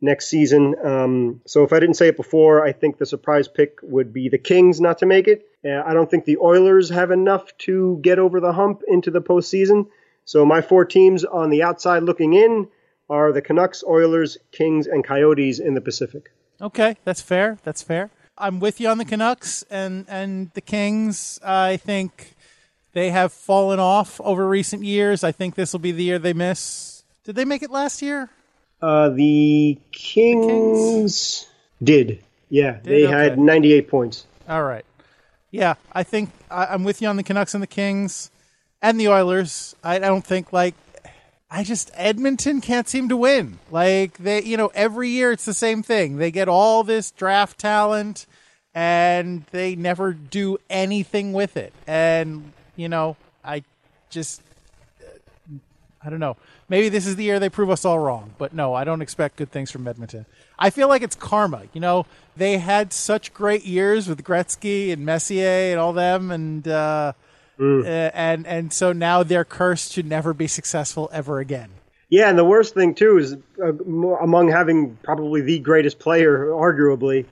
next 0.01 0.27
season. 0.27 0.75
Um, 0.85 1.41
so 1.47 1.63
if 1.63 1.73
I 1.73 1.79
didn't 1.79 1.95
say 1.95 2.09
it 2.09 2.17
before, 2.17 2.65
I 2.65 2.73
think 2.73 2.99
the 2.99 3.07
surprise 3.07 3.47
pick 3.47 3.79
would 3.83 4.13
be 4.13 4.29
the 4.29 4.39
Kings 4.39 4.81
not 4.81 4.99
to 4.99 5.07
make 5.07 5.29
it. 5.29 5.47
Uh, 5.65 5.81
I 5.87 5.95
don't 5.95 6.11
think 6.11 6.25
the 6.25 6.39
Oilers 6.39 6.91
have 6.91 7.13
enough 7.13 7.57
to 7.59 8.01
get 8.03 8.19
over 8.19 8.41
the 8.41 8.53
hump 8.53 8.83
into 8.89 9.13
the 9.13 9.23
postseason. 9.23 9.87
So 10.25 10.45
my 10.45 10.61
four 10.61 10.85
teams 10.85 11.25
on 11.25 11.51
the 11.51 11.63
outside 11.63 12.03
looking 12.03 12.35
in 12.35 12.69
are 13.11 13.33
the 13.33 13.43
Canucks, 13.43 13.85
Oilers, 13.87 14.39
Kings, 14.53 14.87
and 14.87 15.05
Coyotes 15.05 15.59
in 15.59 15.75
the 15.75 15.81
Pacific. 15.81 16.33
Okay, 16.61 16.97
that's 17.05 17.21
fair. 17.21 17.59
That's 17.65 17.83
fair. 17.83 18.11
I'm 18.39 18.61
with 18.61 18.81
you 18.81 18.89
on 18.89 18.99
the 18.99 19.05
Canucks 19.05 19.63
and 19.71 20.07
and 20.09 20.51
the 20.55 20.61
Kings. 20.61 21.39
I 21.45 21.77
think 21.77 22.35
they 22.93 23.11
have 23.11 23.33
fallen 23.33 23.79
off 23.79 24.21
over 24.21 24.49
recent 24.49 24.85
years. 24.85 25.23
I 25.25 25.33
think 25.33 25.55
this 25.55 25.73
will 25.73 25.81
be 25.81 25.93
the 25.93 26.05
year 26.05 26.19
they 26.19 26.33
miss. 26.33 27.05
Did 27.25 27.37
they 27.37 27.45
make 27.45 27.63
it 27.63 27.71
last 27.71 28.03
year? 28.03 28.31
Uh, 28.81 29.11
the 29.11 29.79
Kings, 29.93 31.47
did. 31.83 32.23
Yeah, 32.49 32.81
they 32.83 33.07
okay. 33.07 33.13
had 33.13 33.39
98 33.39 33.89
points. 33.89 34.27
All 34.49 34.65
right. 34.65 34.85
Yeah, 35.53 35.75
I 35.93 36.03
think 36.03 36.31
I'm 36.51 36.83
with 36.83 37.01
you 37.01 37.09
on 37.09 37.17
the 37.17 37.23
Canucks 37.23 37.55
and 37.55 37.63
the 37.63 37.69
Kings 37.69 38.31
and 38.83 39.01
the 39.01 39.09
Oilers. 39.09 39.75
I, 39.83 39.99
don't 39.99 40.27
think 40.27 40.53
like 40.53 40.75
I 41.51 41.65
just 41.65 41.91
Edmonton 41.95 42.61
can't 42.61 42.89
seem 42.89 43.09
to 43.09 43.17
win. 43.17 43.59
Like 43.71 44.19
they, 44.19 44.43
you 44.43 44.57
know, 44.57 44.71
every 44.75 45.09
year 45.09 45.33
it's 45.33 45.45
the 45.45 45.55
same 45.55 45.83
thing. 45.83 46.19
They 46.19 46.31
get 46.31 46.49
all 46.49 46.83
this 46.83 47.13
draft 47.13 47.59
talent 47.59 48.27
and 48.75 49.45
they 49.53 49.77
never 49.77 50.13
do 50.13 50.59
anything 50.69 51.33
with 51.33 51.57
it. 51.57 51.73
And 51.87 52.53
you 52.77 52.89
know, 52.89 53.17
I 53.45 53.63
just 54.11 54.43
I 56.05 56.11
don't 56.11 56.21
know. 56.21 56.37
Maybe 56.69 56.89
this 56.89 57.07
is 57.07 57.17
the 57.17 57.25
year 57.25 57.39
they 57.39 57.51
prove 57.51 57.71
us 57.71 57.85
all 57.85 57.99
wrong, 57.99 58.33
but 58.39 58.55
no, 58.55 58.75
I 58.75 58.85
don't 58.85 59.03
expect 59.03 59.37
good 59.37 59.53
things 59.53 59.71
from 59.71 59.87
Edmonton. 59.87 60.27
I 60.59 60.71
feel 60.71 60.89
like 60.89 61.03
it's 61.03 61.15
karma. 61.15 61.65
You 61.75 61.81
know, 61.81 62.07
they 62.37 62.59
had 62.59 62.93
such 62.93 63.35
great 63.35 63.65
years 63.65 64.09
with 64.09 64.25
Gretzky 64.25 64.91
and 64.93 65.05
Messier 65.05 65.71
and 65.71 65.79
all 65.79 65.93
them, 65.93 66.31
and 66.31 66.67
uh, 66.67 67.13
mm. 67.63 67.85
uh, 67.85 68.11
and 68.15 68.47
and 68.47 68.73
so 68.73 68.93
now 68.93 69.23
they're 69.23 69.45
cursed 69.45 69.93
to 69.93 70.03
never 70.03 70.35
be 70.35 70.47
successful 70.47 71.09
ever 71.13 71.39
again. 71.39 71.71
Yeah, 72.09 72.29
and 72.29 72.39
the 72.39 72.45
worst 72.45 72.75
thing 72.75 72.95
too 72.95 73.19
is 73.19 73.37
uh, 73.63 73.73
among 74.21 74.49
having 74.49 74.97
probably 75.03 75.41
the 75.41 75.59
greatest 75.61 75.99
player, 75.99 76.47
arguably, 76.49 77.25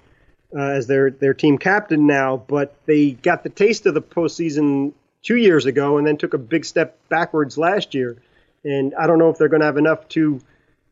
uh, 0.56 0.60
as 0.60 0.86
their 0.86 1.10
their 1.10 1.34
team 1.34 1.58
captain 1.58 2.06
now, 2.06 2.36
but 2.36 2.76
they 2.86 3.10
got 3.10 3.42
the 3.42 3.50
taste 3.50 3.86
of 3.86 3.94
the 3.94 4.02
postseason 4.02 4.92
two 5.22 5.36
years 5.36 5.66
ago, 5.66 5.98
and 5.98 6.06
then 6.06 6.16
took 6.16 6.34
a 6.34 6.38
big 6.38 6.64
step 6.64 6.98
backwards 7.08 7.58
last 7.58 7.94
year 7.94 8.16
and 8.64 8.94
I 8.94 9.06
don't 9.06 9.18
know 9.18 9.30
if 9.30 9.38
they're 9.38 9.48
going 9.48 9.60
to 9.60 9.66
have 9.66 9.76
enough 9.76 10.08
to 10.10 10.40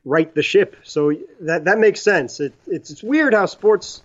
right 0.05 0.33
the 0.35 0.43
ship. 0.43 0.77
So 0.85 1.13
that 1.41 1.65
that 1.65 1.79
makes 1.79 2.01
sense. 2.01 2.41
It, 2.41 2.55
it's 2.67 2.91
it's 2.91 3.03
weird 3.03 3.35
how 3.35 3.47
sports 3.47 4.03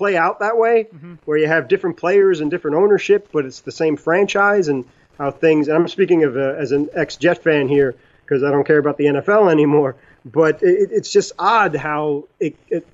play 0.00 0.16
out 0.16 0.40
that 0.40 0.56
way, 0.56 0.84
mm-hmm. 0.84 1.16
where 1.26 1.36
you 1.36 1.46
have 1.46 1.68
different 1.68 1.98
players 1.98 2.40
and 2.40 2.50
different 2.50 2.78
ownership, 2.78 3.28
but 3.30 3.44
it's 3.44 3.60
the 3.60 3.70
same 3.70 3.98
franchise 3.98 4.68
and 4.68 4.86
how 5.18 5.30
things. 5.30 5.68
And 5.68 5.76
I'm 5.76 5.88
speaking 5.88 6.24
of 6.24 6.38
a, 6.38 6.56
as 6.58 6.72
an 6.72 6.88
ex 6.94 7.16
Jet 7.16 7.44
fan 7.44 7.68
here 7.68 7.94
because 8.24 8.42
I 8.42 8.50
don't 8.50 8.66
care 8.66 8.78
about 8.78 8.96
the 8.96 9.04
NFL 9.04 9.52
anymore. 9.52 9.96
But 10.24 10.62
it, 10.62 10.88
it's 10.90 11.12
just 11.12 11.32
odd 11.38 11.76
how 11.76 12.28
it, 12.40 12.56
it, 12.70 12.86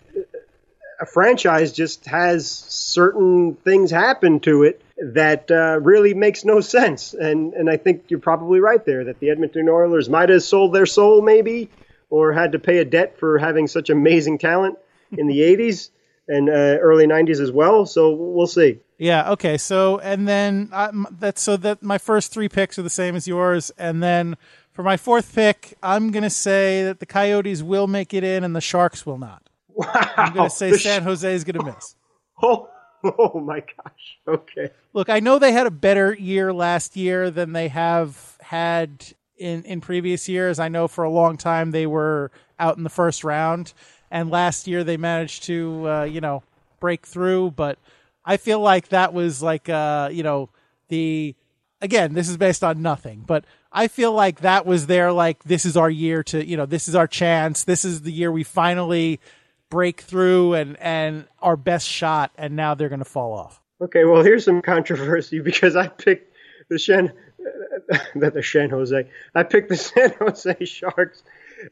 a 1.00 1.06
franchise 1.06 1.72
just 1.72 2.06
has 2.06 2.50
certain 2.50 3.54
things 3.54 3.92
happen 3.92 4.40
to 4.40 4.64
it 4.64 4.82
that 4.98 5.48
uh, 5.48 5.78
really 5.80 6.12
makes 6.12 6.44
no 6.44 6.58
sense. 6.58 7.14
And 7.14 7.54
and 7.54 7.70
I 7.70 7.76
think 7.76 8.06
you're 8.08 8.18
probably 8.18 8.58
right 8.58 8.84
there 8.84 9.04
that 9.04 9.20
the 9.20 9.30
Edmonton 9.30 9.68
Oilers 9.68 10.08
might 10.08 10.30
have 10.30 10.42
sold 10.42 10.74
their 10.74 10.86
soul 10.86 11.22
maybe, 11.22 11.70
or 12.10 12.32
had 12.32 12.50
to 12.50 12.58
pay 12.58 12.78
a 12.78 12.84
debt 12.84 13.16
for 13.20 13.38
having 13.38 13.68
such 13.68 13.90
amazing 13.90 14.38
talent 14.38 14.76
in 15.16 15.28
the 15.28 15.38
'80s 15.38 15.90
and 16.28 16.48
uh, 16.48 16.78
early 16.80 17.06
'90s 17.06 17.40
as 17.40 17.52
well. 17.52 17.86
So 17.86 18.12
we'll 18.12 18.46
see. 18.46 18.80
Yeah. 18.98 19.32
Okay. 19.32 19.58
So 19.58 19.98
and 19.98 20.26
then 20.26 20.70
uh, 20.72 20.92
that's 21.18 21.42
so 21.42 21.56
that 21.58 21.82
my 21.82 21.98
first 21.98 22.32
three 22.32 22.48
picks 22.48 22.78
are 22.78 22.82
the 22.82 22.90
same 22.90 23.14
as 23.16 23.26
yours, 23.28 23.70
and 23.78 24.02
then 24.02 24.36
for 24.72 24.82
my 24.82 24.96
fourth 24.96 25.34
pick, 25.34 25.76
I'm 25.82 26.10
gonna 26.10 26.30
say 26.30 26.84
that 26.84 27.00
the 27.00 27.06
Coyotes 27.06 27.62
will 27.62 27.86
make 27.86 28.12
it 28.12 28.24
in 28.24 28.44
and 28.44 28.54
the 28.54 28.60
Sharks 28.60 29.06
will 29.06 29.18
not. 29.18 29.48
Wow. 29.68 29.86
I'm 30.16 30.34
gonna 30.34 30.50
say 30.50 30.72
San 30.72 31.02
Jose 31.02 31.32
is 31.34 31.44
gonna 31.44 31.64
miss. 31.64 31.94
Oh. 32.42 32.68
Oh 33.04 33.40
my 33.40 33.60
gosh. 33.60 34.18
Okay. 34.26 34.70
Look, 34.92 35.08
I 35.08 35.20
know 35.20 35.38
they 35.38 35.52
had 35.52 35.66
a 35.66 35.70
better 35.70 36.14
year 36.14 36.52
last 36.52 36.96
year 36.96 37.30
than 37.30 37.52
they 37.52 37.68
have 37.68 38.36
had 38.40 39.04
in 39.36 39.62
in 39.64 39.80
previous 39.80 40.28
years. 40.28 40.58
I 40.58 40.68
know 40.68 40.88
for 40.88 41.04
a 41.04 41.10
long 41.10 41.36
time 41.36 41.70
they 41.70 41.86
were 41.86 42.30
out 42.58 42.76
in 42.76 42.82
the 42.82 42.90
first 42.90 43.22
round, 43.22 43.72
and 44.10 44.30
last 44.30 44.66
year 44.66 44.84
they 44.84 44.96
managed 44.96 45.44
to 45.44 45.88
uh, 45.88 46.04
you 46.04 46.20
know 46.20 46.42
break 46.80 47.06
through. 47.06 47.52
But 47.52 47.78
I 48.24 48.36
feel 48.36 48.60
like 48.60 48.88
that 48.88 49.12
was 49.12 49.42
like 49.42 49.68
uh, 49.68 50.10
you 50.12 50.22
know 50.22 50.50
the 50.88 51.34
again 51.80 52.14
this 52.14 52.28
is 52.28 52.36
based 52.36 52.64
on 52.64 52.82
nothing, 52.82 53.24
but 53.26 53.44
I 53.72 53.88
feel 53.88 54.12
like 54.12 54.40
that 54.40 54.64
was 54.64 54.86
their 54.86 55.12
like 55.12 55.44
this 55.44 55.64
is 55.64 55.76
our 55.76 55.90
year 55.90 56.22
to 56.24 56.44
you 56.44 56.56
know 56.56 56.66
this 56.66 56.88
is 56.88 56.94
our 56.94 57.06
chance. 57.06 57.64
This 57.64 57.84
is 57.84 58.02
the 58.02 58.12
year 58.12 58.32
we 58.32 58.42
finally 58.42 59.20
break 59.68 60.00
through 60.00 60.54
and 60.54 60.76
and 60.80 61.26
our 61.40 61.56
best 61.56 61.86
shot, 61.88 62.32
and 62.36 62.56
now 62.56 62.74
they're 62.74 62.88
going 62.88 63.00
to 63.00 63.04
fall 63.04 63.32
off. 63.32 63.60
Okay, 63.80 64.04
well 64.04 64.22
here's 64.22 64.44
some 64.44 64.62
controversy 64.62 65.40
because 65.40 65.76
I 65.76 65.88
picked 65.88 66.32
the 66.68 66.78
Shen, 66.78 67.12
that 68.14 68.34
the 68.34 68.42
San 68.42 68.70
Jose. 68.70 69.08
I 69.34 69.42
picked 69.42 69.68
the 69.68 69.76
San 69.76 70.12
Jose 70.18 70.64
Sharks 70.64 71.22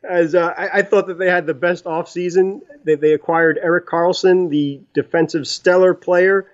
as 0.02 0.34
uh, 0.34 0.54
I, 0.56 0.78
I, 0.78 0.82
thought 0.82 1.06
that 1.08 1.18
they 1.18 1.28
had 1.28 1.46
the 1.46 1.54
best 1.54 1.84
offseason. 1.84 2.60
They, 2.84 2.94
they 2.94 3.12
acquired 3.12 3.58
Erik 3.62 3.86
Karlsson, 3.86 4.48
the 4.48 4.80
defensive 4.94 5.46
stellar 5.46 5.94
player 5.94 6.50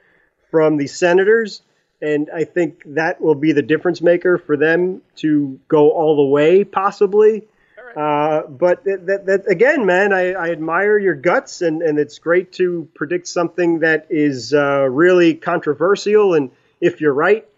from 0.50 0.76
the 0.76 0.86
Senators, 0.86 1.62
and 2.02 2.30
I 2.34 2.44
think 2.44 2.82
that 2.86 3.20
will 3.20 3.34
be 3.34 3.52
the 3.52 3.62
difference 3.62 4.00
maker 4.00 4.38
for 4.38 4.56
them 4.56 5.02
to 5.16 5.60
go 5.68 5.90
all 5.90 6.16
the 6.16 6.30
way, 6.30 6.64
possibly. 6.64 7.46
Uh, 7.96 8.46
but 8.46 8.84
that, 8.84 9.06
that, 9.06 9.26
that, 9.26 9.48
again, 9.48 9.84
man, 9.84 10.12
I, 10.12 10.32
I, 10.32 10.50
admire 10.50 10.96
your 10.96 11.14
guts, 11.14 11.60
and, 11.60 11.82
and 11.82 11.98
it's 11.98 12.20
great 12.20 12.52
to 12.52 12.88
predict 12.94 13.26
something 13.26 13.80
that 13.80 14.06
is 14.10 14.54
uh, 14.54 14.86
really 14.88 15.34
controversial. 15.34 16.34
And 16.34 16.52
if 16.80 17.00
you're 17.00 17.12
right, 17.12 17.48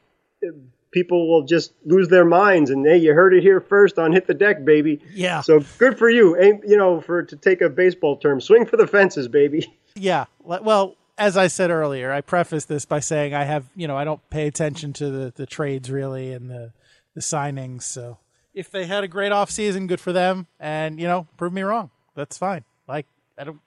people 0.92 1.28
will 1.28 1.42
just 1.42 1.72
lose 1.84 2.08
their 2.08 2.24
minds. 2.24 2.70
And 2.70 2.86
hey, 2.86 2.98
you 2.98 3.12
heard 3.12 3.34
it 3.34 3.42
here 3.42 3.60
first 3.60 3.98
on 3.98 4.12
Hit 4.12 4.26
the 4.26 4.34
Deck, 4.34 4.64
baby. 4.64 5.00
Yeah. 5.12 5.40
So 5.40 5.60
good 5.78 5.98
for 5.98 6.08
you. 6.08 6.36
You 6.64 6.76
know, 6.76 7.00
for 7.00 7.22
to 7.22 7.36
take 7.36 7.60
a 7.60 7.68
baseball 7.68 8.16
term, 8.16 8.40
swing 8.40 8.66
for 8.66 8.76
the 8.76 8.86
fences, 8.86 9.28
baby. 9.28 9.72
Yeah. 9.94 10.24
Well, 10.42 10.96
as 11.18 11.36
I 11.36 11.48
said 11.48 11.70
earlier, 11.70 12.10
I 12.10 12.22
preface 12.22 12.64
this 12.64 12.86
by 12.86 13.00
saying 13.00 13.34
I 13.34 13.44
have, 13.44 13.66
you 13.76 13.86
know, 13.86 13.94
I 13.94 14.04
don't 14.04 14.22
pay 14.30 14.46
attention 14.46 14.94
to 14.94 15.10
the, 15.10 15.32
the 15.36 15.44
trades 15.44 15.90
really 15.90 16.32
and 16.32 16.48
the 16.48 16.72
the 17.14 17.20
signings, 17.20 17.82
so 17.82 18.16
if 18.54 18.70
they 18.70 18.86
had 18.86 19.04
a 19.04 19.08
great 19.08 19.32
off 19.32 19.50
season, 19.50 19.86
good 19.86 20.00
for 20.00 20.12
them. 20.12 20.46
And 20.58 21.00
you 21.00 21.06
know, 21.06 21.26
prove 21.36 21.52
me 21.52 21.62
wrong. 21.62 21.90
That's 22.14 22.38
fine. 22.38 22.64
Like 22.86 23.06
I 23.38 23.44
don't. 23.44 23.60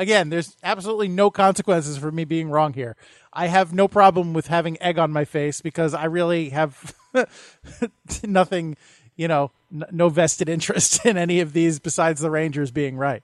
Again, 0.00 0.30
there's 0.30 0.56
absolutely 0.62 1.08
no 1.08 1.30
consequences 1.30 1.98
for 1.98 2.10
me 2.10 2.24
being 2.24 2.48
wrong 2.48 2.72
here. 2.72 2.96
I 3.34 3.48
have 3.48 3.74
no 3.74 3.86
problem 3.86 4.32
with 4.32 4.46
having 4.46 4.80
egg 4.80 4.98
on 4.98 5.12
my 5.12 5.26
face 5.26 5.60
because 5.60 5.92
I 5.92 6.06
really 6.06 6.48
have 6.48 6.94
nothing, 8.26 8.78
you 9.14 9.28
know, 9.28 9.50
n- 9.70 9.84
no 9.90 10.08
vested 10.08 10.48
interest 10.48 11.04
in 11.04 11.18
any 11.18 11.40
of 11.40 11.52
these 11.52 11.80
besides 11.80 12.22
the 12.22 12.30
Rangers 12.30 12.70
being 12.70 12.96
right. 12.96 13.22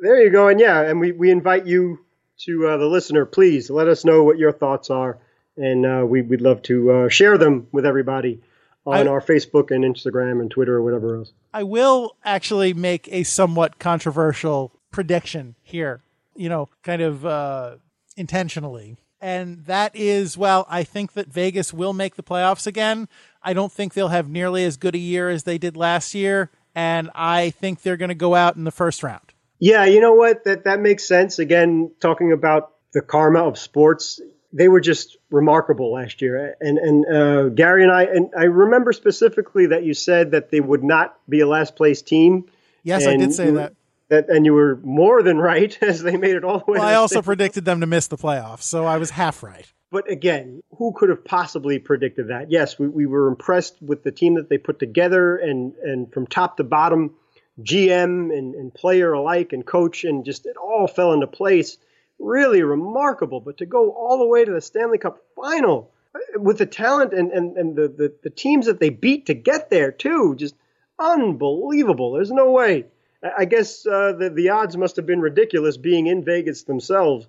There 0.00 0.22
you 0.22 0.30
go. 0.30 0.46
And 0.46 0.60
yeah, 0.60 0.82
and 0.82 1.00
we, 1.00 1.10
we 1.10 1.32
invite 1.32 1.66
you 1.66 1.98
to 2.44 2.68
uh, 2.68 2.76
the 2.76 2.86
listener, 2.86 3.26
please 3.26 3.68
let 3.68 3.88
us 3.88 4.04
know 4.04 4.22
what 4.22 4.38
your 4.38 4.52
thoughts 4.52 4.90
are. 4.90 5.18
And 5.56 5.84
uh, 5.84 6.04
we, 6.06 6.22
would 6.22 6.42
love 6.42 6.62
to 6.62 6.92
uh, 6.92 7.08
share 7.08 7.38
them 7.38 7.66
with 7.72 7.84
everybody 7.84 8.40
on 8.86 9.08
I, 9.08 9.10
our 9.10 9.20
Facebook 9.20 9.72
and 9.72 9.82
Instagram 9.82 10.40
and 10.40 10.48
Twitter 10.48 10.76
or 10.76 10.82
whatever 10.82 11.16
else. 11.16 11.32
I 11.52 11.64
will 11.64 12.14
actually 12.24 12.72
make 12.72 13.08
a 13.10 13.24
somewhat 13.24 13.80
controversial 13.80 14.77
prediction 14.90 15.54
here, 15.62 16.02
you 16.36 16.48
know, 16.48 16.68
kind 16.82 17.02
of 17.02 17.24
uh, 17.24 17.76
intentionally. 18.16 18.96
And 19.20 19.64
that 19.64 19.96
is, 19.96 20.38
well, 20.38 20.66
I 20.68 20.84
think 20.84 21.14
that 21.14 21.26
Vegas 21.26 21.72
will 21.72 21.92
make 21.92 22.14
the 22.14 22.22
playoffs 22.22 22.66
again. 22.66 23.08
I 23.42 23.52
don't 23.52 23.72
think 23.72 23.94
they'll 23.94 24.08
have 24.08 24.28
nearly 24.28 24.64
as 24.64 24.76
good 24.76 24.94
a 24.94 24.98
year 24.98 25.28
as 25.28 25.42
they 25.42 25.58
did 25.58 25.76
last 25.76 26.14
year. 26.14 26.50
And 26.74 27.10
I 27.14 27.50
think 27.50 27.82
they're 27.82 27.96
going 27.96 28.10
to 28.10 28.14
go 28.14 28.34
out 28.34 28.54
in 28.54 28.64
the 28.64 28.70
first 28.70 29.02
round. 29.02 29.32
Yeah, 29.58 29.86
you 29.86 30.00
know 30.00 30.14
what? 30.14 30.44
That 30.44 30.64
that 30.64 30.78
makes 30.80 31.04
sense. 31.06 31.40
Again, 31.40 31.90
talking 32.00 32.30
about 32.30 32.74
the 32.92 33.00
karma 33.00 33.40
of 33.40 33.58
sports, 33.58 34.20
they 34.52 34.68
were 34.68 34.80
just 34.80 35.16
remarkable 35.30 35.92
last 35.92 36.22
year. 36.22 36.56
And 36.60 36.78
and 36.78 37.06
uh, 37.06 37.48
Gary 37.48 37.82
and 37.82 37.90
I 37.90 38.04
and 38.04 38.30
I 38.38 38.44
remember 38.44 38.92
specifically 38.92 39.66
that 39.66 39.82
you 39.82 39.94
said 39.94 40.30
that 40.30 40.50
they 40.50 40.60
would 40.60 40.84
not 40.84 41.18
be 41.28 41.40
a 41.40 41.46
last 41.48 41.74
place 41.74 42.02
team. 42.02 42.44
Yes, 42.84 43.06
I 43.06 43.16
did 43.16 43.34
say 43.34 43.50
that. 43.50 43.74
That 44.08 44.28
and 44.28 44.46
you 44.46 44.54
were 44.54 44.76
more 44.82 45.22
than 45.22 45.38
right 45.38 45.76
as 45.82 46.02
they 46.02 46.16
made 46.16 46.36
it 46.36 46.44
all 46.44 46.60
the 46.60 46.72
way. 46.72 46.78
Well, 46.78 46.88
I 46.88 46.94
also 46.94 47.22
predicted 47.22 47.64
them 47.64 47.80
to 47.80 47.86
miss 47.86 48.06
the 48.06 48.16
playoffs, 48.16 48.62
so 48.62 48.84
I 48.84 48.96
was 48.96 49.10
half 49.10 49.42
right. 49.42 49.70
But 49.90 50.10
again, 50.10 50.62
who 50.76 50.92
could 50.92 51.08
have 51.08 51.24
possibly 51.24 51.78
predicted 51.78 52.28
that? 52.28 52.50
Yes, 52.50 52.78
we, 52.78 52.88
we 52.88 53.06
were 53.06 53.28
impressed 53.28 53.80
with 53.80 54.02
the 54.02 54.12
team 54.12 54.34
that 54.34 54.48
they 54.50 54.58
put 54.58 54.78
together, 54.78 55.36
and 55.36 55.74
and 55.76 56.12
from 56.12 56.26
top 56.26 56.56
to 56.58 56.64
bottom, 56.64 57.14
GM 57.60 58.36
and, 58.36 58.54
and 58.54 58.72
player 58.72 59.12
alike, 59.12 59.52
and 59.52 59.66
coach, 59.66 60.04
and 60.04 60.24
just 60.24 60.46
it 60.46 60.56
all 60.56 60.86
fell 60.86 61.12
into 61.12 61.26
place 61.26 61.78
really 62.18 62.62
remarkable. 62.62 63.40
But 63.40 63.58
to 63.58 63.66
go 63.66 63.90
all 63.92 64.18
the 64.18 64.26
way 64.26 64.44
to 64.44 64.52
the 64.52 64.60
Stanley 64.60 64.98
Cup 64.98 65.22
final 65.36 65.90
uh, 66.14 66.40
with 66.40 66.58
the 66.58 66.66
talent 66.66 67.12
and, 67.12 67.30
and, 67.32 67.56
and 67.56 67.76
the, 67.76 67.88
the, 67.88 68.14
the 68.24 68.30
teams 68.30 68.66
that 68.66 68.80
they 68.80 68.90
beat 68.90 69.26
to 69.26 69.34
get 69.34 69.70
there, 69.70 69.92
too, 69.92 70.34
just 70.36 70.54
unbelievable. 70.98 72.12
There's 72.12 72.30
no 72.30 72.50
way. 72.50 72.86
I 73.22 73.44
guess 73.44 73.86
uh, 73.86 74.12
the, 74.12 74.30
the 74.30 74.50
odds 74.50 74.76
must 74.76 74.96
have 74.96 75.06
been 75.06 75.20
ridiculous 75.20 75.76
being 75.76 76.06
in 76.06 76.24
Vegas 76.24 76.62
themselves, 76.62 77.26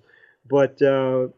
but 0.48 0.80
uh, 0.80 1.28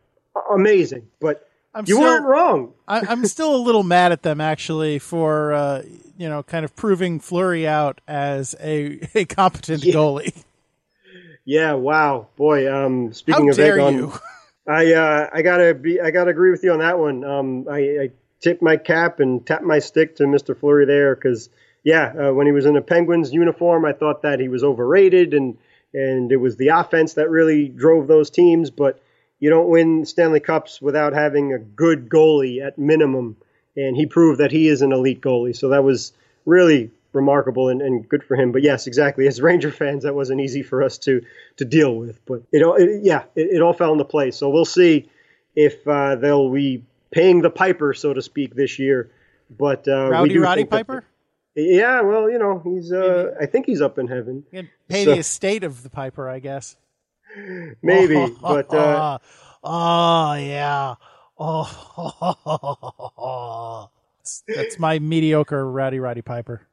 amazing. 0.50 1.08
But 1.20 1.48
I'm 1.74 1.84
you 1.86 1.94
still, 1.94 2.06
weren't 2.06 2.26
wrong. 2.26 2.72
I, 2.86 3.12
am 3.12 3.24
still 3.26 3.54
a 3.56 3.62
little 3.62 3.82
mad 3.82 4.12
at 4.12 4.22
them 4.22 4.40
actually 4.40 4.98
for 4.98 5.52
uh, 5.52 5.82
you 6.18 6.28
know 6.28 6.42
kind 6.42 6.64
of 6.64 6.76
proving 6.76 7.18
Fleury 7.18 7.66
out 7.66 8.00
as 8.06 8.54
a, 8.60 9.00
a 9.14 9.24
competent 9.24 9.84
yeah. 9.84 9.94
goalie. 9.94 10.44
Yeah, 11.44 11.72
wow, 11.72 12.28
boy. 12.36 12.72
Um, 12.72 13.12
speaking 13.12 13.46
How 13.46 13.50
of 13.50 13.56
dare 13.56 13.90
you? 13.90 14.12
I 14.66 14.92
uh, 14.92 15.30
I 15.32 15.42
gotta 15.42 15.74
be 15.74 16.00
I 16.00 16.10
gotta 16.10 16.30
agree 16.30 16.50
with 16.50 16.62
you 16.62 16.72
on 16.72 16.78
that 16.80 16.98
one. 16.98 17.24
Um, 17.24 17.66
I, 17.68 17.78
I 17.78 18.10
tip 18.40 18.60
my 18.60 18.76
cap 18.76 19.18
and 19.18 19.44
tap 19.44 19.62
my 19.62 19.78
stick 19.78 20.16
to 20.16 20.24
Mr. 20.24 20.56
Fleury 20.56 20.84
there 20.84 21.14
because 21.14 21.48
yeah, 21.84 22.12
uh, 22.28 22.32
when 22.32 22.46
he 22.46 22.52
was 22.52 22.66
in 22.66 22.76
a 22.76 22.82
Penguins 22.82 23.32
uniform, 23.32 23.84
I 23.84 23.92
thought 23.92 24.22
that 24.22 24.40
he 24.40 24.48
was 24.48 24.64
overrated 24.64 25.34
and 25.34 25.58
and 25.94 26.32
it 26.32 26.38
was 26.38 26.56
the 26.56 26.68
offense 26.68 27.14
that 27.14 27.28
really 27.28 27.68
drove 27.68 28.06
those 28.06 28.30
teams. 28.30 28.70
But 28.70 29.02
you 29.40 29.50
don't 29.50 29.68
win 29.68 30.06
Stanley 30.06 30.40
Cups 30.40 30.80
without 30.80 31.12
having 31.12 31.52
a 31.52 31.58
good 31.58 32.08
goalie 32.08 32.64
at 32.64 32.78
minimum. 32.78 33.36
And 33.76 33.96
he 33.96 34.06
proved 34.06 34.40
that 34.40 34.52
he 34.52 34.68
is 34.68 34.82
an 34.82 34.92
elite 34.92 35.20
goalie. 35.20 35.56
So 35.56 35.70
that 35.70 35.84
was 35.84 36.12
really 36.46 36.90
remarkable 37.12 37.68
and, 37.68 37.82
and 37.82 38.08
good 38.08 38.24
for 38.24 38.36
him. 38.36 38.52
But 38.52 38.62
yes, 38.62 38.86
exactly. 38.86 39.26
As 39.26 39.40
Ranger 39.42 39.70
fans, 39.70 40.04
that 40.04 40.14
wasn't 40.14 40.40
easy 40.40 40.62
for 40.62 40.82
us 40.82 40.98
to 40.98 41.22
to 41.56 41.64
deal 41.64 41.94
with. 41.94 42.24
But 42.24 42.42
it 42.52 42.62
all, 42.62 42.76
it, 42.76 43.02
yeah, 43.02 43.24
it, 43.34 43.56
it, 43.56 43.62
all 43.62 43.72
fell 43.72 43.92
into 43.92 44.04
place. 44.04 44.36
So 44.36 44.48
we'll 44.48 44.64
see 44.64 45.10
if 45.54 45.86
uh, 45.86 46.16
they'll 46.16 46.50
be 46.50 46.84
paying 47.10 47.42
the 47.42 47.50
piper, 47.50 47.92
so 47.92 48.14
to 48.14 48.22
speak, 48.22 48.54
this 48.54 48.78
year. 48.78 49.10
But 49.50 49.86
uh, 49.86 50.08
Rowdy 50.08 50.38
Roddy 50.38 50.64
Piper. 50.64 51.00
That, 51.00 51.04
yeah, 51.54 52.00
well, 52.02 52.30
you 52.30 52.38
know, 52.38 52.60
he's. 52.64 52.92
Uh, 52.92 53.34
I 53.40 53.46
think 53.46 53.66
he's 53.66 53.80
up 53.80 53.98
in 53.98 54.06
heaven. 54.08 54.44
Pay 54.88 55.04
so, 55.04 55.12
the 55.12 55.18
estate 55.18 55.64
of 55.64 55.82
the 55.82 55.90
piper, 55.90 56.28
I 56.28 56.38
guess. 56.38 56.76
Maybe, 57.82 58.26
but. 58.42 58.72
Uh, 58.72 59.18
oh 59.64 60.34
yeah. 60.34 60.94
Oh, 61.38 61.68
that's 64.46 64.78
my 64.78 64.98
mediocre 64.98 65.68
Rowdy 65.68 65.98
Roddy 65.98 66.22
Piper 66.22 66.68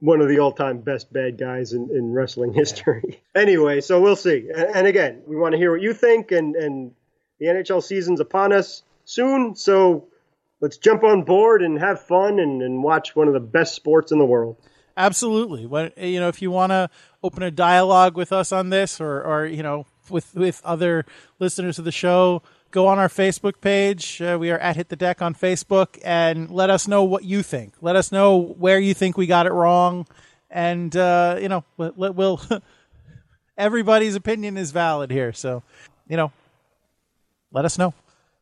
one 0.00 0.20
of 0.20 0.28
the 0.28 0.38
all-time 0.38 0.78
best 0.78 1.12
bad 1.12 1.38
guys 1.38 1.72
in, 1.72 1.88
in 1.90 2.12
wrestling 2.12 2.52
history. 2.52 3.22
anyway, 3.34 3.80
so 3.80 4.00
we'll 4.00 4.16
see. 4.16 4.48
And, 4.54 4.76
and, 4.76 4.86
again, 4.86 5.22
we 5.26 5.36
want 5.36 5.52
to 5.52 5.58
hear 5.58 5.72
what 5.72 5.82
you 5.82 5.94
think, 5.94 6.32
and, 6.32 6.56
and 6.56 6.92
the 7.38 7.46
NHL 7.46 7.82
season's 7.82 8.20
upon 8.20 8.52
us 8.52 8.82
soon, 9.04 9.54
so 9.54 10.08
let's 10.60 10.76
jump 10.76 11.02
on 11.04 11.22
board 11.22 11.62
and 11.62 11.78
have 11.78 12.00
fun 12.00 12.38
and, 12.38 12.62
and 12.62 12.82
watch 12.82 13.16
one 13.16 13.28
of 13.28 13.34
the 13.34 13.40
best 13.40 13.74
sports 13.74 14.12
in 14.12 14.18
the 14.18 14.24
world. 14.24 14.56
Absolutely. 14.96 15.62
You 15.96 16.20
know, 16.20 16.28
if 16.28 16.42
you 16.42 16.50
want 16.50 16.70
to 16.70 16.90
open 17.22 17.42
a 17.42 17.50
dialogue 17.50 18.16
with 18.16 18.32
us 18.32 18.52
on 18.52 18.70
this, 18.70 19.00
or 19.00 19.22
or 19.22 19.46
you 19.46 19.62
know, 19.62 19.86
with 20.10 20.34
with 20.34 20.60
other 20.64 21.06
listeners 21.38 21.78
of 21.78 21.84
the 21.84 21.92
show, 21.92 22.42
go 22.70 22.86
on 22.86 22.98
our 22.98 23.08
Facebook 23.08 23.60
page. 23.60 24.20
Uh, 24.20 24.36
we 24.38 24.50
are 24.50 24.58
at 24.58 24.76
Hit 24.76 24.88
the 24.88 24.96
Deck 24.96 25.22
on 25.22 25.34
Facebook 25.34 25.98
and 26.04 26.50
let 26.50 26.70
us 26.70 26.86
know 26.86 27.04
what 27.04 27.24
you 27.24 27.42
think. 27.42 27.74
Let 27.80 27.96
us 27.96 28.12
know 28.12 28.36
where 28.36 28.78
you 28.78 28.94
think 28.94 29.16
we 29.16 29.26
got 29.26 29.46
it 29.46 29.52
wrong. 29.52 30.06
And, 30.50 30.94
uh, 30.96 31.38
you 31.40 31.48
know, 31.48 31.64
we'll, 31.76 32.12
we'll 32.12 32.40
everybody's 33.58 34.14
opinion 34.14 34.56
is 34.56 34.70
valid 34.70 35.10
here. 35.10 35.32
So, 35.32 35.62
you 36.08 36.16
know, 36.16 36.32
let 37.52 37.64
us 37.64 37.78
know. 37.78 37.94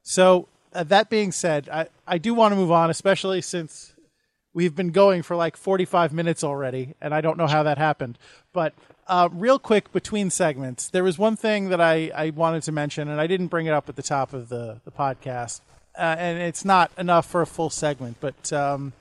So, 0.03 0.49
uh, 0.73 0.85
that 0.85 1.11
being 1.11 1.33
said, 1.33 1.69
I, 1.69 1.89
I 2.07 2.19
do 2.19 2.35
want 2.35 2.53
to 2.53 2.57
move 2.57 2.71
on, 2.71 2.91
especially 2.91 3.41
since 3.41 3.95
we've 4.53 4.75
been 4.75 4.91
going 4.91 5.23
for 5.23 5.37
like 5.37 5.57
45 5.57 6.13
minutes 6.13 6.43
already, 6.43 6.95
and 7.01 7.15
I 7.15 7.21
don't 7.21 7.39
know 7.39 7.47
how 7.47 7.63
that 7.63 7.79
happened. 7.79 8.19
But 8.53 8.75
uh, 9.07 9.29
real 9.33 9.59
quick 9.59 9.93
between 9.93 10.31
segments, 10.31 10.89
there 10.89 11.05
was 11.05 11.19
one 11.19 11.37
thing 11.37 11.69
that 11.69 11.81
I, 11.81 12.11
I 12.15 12.31
wanted 12.31 12.63
to 12.65 12.73
mention, 12.73 13.09
and 13.09 13.21
I 13.21 13.27
didn't 13.27 13.49
bring 13.49 13.67
it 13.67 13.73
up 13.73 13.89
at 13.89 13.97
the 13.97 14.03
top 14.03 14.33
of 14.33 14.49
the, 14.49 14.81
the 14.85 14.91
podcast. 14.91 15.61
Uh, 15.97 16.15
and 16.19 16.39
it's 16.39 16.65
not 16.65 16.93
enough 16.97 17.27
for 17.27 17.41
a 17.41 17.47
full 17.47 17.71
segment, 17.71 18.19
but 18.21 18.53
um, 18.53 18.93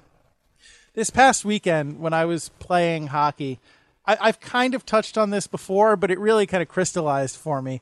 this 0.94 1.10
past 1.10 1.46
weekend 1.46 2.00
when 2.00 2.14
I 2.14 2.26
was 2.26 2.50
playing 2.60 3.08
hockey, 3.08 3.60
I, 4.06 4.28
have 4.28 4.40
kind 4.40 4.74
of 4.74 4.86
touched 4.86 5.18
on 5.18 5.32
this 5.32 5.48
before, 5.48 5.98
but 5.98 6.10
it 6.10 6.18
really 6.18 6.48
kind 6.48 6.64
of 6.64 6.70
crystallized 6.70 7.36
for 7.36 7.62
me. 7.62 7.82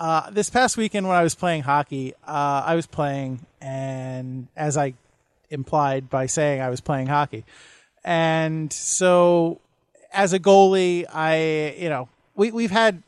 Uh, 0.00 0.28
this 0.30 0.50
past 0.50 0.76
weekend 0.76 1.06
when 1.06 1.16
I 1.16 1.22
was 1.22 1.34
playing 1.34 1.62
hockey, 1.62 2.14
uh, 2.26 2.62
I 2.66 2.74
was 2.74 2.86
playing, 2.86 3.46
and 3.60 4.48
as 4.56 4.76
I 4.76 4.94
implied 5.50 6.10
by 6.10 6.26
saying 6.26 6.60
I 6.60 6.68
was 6.68 6.80
playing 6.80 7.06
hockey, 7.06 7.44
and 8.04 8.72
so 8.72 9.60
as 10.12 10.32
a 10.32 10.40
goalie, 10.40 11.04
I 11.12 11.76
you 11.78 11.88
know 11.88 12.08
we 12.34 12.50
we've 12.50 12.72
had 12.72 13.02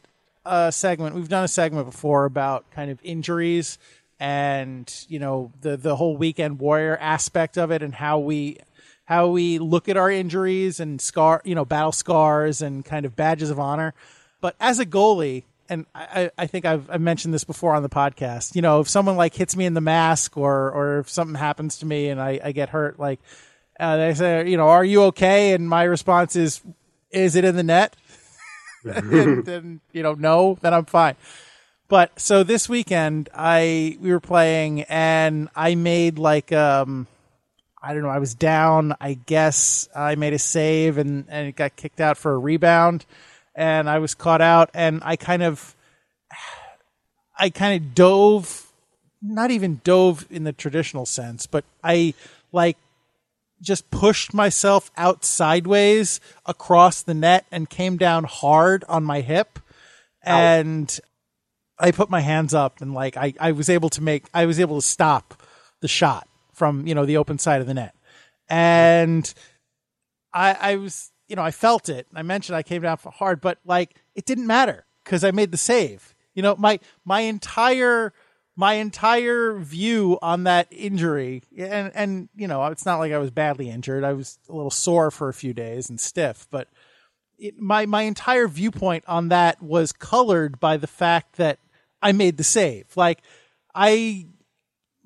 a 0.44 0.70
segment, 0.70 1.16
we've 1.16 1.28
done 1.28 1.42
a 1.42 1.48
segment 1.48 1.86
before 1.86 2.24
about 2.24 2.70
kind 2.70 2.90
of 2.90 3.00
injuries 3.02 3.78
and 4.18 5.04
you 5.08 5.18
know 5.18 5.52
the 5.60 5.76
the 5.76 5.96
whole 5.96 6.16
weekend 6.16 6.58
warrior 6.58 6.96
aspect 6.98 7.58
of 7.58 7.70
it 7.70 7.82
and 7.82 7.96
how 7.96 8.18
we 8.18 8.58
how 9.06 9.28
we 9.28 9.58
look 9.58 9.88
at 9.88 9.96
our 9.96 10.10
injuries 10.10 10.80
and 10.80 11.00
scar 11.00 11.42
you 11.44 11.54
know 11.54 11.64
battle 11.64 11.92
scars 11.92 12.62
and 12.62 12.84
kind 12.84 13.04
of 13.04 13.16
badges 13.16 13.50
of 13.50 13.58
honor. 13.58 13.92
But 14.40 14.54
as 14.60 14.78
a 14.78 14.86
goalie, 14.86 15.44
and 15.68 15.86
I, 15.94 16.30
I 16.36 16.46
think 16.46 16.64
I've, 16.64 16.90
I've 16.90 17.00
mentioned 17.00 17.34
this 17.34 17.44
before 17.44 17.74
on 17.74 17.82
the 17.82 17.88
podcast. 17.88 18.54
You 18.54 18.62
know, 18.62 18.80
if 18.80 18.88
someone 18.88 19.16
like 19.16 19.34
hits 19.34 19.56
me 19.56 19.66
in 19.66 19.74
the 19.74 19.80
mask, 19.80 20.36
or 20.36 20.70
or 20.70 20.98
if 21.00 21.10
something 21.10 21.34
happens 21.34 21.78
to 21.78 21.86
me 21.86 22.08
and 22.08 22.20
I, 22.20 22.40
I 22.42 22.52
get 22.52 22.70
hurt, 22.70 22.98
like 22.98 23.20
uh, 23.78 23.96
they 23.96 24.14
say, 24.14 24.48
you 24.48 24.56
know, 24.56 24.68
are 24.68 24.84
you 24.84 25.04
okay? 25.04 25.52
And 25.52 25.68
my 25.68 25.84
response 25.84 26.36
is, 26.36 26.60
is 27.10 27.36
it 27.36 27.44
in 27.44 27.56
the 27.56 27.62
net? 27.62 27.96
and 28.84 29.44
then 29.44 29.80
you 29.92 30.02
know, 30.02 30.14
no, 30.14 30.58
then 30.60 30.74
I'm 30.74 30.84
fine. 30.84 31.16
But 31.88 32.18
so 32.18 32.42
this 32.42 32.68
weekend, 32.68 33.28
I 33.34 33.96
we 34.00 34.10
were 34.10 34.20
playing 34.20 34.82
and 34.82 35.48
I 35.54 35.74
made 35.76 36.18
like 36.18 36.52
um, 36.52 37.06
I 37.82 37.94
don't 37.94 38.02
know, 38.02 38.08
I 38.08 38.18
was 38.18 38.34
down. 38.34 38.94
I 39.00 39.14
guess 39.14 39.88
I 39.94 40.16
made 40.16 40.32
a 40.32 40.38
save 40.38 40.98
and 40.98 41.26
and 41.28 41.48
it 41.48 41.56
got 41.56 41.76
kicked 41.76 42.00
out 42.00 42.16
for 42.16 42.32
a 42.32 42.38
rebound, 42.38 43.06
and 43.56 43.88
I 43.88 43.98
was 43.98 44.14
caught 44.14 44.42
out 44.42 44.70
and 44.74 45.00
I 45.02 45.16
kind 45.16 45.42
of 45.42 45.74
I 47.38 47.50
kind 47.50 47.82
of 47.82 47.94
dove, 47.94 48.70
not 49.20 49.50
even 49.50 49.80
dove 49.82 50.26
in 50.30 50.44
the 50.44 50.52
traditional 50.52 51.06
sense, 51.06 51.46
but 51.46 51.64
I 51.82 52.14
like 52.52 52.76
just 53.60 53.90
pushed 53.90 54.34
myself 54.34 54.90
out 54.96 55.24
sideways 55.24 56.20
across 56.44 57.02
the 57.02 57.14
net 57.14 57.46
and 57.50 57.68
came 57.68 57.96
down 57.96 58.24
hard 58.24 58.84
on 58.88 59.02
my 59.02 59.22
hip. 59.22 59.58
And 60.22 60.98
I 61.78 61.90
put 61.92 62.10
my 62.10 62.20
hands 62.20 62.52
up 62.52 62.80
and 62.80 62.92
like 62.92 63.16
I, 63.16 63.32
I 63.40 63.52
was 63.52 63.68
able 63.70 63.88
to 63.90 64.02
make 64.02 64.24
I 64.34 64.44
was 64.44 64.60
able 64.60 64.76
to 64.80 64.86
stop 64.86 65.42
the 65.80 65.88
shot 65.88 66.28
from, 66.52 66.86
you 66.86 66.94
know, 66.94 67.06
the 67.06 67.16
open 67.16 67.38
side 67.38 67.60
of 67.60 67.66
the 67.66 67.74
net. 67.74 67.94
And 68.48 69.32
I 70.34 70.56
I 70.60 70.76
was 70.76 71.10
you 71.28 71.36
know, 71.36 71.42
I 71.42 71.50
felt 71.50 71.88
it. 71.88 72.06
I 72.14 72.22
mentioned 72.22 72.56
I 72.56 72.62
came 72.62 72.82
down 72.82 72.96
for 72.98 73.10
hard, 73.10 73.40
but 73.40 73.58
like 73.64 73.96
it 74.14 74.24
didn't 74.24 74.46
matter 74.46 74.86
because 75.04 75.24
I 75.24 75.30
made 75.30 75.50
the 75.50 75.56
save. 75.56 76.14
You 76.34 76.42
know, 76.42 76.56
my 76.56 76.80
my 77.04 77.20
entire 77.20 78.12
my 78.56 78.74
entire 78.74 79.58
view 79.58 80.18
on 80.22 80.44
that 80.44 80.66
injury 80.70 81.42
and 81.56 81.92
and 81.94 82.28
you 82.34 82.48
know 82.48 82.64
it's 82.66 82.86
not 82.86 82.98
like 82.98 83.12
I 83.12 83.18
was 83.18 83.30
badly 83.30 83.68
injured 83.68 84.02
I 84.02 84.14
was 84.14 84.38
a 84.48 84.54
little 84.54 84.70
sore 84.70 85.10
for 85.10 85.28
a 85.28 85.34
few 85.34 85.52
days 85.52 85.90
and 85.90 86.00
stiff 86.00 86.46
but 86.50 86.68
it, 87.38 87.58
my 87.58 87.84
my 87.84 88.02
entire 88.02 88.48
viewpoint 88.48 89.04
on 89.06 89.28
that 89.28 89.62
was 89.62 89.92
colored 89.92 90.58
by 90.58 90.78
the 90.78 90.86
fact 90.86 91.36
that 91.36 91.58
I 92.00 92.12
made 92.12 92.38
the 92.38 92.44
save 92.44 92.96
like 92.96 93.20
I 93.74 94.26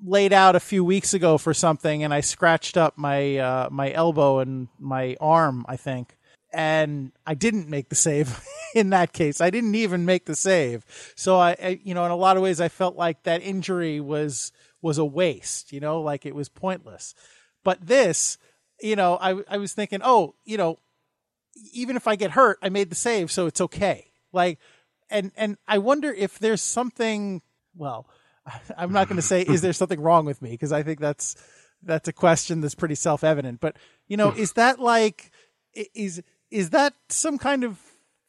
laid 0.03 0.33
out 0.33 0.55
a 0.55 0.59
few 0.59 0.83
weeks 0.83 1.13
ago 1.13 1.37
for 1.37 1.53
something 1.53 2.03
and 2.03 2.13
I 2.13 2.21
scratched 2.21 2.77
up 2.77 2.97
my 2.97 3.37
uh, 3.37 3.69
my 3.71 3.91
elbow 3.91 4.39
and 4.39 4.67
my 4.79 5.15
arm 5.19 5.65
I 5.67 5.77
think 5.77 6.17
and 6.53 7.11
I 7.25 7.33
didn't 7.33 7.69
make 7.69 7.89
the 7.89 7.95
save 7.95 8.43
in 8.75 8.89
that 8.91 9.13
case. 9.13 9.41
I 9.41 9.49
didn't 9.49 9.75
even 9.75 10.05
make 10.05 10.25
the 10.25 10.35
save. 10.35 10.85
So 11.15 11.37
I, 11.37 11.55
I, 11.61 11.79
you 11.83 11.93
know, 11.93 12.05
in 12.05 12.11
a 12.11 12.15
lot 12.15 12.37
of 12.37 12.43
ways, 12.43 12.59
I 12.59 12.67
felt 12.67 12.95
like 12.95 13.23
that 13.23 13.41
injury 13.41 13.99
was 13.99 14.51
was 14.81 14.97
a 14.97 15.05
waste. 15.05 15.71
You 15.71 15.79
know, 15.79 16.01
like 16.01 16.25
it 16.25 16.35
was 16.35 16.49
pointless. 16.49 17.13
But 17.63 17.85
this, 17.85 18.37
you 18.81 18.95
know, 18.95 19.17
I 19.21 19.41
I 19.49 19.57
was 19.57 19.73
thinking, 19.73 20.01
oh, 20.03 20.35
you 20.43 20.57
know, 20.57 20.79
even 21.73 21.95
if 21.95 22.07
I 22.07 22.15
get 22.15 22.31
hurt, 22.31 22.57
I 22.61 22.69
made 22.69 22.89
the 22.89 22.95
save, 22.95 23.31
so 23.31 23.47
it's 23.47 23.61
okay. 23.61 24.11
Like, 24.33 24.59
and 25.09 25.31
and 25.35 25.57
I 25.67 25.77
wonder 25.77 26.11
if 26.11 26.39
there's 26.39 26.61
something. 26.61 27.41
Well, 27.75 28.07
I'm 28.77 28.91
not 28.91 29.07
going 29.07 29.17
to 29.17 29.21
say 29.21 29.41
is 29.41 29.61
there 29.61 29.73
something 29.73 29.99
wrong 29.99 30.25
with 30.25 30.41
me? 30.41 30.51
Because 30.51 30.71
I 30.71 30.83
think 30.83 30.99
that's 30.99 31.35
that's 31.83 32.07
a 32.07 32.13
question 32.13 32.61
that's 32.61 32.75
pretty 32.75 32.95
self 32.95 33.23
evident. 33.23 33.59
But 33.59 33.77
you 34.07 34.17
know, 34.17 34.31
is 34.31 34.53
that 34.53 34.79
like 34.79 35.31
is 35.73 36.21
is 36.49 36.71
that 36.71 36.93
some 37.09 37.37
kind 37.37 37.63
of 37.63 37.79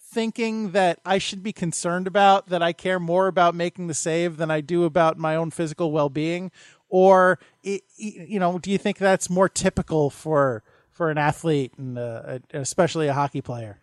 thinking 0.01 0.73
that 0.73 1.01
I 1.07 1.19
should 1.19 1.43
be 1.43 1.53
concerned 1.53 2.07
about 2.07 2.49
that 2.49 2.63
I 2.63 2.73
care 2.73 3.01
more 3.01 3.29
about 3.29 3.55
making 3.55 3.87
the 3.87 3.95
save 3.95 4.37
than 4.37 4.51
I 4.51 4.61
do 4.61 4.85
about 4.85 5.17
my 5.17 5.37
own 5.37 5.51
physical 5.51 5.91
well-being? 5.91 6.51
Or 6.89 7.39
you 7.63 8.39
know 8.39 8.59
do 8.59 8.71
you 8.71 8.79
think 8.79 8.99
that's 8.99 9.31
more 9.31 9.49
typical 9.49 10.11
for 10.11 10.63
for 10.91 11.11
an 11.11 11.19
athlete 11.19 11.73
and 11.79 11.99
uh, 11.99 12.39
especially 12.53 13.09
a 13.09 13.15
hockey 13.15 13.41
player? 13.41 13.79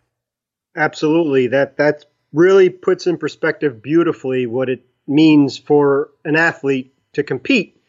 Absolutely. 0.76 1.48
That 1.48 1.76
that 1.78 2.04
really 2.32 2.70
puts 2.70 3.06
in 3.06 3.18
perspective 3.18 3.82
beautifully 3.82 4.46
what 4.46 4.68
it 4.68 4.86
means 5.10 5.58
for 5.58 6.10
an 6.24 6.36
athlete 6.36 6.94
to 7.12 7.22
compete 7.22 7.82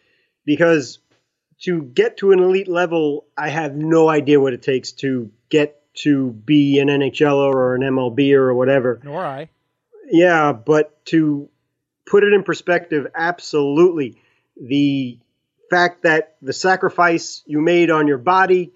because 0.45 0.99
to 1.61 1.83
get 1.83 2.17
to 2.17 2.31
an 2.31 2.39
elite 2.39 2.67
level 2.67 3.25
I 3.37 3.49
have 3.49 3.75
no 3.75 4.09
idea 4.09 4.39
what 4.39 4.53
it 4.53 4.63
takes 4.63 4.91
to 4.93 5.31
get 5.49 5.81
to 5.93 6.31
be 6.31 6.79
an 6.79 6.87
NHLer 6.87 7.53
or 7.53 7.75
an 7.75 7.81
MLB 7.81 8.33
or 8.33 8.53
whatever. 8.53 8.99
Nor 9.03 9.25
I. 9.25 9.49
Yeah, 10.09 10.53
but 10.53 11.05
to 11.07 11.49
put 12.05 12.23
it 12.23 12.33
in 12.33 12.43
perspective, 12.43 13.07
absolutely. 13.15 14.21
The 14.59 15.19
fact 15.69 16.03
that 16.03 16.35
the 16.41 16.53
sacrifice 16.53 17.43
you 17.45 17.61
made 17.61 17.89
on 17.89 18.07
your 18.07 18.17
body 18.17 18.71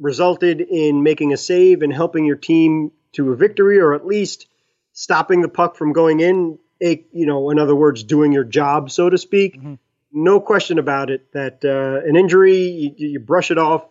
resulted 0.00 0.60
in 0.60 1.02
making 1.02 1.32
a 1.32 1.36
save 1.36 1.82
and 1.82 1.92
helping 1.92 2.24
your 2.24 2.36
team 2.36 2.90
to 3.12 3.30
a 3.30 3.36
victory 3.36 3.78
or 3.78 3.94
at 3.94 4.06
least 4.06 4.46
stopping 4.92 5.42
the 5.42 5.48
puck 5.48 5.76
from 5.76 5.92
going 5.92 6.20
in 6.20 6.58
a, 6.82 7.04
you 7.12 7.26
know, 7.26 7.50
in 7.50 7.58
other 7.58 7.74
words, 7.74 8.02
doing 8.02 8.32
your 8.32 8.44
job, 8.44 8.90
so 8.90 9.08
to 9.08 9.16
speak. 9.16 9.58
Mm-hmm. 9.58 9.74
No 10.12 10.40
question 10.40 10.78
about 10.78 11.10
it 11.10 11.32
that 11.32 11.64
uh, 11.64 12.06
an 12.06 12.16
injury, 12.16 12.94
you, 12.98 13.08
you 13.08 13.20
brush 13.20 13.50
it 13.50 13.58
off. 13.58 13.86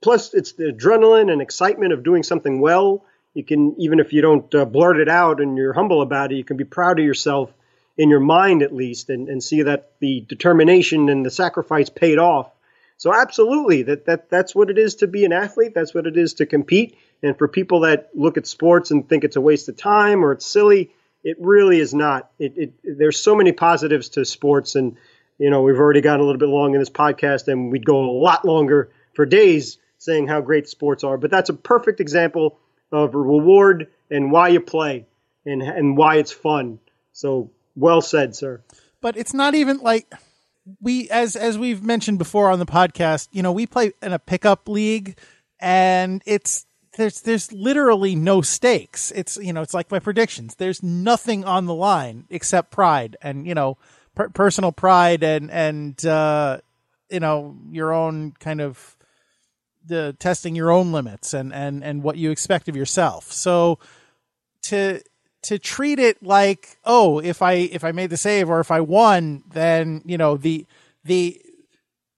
Plus, 0.00 0.32
it's 0.34 0.52
the 0.52 0.72
adrenaline 0.72 1.30
and 1.30 1.42
excitement 1.42 1.92
of 1.92 2.02
doing 2.02 2.22
something 2.22 2.60
well. 2.60 3.04
You 3.34 3.44
can, 3.44 3.74
even 3.78 4.00
if 4.00 4.12
you 4.12 4.22
don't 4.22 4.54
uh, 4.54 4.64
blurt 4.64 4.98
it 4.98 5.08
out 5.08 5.40
and 5.40 5.56
you're 5.56 5.72
humble 5.72 6.02
about 6.02 6.32
it, 6.32 6.36
you 6.36 6.44
can 6.44 6.56
be 6.56 6.64
proud 6.64 6.98
of 6.98 7.04
yourself 7.04 7.52
in 7.96 8.08
your 8.08 8.20
mind 8.20 8.62
at 8.62 8.74
least 8.74 9.10
and, 9.10 9.28
and 9.28 9.42
see 9.42 9.62
that 9.62 9.92
the 10.00 10.24
determination 10.26 11.08
and 11.08 11.24
the 11.24 11.30
sacrifice 11.30 11.90
paid 11.90 12.18
off. 12.18 12.50
So 12.96 13.12
absolutely, 13.12 13.82
that, 13.84 14.06
that 14.06 14.30
that's 14.30 14.54
what 14.54 14.70
it 14.70 14.78
is 14.78 14.96
to 14.96 15.06
be 15.06 15.24
an 15.24 15.32
athlete. 15.32 15.72
That's 15.74 15.92
what 15.94 16.06
it 16.06 16.16
is 16.16 16.34
to 16.34 16.46
compete. 16.46 16.96
And 17.22 17.36
for 17.36 17.48
people 17.48 17.80
that 17.80 18.10
look 18.14 18.36
at 18.36 18.46
sports 18.46 18.90
and 18.90 19.08
think 19.08 19.24
it's 19.24 19.36
a 19.36 19.40
waste 19.40 19.68
of 19.68 19.76
time 19.76 20.24
or 20.24 20.32
it's 20.32 20.46
silly, 20.46 20.92
it 21.24 21.36
really 21.40 21.78
is 21.78 21.94
not. 21.94 22.30
It, 22.38 22.52
it 22.56 22.98
there's 22.98 23.18
so 23.18 23.34
many 23.34 23.52
positives 23.52 24.10
to 24.10 24.24
sports, 24.24 24.74
and 24.74 24.96
you 25.38 25.50
know 25.50 25.62
we've 25.62 25.78
already 25.78 26.00
gone 26.00 26.20
a 26.20 26.22
little 26.22 26.38
bit 26.38 26.48
long 26.48 26.74
in 26.74 26.80
this 26.80 26.90
podcast, 26.90 27.48
and 27.48 27.70
we'd 27.70 27.86
go 27.86 27.98
a 27.98 28.10
lot 28.10 28.44
longer 28.44 28.90
for 29.14 29.26
days 29.26 29.78
saying 29.98 30.26
how 30.26 30.40
great 30.40 30.68
sports 30.68 31.04
are. 31.04 31.16
But 31.16 31.30
that's 31.30 31.48
a 31.48 31.54
perfect 31.54 32.00
example 32.00 32.58
of 32.90 33.14
reward 33.14 33.88
and 34.10 34.32
why 34.32 34.48
you 34.48 34.60
play 34.60 35.06
and 35.46 35.62
and 35.62 35.96
why 35.96 36.16
it's 36.16 36.32
fun. 36.32 36.78
So 37.12 37.50
well 37.76 38.00
said, 38.00 38.34
sir. 38.34 38.60
But 39.00 39.16
it's 39.16 39.34
not 39.34 39.54
even 39.54 39.78
like 39.78 40.12
we 40.80 41.08
as 41.10 41.36
as 41.36 41.58
we've 41.58 41.82
mentioned 41.82 42.18
before 42.18 42.50
on 42.50 42.58
the 42.58 42.66
podcast, 42.66 43.28
you 43.32 43.42
know, 43.42 43.52
we 43.52 43.66
play 43.66 43.92
in 44.02 44.12
a 44.12 44.18
pickup 44.18 44.68
league 44.68 45.18
and 45.60 46.22
it's 46.26 46.66
there's 46.96 47.22
there's 47.22 47.52
literally 47.52 48.14
no 48.14 48.42
stakes. 48.42 49.10
It's 49.12 49.36
you 49.36 49.52
know, 49.52 49.62
it's 49.62 49.74
like 49.74 49.90
my 49.90 49.98
predictions. 49.98 50.54
There's 50.56 50.82
nothing 50.82 51.44
on 51.44 51.66
the 51.66 51.74
line 51.74 52.24
except 52.30 52.70
pride 52.70 53.16
and, 53.22 53.46
you 53.46 53.54
know, 53.54 53.78
per- 54.14 54.28
personal 54.28 54.72
pride 54.72 55.22
and 55.22 55.50
and 55.50 56.04
uh 56.04 56.58
you 57.10 57.20
know, 57.20 57.56
your 57.70 57.92
own 57.92 58.32
kind 58.40 58.60
of 58.60 58.96
the 59.84 60.16
testing 60.18 60.54
your 60.54 60.70
own 60.70 60.92
limits 60.92 61.34
and 61.34 61.52
and 61.52 61.82
and 61.82 62.02
what 62.02 62.16
you 62.16 62.30
expect 62.30 62.68
of 62.68 62.76
yourself. 62.76 63.32
So 63.32 63.78
to 64.62 65.00
to 65.42 65.58
treat 65.58 65.98
it 65.98 66.22
like, 66.22 66.78
oh, 66.84 67.18
if 67.18 67.42
I 67.42 67.54
if 67.54 67.84
I 67.84 67.92
made 67.92 68.10
the 68.10 68.16
save 68.16 68.48
or 68.48 68.60
if 68.60 68.70
I 68.70 68.80
won, 68.80 69.42
then 69.50 70.02
you 70.04 70.18
know 70.18 70.36
the 70.36 70.66
the 71.04 71.40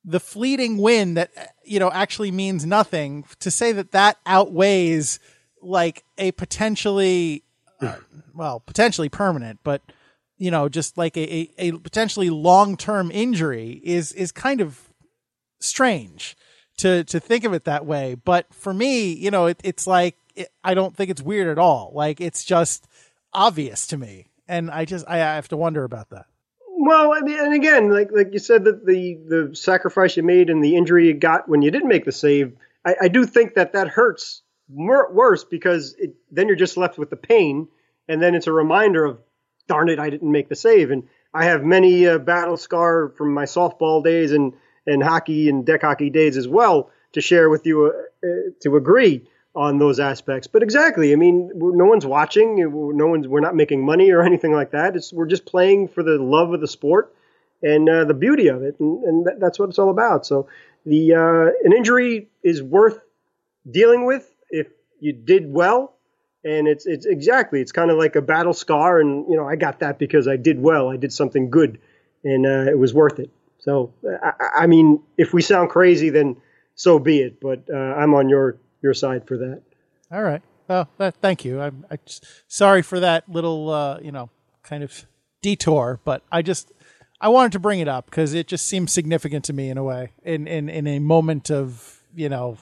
the 0.04 0.20
fleeting 0.20 0.78
win 0.78 1.14
that 1.14 1.54
you 1.64 1.78
know 1.78 1.90
actually 1.90 2.30
means 2.30 2.66
nothing. 2.66 3.24
To 3.40 3.50
say 3.50 3.72
that 3.72 3.92
that 3.92 4.18
outweighs 4.26 5.18
like 5.62 6.04
a 6.18 6.32
potentially, 6.32 7.42
uh, 7.80 7.96
well, 8.34 8.60
potentially 8.60 9.08
permanent, 9.08 9.60
but 9.64 9.82
you 10.36 10.50
know, 10.50 10.68
just 10.68 10.98
like 10.98 11.16
a 11.16 11.32
a, 11.32 11.50
a 11.58 11.72
potentially 11.72 12.30
long 12.30 12.76
term 12.76 13.10
injury 13.10 13.80
is 13.82 14.12
is 14.12 14.30
kind 14.32 14.60
of 14.60 14.78
strange 15.60 16.36
to 16.78 17.04
to 17.04 17.18
think 17.20 17.44
of 17.44 17.52
it 17.52 17.64
that 17.64 17.86
way. 17.86 18.14
But 18.14 18.52
for 18.52 18.74
me, 18.74 19.12
you 19.12 19.30
know, 19.30 19.46
it, 19.46 19.60
it's 19.64 19.86
like 19.86 20.16
it, 20.34 20.48
I 20.62 20.74
don't 20.74 20.94
think 20.94 21.10
it's 21.10 21.22
weird 21.22 21.48
at 21.48 21.58
all. 21.58 21.92
Like 21.94 22.20
it's 22.20 22.44
just 22.44 22.86
obvious 23.32 23.86
to 23.88 23.96
me, 23.96 24.28
and 24.46 24.70
I 24.70 24.84
just 24.84 25.06
I, 25.08 25.16
I 25.16 25.34
have 25.36 25.48
to 25.48 25.56
wonder 25.56 25.84
about 25.84 26.10
that. 26.10 26.26
Well, 26.86 27.14
I 27.14 27.20
mean, 27.20 27.38
and 27.38 27.54
again, 27.54 27.88
like 27.88 28.10
like 28.12 28.34
you 28.34 28.38
said, 28.38 28.64
that 28.64 28.84
the 28.84 29.14
the 29.26 29.56
sacrifice 29.56 30.18
you 30.18 30.22
made 30.22 30.50
and 30.50 30.62
the 30.62 30.76
injury 30.76 31.06
you 31.06 31.14
got 31.14 31.48
when 31.48 31.62
you 31.62 31.70
didn't 31.70 31.88
make 31.88 32.04
the 32.04 32.12
save, 32.12 32.56
I, 32.84 32.94
I 33.02 33.08
do 33.08 33.24
think 33.24 33.54
that 33.54 33.72
that 33.72 33.88
hurts 33.88 34.42
more, 34.68 35.10
worse 35.10 35.44
because 35.44 35.94
it, 35.98 36.14
then 36.30 36.46
you're 36.46 36.58
just 36.58 36.76
left 36.76 36.98
with 36.98 37.08
the 37.08 37.16
pain, 37.16 37.68
and 38.06 38.20
then 38.20 38.34
it's 38.34 38.48
a 38.48 38.52
reminder 38.52 39.02
of, 39.06 39.18
darn 39.66 39.88
it, 39.88 39.98
I 39.98 40.10
didn't 40.10 40.30
make 40.30 40.50
the 40.50 40.56
save. 40.56 40.90
And 40.90 41.04
I 41.32 41.46
have 41.46 41.64
many 41.64 42.06
uh, 42.06 42.18
battle 42.18 42.58
scar 42.58 43.14
from 43.16 43.32
my 43.32 43.44
softball 43.44 44.04
days 44.04 44.32
and 44.32 44.52
and 44.86 45.02
hockey 45.02 45.48
and 45.48 45.64
deck 45.64 45.80
hockey 45.80 46.10
days 46.10 46.36
as 46.36 46.46
well 46.46 46.90
to 47.14 47.22
share 47.22 47.48
with 47.48 47.64
you 47.64 47.86
uh, 47.86 48.26
uh 48.26 48.50
to 48.60 48.76
agree 48.76 49.26
on 49.54 49.78
those 49.78 50.00
aspects. 50.00 50.46
But 50.46 50.62
exactly, 50.62 51.12
I 51.12 51.16
mean, 51.16 51.50
no 51.54 51.84
one's 51.84 52.06
watching. 52.06 52.56
No 52.96 53.06
one's. 53.06 53.28
We're 53.28 53.40
not 53.40 53.54
making 53.54 53.84
money 53.84 54.10
or 54.10 54.22
anything 54.26 54.52
like 54.52 54.72
that. 54.72 54.96
It's 54.96 55.12
we're 55.12 55.26
just 55.26 55.46
playing 55.46 55.88
for 55.88 56.02
the 56.02 56.18
love 56.18 56.52
of 56.52 56.60
the 56.60 56.68
sport 56.68 57.14
and 57.62 57.88
uh, 57.88 58.04
the 58.04 58.14
beauty 58.14 58.48
of 58.48 58.62
it, 58.62 58.78
and, 58.80 59.02
and 59.04 59.26
th- 59.26 59.38
that's 59.40 59.58
what 59.58 59.68
it's 59.68 59.78
all 59.78 59.90
about. 59.90 60.26
So 60.26 60.48
the 60.84 61.14
uh, 61.14 61.66
an 61.66 61.72
injury 61.72 62.28
is 62.42 62.62
worth 62.62 63.00
dealing 63.68 64.04
with 64.04 64.30
if 64.50 64.68
you 65.00 65.12
did 65.12 65.50
well, 65.50 65.94
and 66.44 66.68
it's 66.68 66.86
it's 66.86 67.06
exactly 67.06 67.60
it's 67.60 67.72
kind 67.72 67.90
of 67.90 67.96
like 67.96 68.16
a 68.16 68.22
battle 68.22 68.54
scar, 68.54 69.00
and 69.00 69.28
you 69.28 69.36
know 69.36 69.48
I 69.48 69.56
got 69.56 69.80
that 69.80 69.98
because 69.98 70.28
I 70.28 70.36
did 70.36 70.60
well. 70.60 70.90
I 70.90 70.96
did 70.96 71.12
something 71.12 71.50
good, 71.50 71.80
and 72.24 72.44
uh, 72.44 72.70
it 72.70 72.78
was 72.78 72.92
worth 72.92 73.18
it. 73.18 73.30
So 73.60 73.94
I, 74.22 74.32
I 74.62 74.66
mean, 74.66 75.02
if 75.16 75.32
we 75.32 75.40
sound 75.40 75.70
crazy, 75.70 76.10
then 76.10 76.36
so 76.74 76.98
be 76.98 77.20
it. 77.20 77.40
But 77.40 77.64
uh, 77.72 77.76
I'm 77.76 78.14
on 78.14 78.28
your 78.28 78.58
your 78.84 78.94
side 78.94 79.26
for 79.26 79.36
that. 79.38 79.62
All 80.12 80.22
right. 80.22 80.42
Well, 80.68 80.88
that, 80.98 81.16
thank 81.16 81.44
you. 81.44 81.60
I'm 81.60 81.84
I 81.90 81.96
just, 82.04 82.24
sorry 82.46 82.82
for 82.82 83.00
that 83.00 83.28
little, 83.28 83.70
uh, 83.70 83.98
you 84.00 84.12
know, 84.12 84.30
kind 84.62 84.84
of 84.84 85.06
detour, 85.42 86.00
but 86.04 86.22
I 86.30 86.42
just 86.42 86.70
I 87.20 87.28
wanted 87.28 87.52
to 87.52 87.58
bring 87.58 87.80
it 87.80 87.88
up 87.88 88.06
because 88.06 88.34
it 88.34 88.46
just 88.46 88.68
seems 88.68 88.92
significant 88.92 89.44
to 89.46 89.52
me 89.52 89.68
in 89.70 89.78
a 89.78 89.82
way, 89.82 90.12
in 90.22 90.46
in 90.46 90.68
in 90.68 90.86
a 90.86 91.00
moment 91.00 91.50
of 91.50 92.00
you 92.14 92.28
know, 92.28 92.56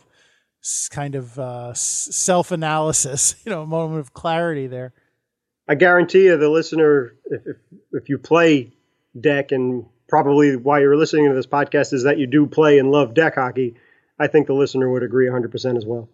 kind 0.90 1.14
of 1.14 1.38
uh, 1.38 1.74
self 1.74 2.50
analysis, 2.50 3.34
you 3.44 3.50
know, 3.50 3.62
a 3.62 3.66
moment 3.66 4.00
of 4.00 4.14
clarity 4.14 4.66
there. 4.66 4.92
I 5.68 5.74
guarantee 5.74 6.24
you, 6.24 6.36
the 6.36 6.48
listener, 6.48 7.14
if, 7.26 7.46
if 7.46 7.56
if 7.92 8.08
you 8.08 8.18
play 8.18 8.72
deck 9.18 9.52
and 9.52 9.84
probably 10.08 10.56
why 10.56 10.80
you're 10.80 10.96
listening 10.96 11.28
to 11.28 11.34
this 11.34 11.46
podcast 11.46 11.92
is 11.92 12.04
that 12.04 12.18
you 12.18 12.26
do 12.26 12.46
play 12.46 12.78
and 12.78 12.90
love 12.90 13.14
deck 13.14 13.34
hockey 13.36 13.74
I 14.22 14.28
think 14.28 14.46
the 14.46 14.54
listener 14.54 14.88
would 14.88 15.02
agree 15.02 15.26
100% 15.26 15.76
as 15.76 15.84
well. 15.84 16.08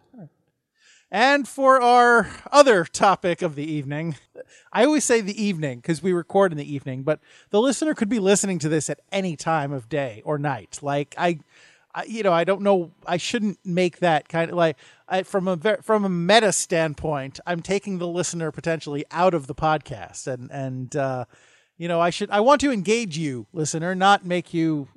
And 1.11 1.47
for 1.47 1.81
our 1.81 2.31
other 2.51 2.85
topic 2.85 3.43
of 3.43 3.55
the 3.55 3.71
evening, 3.71 4.17
I 4.73 4.87
always 4.87 5.05
say 5.05 5.21
the 5.21 5.43
evening 5.43 5.81
because 5.81 6.03
we 6.03 6.15
record 6.15 6.51
in 6.51 6.57
the 6.59 6.75
evening, 6.75 7.03
but 7.03 7.21
the 7.51 7.61
listener 7.61 7.93
could 7.93 8.09
be 8.09 8.19
listening 8.19 8.59
to 8.61 8.69
this 8.69 8.89
at 8.89 9.01
any 9.13 9.37
time 9.37 9.73
of 9.73 9.91
day 9.91 10.23
or 10.25 10.39
night. 10.39 10.79
Like 10.81 11.15
I, 11.19 11.41
I 11.95 12.05
you 12.05 12.23
know, 12.23 12.33
I 12.33 12.45
don't 12.45 12.63
know. 12.63 12.93
I 13.07 13.19
shouldn't 13.19 13.59
make 13.63 13.99
that 13.99 14.29
kind 14.31 14.51
of 14.51 14.57
like 14.57 14.79
I, 15.07 15.23
from 15.23 15.47
a 15.47 15.83
from 15.83 16.07
a 16.07 16.11
meta 16.11 16.53
standpoint. 16.53 17.41
I'm 17.47 17.61
taking 17.61 17.99
the 17.99 18.09
listener 18.09 18.51
potentially 18.51 19.05
out 19.11 19.35
of 19.35 19.47
the 19.47 19.55
podcast, 19.55 20.27
and 20.27 20.51
and 20.51 20.97
uh, 20.97 21.25
you 21.77 21.89
know, 21.89 22.01
I 22.01 22.09
should 22.09 22.31
I 22.31 22.41
want 22.41 22.63
to 22.63 22.71
engage 22.71 23.19
you, 23.19 23.47
listener, 23.53 23.95
not 23.95 24.27
make 24.27 24.53
you 24.55 24.89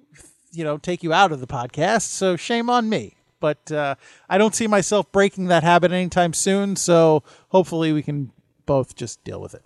you 0.51 0.63
know 0.63 0.77
take 0.77 1.03
you 1.03 1.13
out 1.13 1.31
of 1.31 1.39
the 1.39 1.47
podcast. 1.47 2.03
So 2.03 2.35
shame 2.35 2.69
on 2.69 2.89
me. 2.89 3.15
But 3.39 3.71
uh, 3.71 3.95
I 4.29 4.37
don't 4.37 4.53
see 4.53 4.67
myself 4.67 5.11
breaking 5.11 5.47
that 5.47 5.63
habit 5.63 5.91
anytime 5.91 6.33
soon. 6.33 6.75
So 6.75 7.23
hopefully 7.49 7.91
we 7.91 8.03
can 8.03 8.31
both 8.67 8.95
just 8.95 9.23
deal 9.23 9.41
with 9.41 9.55
it. 9.55 9.63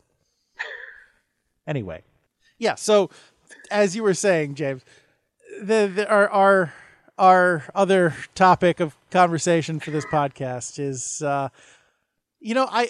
Anyway, 1.67 2.03
yeah. 2.57 2.75
So 2.75 3.09
as 3.69 3.95
you 3.95 4.03
were 4.03 4.13
saying, 4.13 4.55
James, 4.55 4.83
the, 5.59 5.91
the 5.93 6.09
our 6.09 6.29
our 6.29 6.73
our 7.17 7.63
other 7.73 8.15
topic 8.35 8.79
of 8.79 8.95
conversation 9.09 9.79
for 9.79 9.91
this 9.91 10.05
podcast 10.05 10.79
is, 10.79 11.21
uh, 11.21 11.49
you 12.39 12.53
know, 12.53 12.67
I 12.71 12.89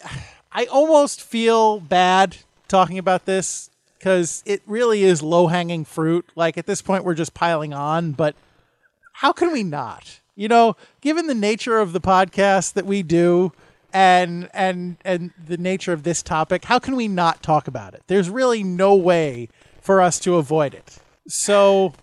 I 0.51 0.65
almost 0.65 1.21
feel 1.21 1.79
bad 1.79 2.37
talking 2.67 2.97
about 2.97 3.25
this 3.25 3.69
because 4.05 4.43
it 4.45 4.61
really 4.67 5.03
is 5.03 5.23
low 5.23 5.47
hanging 5.47 5.83
fruit. 5.83 6.29
Like 6.35 6.59
at 6.59 6.67
this 6.67 6.79
point, 6.79 7.03
we're 7.03 7.15
just 7.15 7.33
piling 7.33 7.73
on, 7.73 8.11
but 8.11 8.35
how 9.13 9.33
can 9.33 9.51
we 9.51 9.63
not? 9.63 10.19
You 10.35 10.47
know, 10.47 10.75
given 11.01 11.25
the 11.25 11.33
nature 11.33 11.79
of 11.79 11.91
the 11.91 11.99
podcast 11.99 12.73
that 12.73 12.85
we 12.85 13.01
do 13.01 13.51
and 13.91 14.47
and 14.53 14.97
and 15.03 15.31
the 15.43 15.57
nature 15.57 15.91
of 15.91 16.03
this 16.03 16.21
topic, 16.21 16.65
how 16.65 16.77
can 16.77 16.95
we 16.95 17.07
not 17.07 17.41
talk 17.41 17.67
about 17.67 17.95
it? 17.95 18.03
There's 18.05 18.29
really 18.29 18.63
no 18.63 18.93
way 18.93 19.49
for 19.81 19.99
us 20.01 20.19
to 20.19 20.35
avoid 20.35 20.75
it. 20.75 20.99
So, 21.27 21.93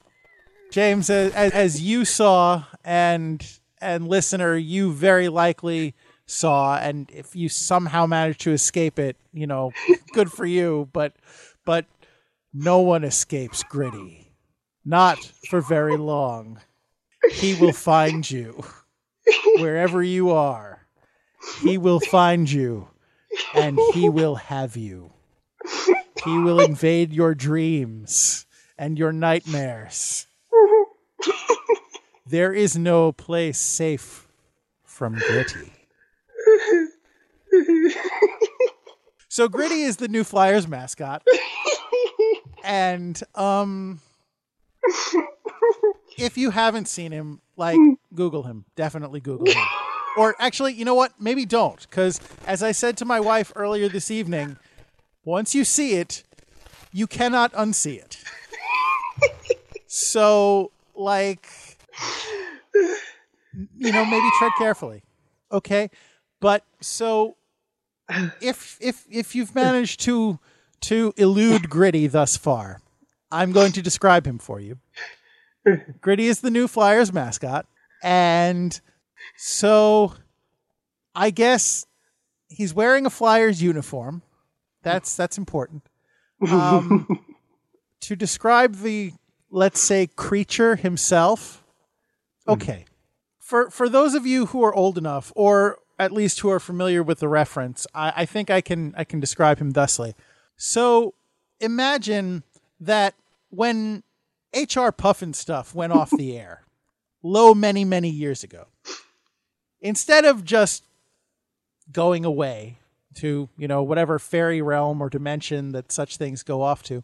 James, 0.73 1.09
as, 1.09 1.33
as 1.33 1.81
you 1.83 2.05
saw 2.05 2.65
and 2.85 3.47
and 3.81 4.09
listener, 4.09 4.57
you 4.57 4.93
very 4.93 5.29
likely 5.29 5.95
saw, 6.27 6.79
and 6.79 7.09
if 7.13 7.37
you 7.37 7.49
somehow 7.49 8.07
managed 8.07 8.41
to 8.41 8.51
escape 8.51 8.99
it, 8.99 9.17
you 9.33 9.47
know, 9.47 9.71
good 10.15 10.33
for 10.33 10.47
you. 10.47 10.89
But 10.93 11.15
but 11.65 11.87
no 12.53 12.81
one 12.81 13.05
escapes 13.05 13.63
Gritty. 13.63 14.33
Not 14.85 15.19
for 15.49 15.61
very 15.61 15.97
long. 15.97 16.61
He 17.31 17.55
will 17.55 17.73
find 17.73 18.29
you 18.29 18.63
wherever 19.57 20.03
you 20.03 20.31
are. 20.31 20.87
He 21.61 21.79
will 21.79 22.01
find 22.01 22.51
you 22.51 22.89
and 23.55 23.79
he 23.95 24.09
will 24.09 24.35
have 24.35 24.77
you. 24.77 25.13
He 26.25 26.39
will 26.39 26.61
invade 26.61 27.13
your 27.13 27.35
dreams 27.35 28.47
and 28.77 28.99
your 28.99 29.13
nightmares. 29.13 30.27
There 32.27 32.53
is 32.53 32.77
no 32.77 33.13
place 33.13 33.59
safe 33.59 34.27
from 34.85 35.15
Gritty. 35.15 35.73
So 39.29 39.49
Gritty 39.49 39.83
is 39.83 39.97
the 39.97 40.09
new 40.09 40.25
Flyers 40.25 40.69
mascot. 40.69 41.23
And 42.63 43.21
um, 43.35 44.01
if 46.19 46.37
you 46.37 46.51
haven't 46.51 46.89
seen 46.89 47.13
him, 47.13 47.41
like 47.57 47.79
Google 48.15 48.43
him. 48.43 48.65
Definitely 48.77 49.21
Google 49.21 49.47
him. 49.47 49.65
Or 50.17 50.35
actually, 50.39 50.75
you 50.75 50.85
know 50.85 50.95
what? 50.95 51.13
Maybe 51.19 51.47
don't, 51.47 51.81
because 51.89 52.21
as 52.47 52.63
I 52.63 52.73
said 52.73 52.97
to 52.99 53.05
my 53.05 53.19
wife 53.19 53.53
earlier 53.57 53.89
this 53.89 54.11
evening, 54.11 54.59
once 55.25 55.55
you 55.55 55.65
see 55.65 55.95
it, 55.95 56.23
you 56.93 57.07
cannot 57.07 57.53
unsee 57.53 57.99
it. 57.99 58.23
So, 59.87 60.71
like, 60.95 61.49
you 63.77 63.93
know, 63.93 64.05
maybe 64.05 64.29
tread 64.39 64.53
carefully. 64.59 65.03
Okay, 65.51 65.91
but 66.41 66.65
so 66.81 67.37
if 68.41 68.79
if 68.81 69.07
if 69.11 69.35
you've 69.35 69.55
managed 69.55 70.01
to 70.01 70.39
to 70.83 71.13
elude 71.17 71.71
Gritty 71.71 72.07
thus 72.07 72.37
far, 72.37 72.81
I'm 73.31 73.53
going 73.53 73.73
to 73.73 73.83
describe 73.83 74.27
him 74.27 74.39
for 74.39 74.61
you. 74.61 74.79
Gritty 76.01 76.27
is 76.27 76.41
the 76.41 76.51
new 76.51 76.69
Flyers 76.69 77.13
mascot, 77.13 77.67
and 78.03 78.79
so 79.37 80.15
I 81.15 81.31
guess 81.31 81.87
he's 82.49 82.75
wearing 82.75 83.07
a 83.07 83.11
Flyers 83.11 83.63
uniform. 83.63 84.23
That's 84.83 85.17
that's 85.17 85.39
important. 85.39 85.83
Um, 86.51 87.25
to 88.01 88.17
describe 88.17 88.77
the 88.77 89.13
let's 89.51 89.81
say 89.81 90.09
creature 90.09 90.77
himself. 90.77 91.65
Okay. 92.49 92.87
For 93.39 93.71
for 93.71 93.89
those 93.89 94.15
of 94.15 94.27
you 94.27 94.47
who 94.47 94.63
are 94.65 94.75
old 94.75 94.99
enough, 94.99 95.33
or 95.37 95.79
at 95.99 96.11
least 96.11 96.41
who 96.41 96.51
are 96.51 96.59
familiar 96.61 97.03
with 97.03 97.21
the 97.21 97.29
reference, 97.29 97.87
I, 97.95 98.13
I 98.17 98.27
think 98.27 98.51
I 98.51 98.61
can 98.61 98.95
I 98.97 99.05
can 99.05 99.21
describe 99.21 99.59
him 99.59 99.71
thusly. 99.71 100.15
So 100.65 101.15
imagine 101.59 102.45
that 102.79 103.15
when 103.51 104.05
HR 104.55 104.95
Pufnstuf 104.95 105.75
went 105.75 105.93
off 105.93 106.11
the 106.11 106.39
air, 106.39 106.63
low 107.21 107.53
many, 107.53 107.85
many 107.85 108.09
years 108.09 108.45
ago, 108.45 108.69
instead 109.81 110.25
of 110.25 110.45
just 110.45 110.85
going 111.91 112.25
away 112.25 112.79
to, 113.17 113.49
you 113.59 113.67
know, 113.67 113.83
whatever 113.83 114.21
fairy 114.21 114.63
realm 114.63 115.03
or 115.03 115.11
dimension 115.11 115.73
that 115.73 115.91
such 115.91 116.17
things 116.17 116.45
go 116.45 116.63
off 116.63 116.85
to, 116.85 117.03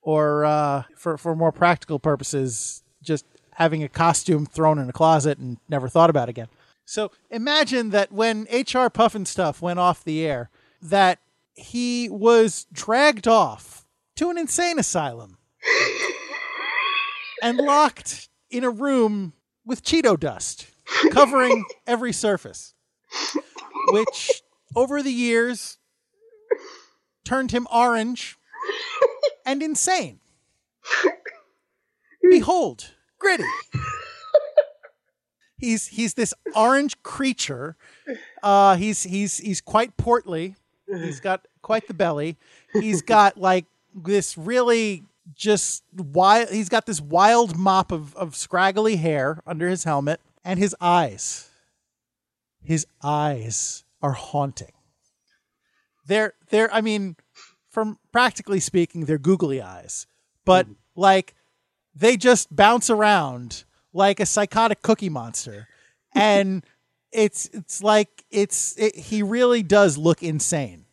or 0.00 0.44
uh, 0.44 0.84
for, 0.94 1.18
for 1.18 1.34
more 1.34 1.50
practical 1.50 1.98
purposes, 1.98 2.84
just 3.02 3.26
having 3.54 3.82
a 3.82 3.88
costume 3.88 4.46
thrown 4.46 4.78
in 4.78 4.88
a 4.88 4.92
closet 4.92 5.36
and 5.36 5.58
never 5.68 5.88
thought 5.88 6.10
about 6.10 6.28
again. 6.28 6.46
So 6.84 7.10
imagine 7.28 7.90
that 7.90 8.12
when 8.12 8.42
HR 8.44 8.86
Pufnstuf 8.86 9.60
went 9.60 9.80
off 9.80 10.04
the 10.04 10.24
air, 10.24 10.48
that 10.80 11.18
he 11.60 12.08
was 12.08 12.66
dragged 12.72 13.28
off 13.28 13.86
to 14.16 14.30
an 14.30 14.38
insane 14.38 14.78
asylum 14.78 15.38
and 17.42 17.58
locked 17.58 18.28
in 18.50 18.64
a 18.64 18.70
room 18.70 19.32
with 19.64 19.82
Cheeto 19.82 20.18
dust 20.18 20.66
covering 21.10 21.64
every 21.86 22.12
surface, 22.12 22.74
which 23.88 24.42
over 24.74 25.02
the 25.02 25.12
years 25.12 25.78
turned 27.24 27.52
him 27.52 27.66
orange 27.72 28.36
and 29.46 29.62
insane. 29.62 30.20
Behold, 32.28 32.94
Gritty. 33.18 33.44
He's 35.58 35.88
he's 35.88 36.14
this 36.14 36.32
orange 36.56 37.02
creature. 37.02 37.76
Uh, 38.42 38.76
he's 38.76 39.02
he's 39.02 39.36
he's 39.36 39.60
quite 39.60 39.96
portly. 39.98 40.56
He's 40.86 41.20
got 41.20 41.46
quite 41.62 41.86
the 41.88 41.94
belly. 41.94 42.36
He's 42.72 43.02
got 43.02 43.36
like 43.40 43.66
this 43.94 44.36
really 44.36 45.04
just 45.34 45.84
wild. 45.94 46.50
He's 46.50 46.68
got 46.68 46.86
this 46.86 47.00
wild 47.00 47.56
mop 47.56 47.92
of 47.92 48.14
of 48.16 48.36
scraggly 48.36 48.96
hair 48.96 49.40
under 49.46 49.68
his 49.68 49.84
helmet, 49.84 50.20
and 50.44 50.58
his 50.58 50.74
eyes. 50.80 51.48
His 52.62 52.86
eyes 53.02 53.84
are 54.02 54.12
haunting. 54.12 54.72
They're 56.06 56.34
they're. 56.50 56.72
I 56.72 56.80
mean, 56.80 57.16
from 57.68 57.98
practically 58.12 58.60
speaking, 58.60 59.04
they're 59.04 59.18
googly 59.18 59.62
eyes, 59.62 60.06
but 60.44 60.66
mm-hmm. 60.66 60.74
like 60.96 61.34
they 61.94 62.16
just 62.16 62.54
bounce 62.54 62.90
around 62.90 63.64
like 63.92 64.20
a 64.20 64.26
psychotic 64.26 64.82
cookie 64.82 65.08
monster, 65.08 65.68
and 66.14 66.64
it's 67.12 67.46
it's 67.52 67.82
like 67.82 68.24
it's 68.30 68.76
it, 68.78 68.96
he 68.96 69.22
really 69.22 69.62
does 69.62 69.96
look 69.96 70.22
insane. 70.22 70.86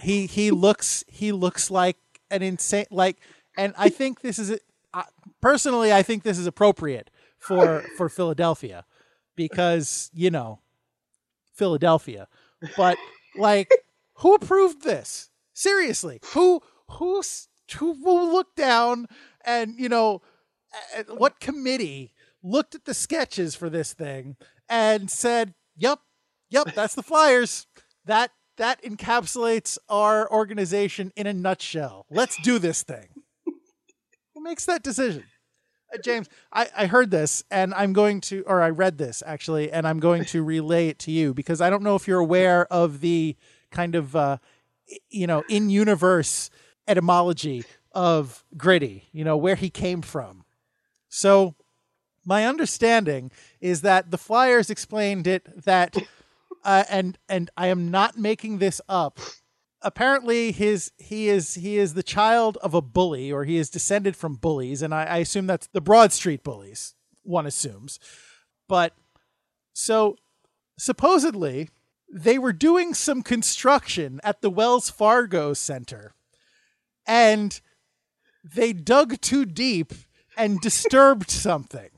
He 0.00 0.26
he 0.26 0.50
looks 0.50 1.04
he 1.08 1.32
looks 1.32 1.70
like 1.70 1.96
an 2.30 2.42
insane 2.42 2.86
like, 2.90 3.18
and 3.56 3.74
I 3.78 3.88
think 3.88 4.20
this 4.20 4.38
is 4.38 4.58
uh, 4.94 5.02
personally 5.40 5.92
I 5.92 6.02
think 6.02 6.22
this 6.22 6.38
is 6.38 6.46
appropriate 6.46 7.10
for 7.38 7.84
for 7.96 8.08
Philadelphia 8.08 8.84
because 9.34 10.10
you 10.14 10.30
know 10.30 10.60
Philadelphia, 11.54 12.28
but 12.76 12.98
like 13.36 13.70
who 14.14 14.34
approved 14.34 14.82
this? 14.82 15.30
Seriously, 15.52 16.20
who 16.32 16.62
who 16.90 17.22
who 17.78 17.92
will 18.02 18.32
look 18.32 18.54
down 18.54 19.06
and 19.44 19.78
you 19.78 19.88
know 19.88 20.22
what 21.08 21.40
committee 21.40 22.12
looked 22.42 22.74
at 22.74 22.84
the 22.84 22.94
sketches 22.94 23.54
for 23.54 23.70
this 23.70 23.92
thing 23.92 24.36
and 24.68 25.10
said, 25.10 25.54
"Yep, 25.76 26.00
yep, 26.50 26.74
that's 26.74 26.94
the 26.94 27.02
Flyers. 27.02 27.66
That 28.04 28.30
that 28.56 28.82
encapsulates 28.82 29.78
our 29.88 30.30
organization 30.30 31.12
in 31.16 31.26
a 31.26 31.32
nutshell. 31.32 32.06
Let's 32.10 32.36
do 32.42 32.58
this 32.58 32.82
thing." 32.82 33.08
Who 34.34 34.42
makes 34.42 34.64
that 34.66 34.82
decision? 34.82 35.24
Uh, 35.92 35.98
James, 35.98 36.28
I, 36.52 36.68
I 36.76 36.86
heard 36.86 37.10
this 37.10 37.44
and 37.50 37.72
I'm 37.74 37.92
going 37.92 38.20
to, 38.22 38.42
or 38.46 38.60
I 38.60 38.70
read 38.70 38.98
this 38.98 39.22
actually, 39.24 39.70
and 39.70 39.86
I'm 39.86 40.00
going 40.00 40.24
to 40.26 40.42
relay 40.44 40.88
it 40.88 40.98
to 41.00 41.10
you 41.10 41.32
because 41.32 41.60
I 41.60 41.70
don't 41.70 41.82
know 41.82 41.94
if 41.94 42.08
you're 42.08 42.20
aware 42.20 42.66
of 42.72 43.00
the 43.00 43.36
kind 43.70 43.94
of, 43.94 44.16
uh, 44.16 44.38
you 45.10 45.26
know, 45.26 45.42
in 45.48 45.70
universe 45.70 46.50
etymology 46.88 47.64
of 47.92 48.44
Gritty, 48.56 49.04
you 49.12 49.24
know, 49.24 49.36
where 49.36 49.54
he 49.54 49.70
came 49.70 50.02
from. 50.02 50.44
So, 51.08 51.54
my 52.24 52.44
understanding 52.44 53.30
is 53.60 53.82
that 53.82 54.10
the 54.10 54.18
Flyers 54.18 54.68
explained 54.68 55.28
it 55.28 55.64
that, 55.64 55.96
uh, 56.66 56.82
and 56.90 57.16
and 57.28 57.48
I 57.56 57.68
am 57.68 57.90
not 57.90 58.18
making 58.18 58.58
this 58.58 58.80
up. 58.88 59.20
Apparently, 59.80 60.50
his 60.50 60.90
he 60.98 61.28
is 61.28 61.54
he 61.54 61.78
is 61.78 61.94
the 61.94 62.02
child 62.02 62.58
of 62.60 62.74
a 62.74 62.82
bully, 62.82 63.30
or 63.30 63.44
he 63.44 63.56
is 63.56 63.70
descended 63.70 64.16
from 64.16 64.34
bullies, 64.34 64.82
and 64.82 64.92
I, 64.92 65.04
I 65.04 65.16
assume 65.18 65.46
that's 65.46 65.68
the 65.68 65.80
Broad 65.80 66.12
Street 66.12 66.42
bullies. 66.42 66.94
One 67.22 67.46
assumes, 67.46 68.00
but 68.68 68.94
so 69.72 70.16
supposedly 70.76 71.70
they 72.12 72.36
were 72.38 72.52
doing 72.52 72.94
some 72.94 73.22
construction 73.22 74.20
at 74.24 74.42
the 74.42 74.50
Wells 74.50 74.90
Fargo 74.90 75.54
Center, 75.54 76.14
and 77.06 77.60
they 78.42 78.72
dug 78.72 79.20
too 79.20 79.44
deep 79.44 79.92
and 80.36 80.60
disturbed 80.60 81.30
something 81.30 81.90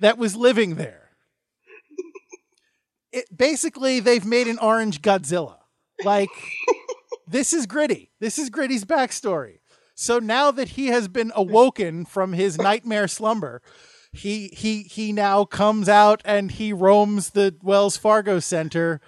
that 0.00 0.18
was 0.18 0.34
living 0.34 0.74
there. 0.74 1.03
It 3.14 3.36
basically 3.36 4.00
they've 4.00 4.24
made 4.24 4.48
an 4.48 4.58
orange 4.58 5.00
Godzilla. 5.00 5.58
Like 6.04 6.30
this 7.28 7.52
is 7.52 7.66
gritty. 7.66 8.10
This 8.20 8.38
is 8.38 8.50
Gritty's 8.50 8.84
backstory. 8.84 9.58
So 9.94 10.18
now 10.18 10.50
that 10.50 10.70
he 10.70 10.88
has 10.88 11.06
been 11.06 11.30
awoken 11.34 12.04
from 12.04 12.32
his 12.32 12.58
nightmare 12.68 13.08
slumber, 13.08 13.62
he 14.12 14.48
he 14.48 14.82
he 14.82 15.12
now 15.12 15.44
comes 15.44 15.88
out 15.88 16.22
and 16.24 16.50
he 16.50 16.72
roams 16.72 17.30
the 17.30 17.54
Wells 17.62 17.96
Fargo 17.96 18.40
Center 18.40 19.00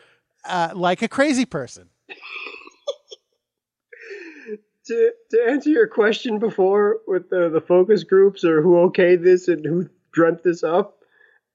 uh, 0.45 0.71
like 0.75 1.03
a 1.03 1.09
crazy 1.09 1.45
person. 1.45 1.91
to 4.87 5.13
to 5.31 5.47
answer 5.49 5.71
your 5.71 5.89
question 5.89 6.39
before 6.39 7.01
with 7.07 7.31
the, 7.31 7.49
the 7.49 7.61
focus 7.61 8.05
groups 8.05 8.45
or 8.45 8.63
who 8.63 8.75
okayed 8.89 9.23
this 9.23 9.49
and 9.49 9.65
who 9.65 9.89
dreamt 10.13 10.43
this 10.43 10.63
up, 10.63 11.01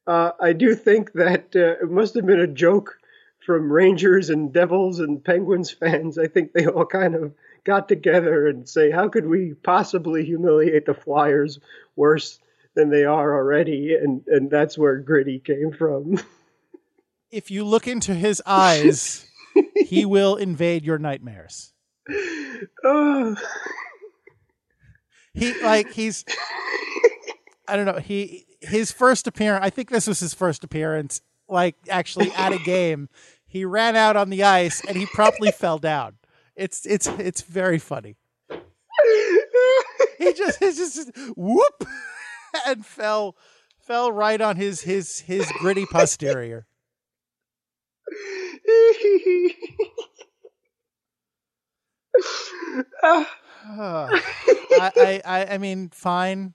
uh, 0.08 0.32
I 0.40 0.54
do 0.54 0.76
think 0.76 1.14
that 1.14 1.56
uh, 1.56 1.84
it 1.84 1.90
must 1.90 2.16
have 2.16 2.26
been 2.26 2.40
a 2.40 2.48
joke 2.48 2.98
from 3.46 3.72
Rangers 3.72 4.30
and 4.30 4.54
Devils 4.54 5.00
and 5.00 5.24
Penguins 5.24 5.72
fans. 5.72 6.18
I 6.18 6.28
think 6.28 6.54
they 6.54 6.66
all 6.68 6.86
kind 6.86 7.16
of 7.16 7.34
got 7.64 7.88
together 7.88 8.48
and 8.48 8.68
say, 8.68 8.92
how 8.92 9.10
could 9.10 9.28
we 9.28 9.54
possibly 9.64 10.26
humiliate 10.26 10.86
the 10.86 10.94
Flyers 10.94 11.60
worse 11.96 12.40
than 12.76 12.90
they 12.90 13.06
are 13.06 13.36
already? 13.36 13.96
And 13.96 14.26
and 14.28 14.50
that's 14.50 14.78
where 14.78 14.98
Gritty 15.00 15.40
came 15.40 15.72
from. 15.72 16.20
If 17.32 17.50
you 17.50 17.64
look 17.64 17.88
into 17.88 18.14
his 18.14 18.44
eyes, 18.46 19.26
he 19.74 20.04
will 20.06 20.36
invade 20.36 20.84
your 20.84 20.98
nightmares. 20.98 21.72
oh. 22.84 23.38
He 25.34 25.54
like 25.64 25.94
he's 25.94 26.26
I 27.70 27.78
don't 27.78 27.86
know, 27.86 28.00
he 28.00 28.46
his 28.62 28.92
first 28.92 29.28
appearance, 29.28 29.66
I 29.66 29.70
think 29.70 29.90
this 29.90 30.08
was 30.08 30.20
his 30.20 30.34
first 30.34 30.64
appearance 30.64 31.22
like 31.48 31.76
actually 31.90 32.32
at 32.38 32.54
a 32.54 32.60
game. 32.60 33.10
He 33.46 33.66
ran 33.66 33.96
out 33.96 34.16
on 34.16 34.30
the 34.30 34.44
ice 34.44 34.82
and 34.88 34.96
he 34.96 35.06
promptly 35.06 35.52
fell 35.58 35.78
down. 35.78 36.16
It's 36.56 36.86
it's 36.86 37.08
it's 37.08 37.42
very 37.42 37.80
funny. 37.80 38.18
he 40.18 40.34
just, 40.34 40.60
he 40.60 40.72
just 40.74 41.12
whoop 41.36 41.86
and 42.68 42.86
fell 42.86 43.36
fell 43.80 44.12
right 44.12 44.40
on 44.40 44.56
his 44.58 44.82
his 44.82 45.20
his 45.20 45.52
gritty 45.60 45.86
posterior. 45.86 46.68
I, 53.74 54.12
I, 54.74 55.22
I 55.26 55.46
I 55.54 55.58
mean, 55.58 55.90
fine, 55.90 56.54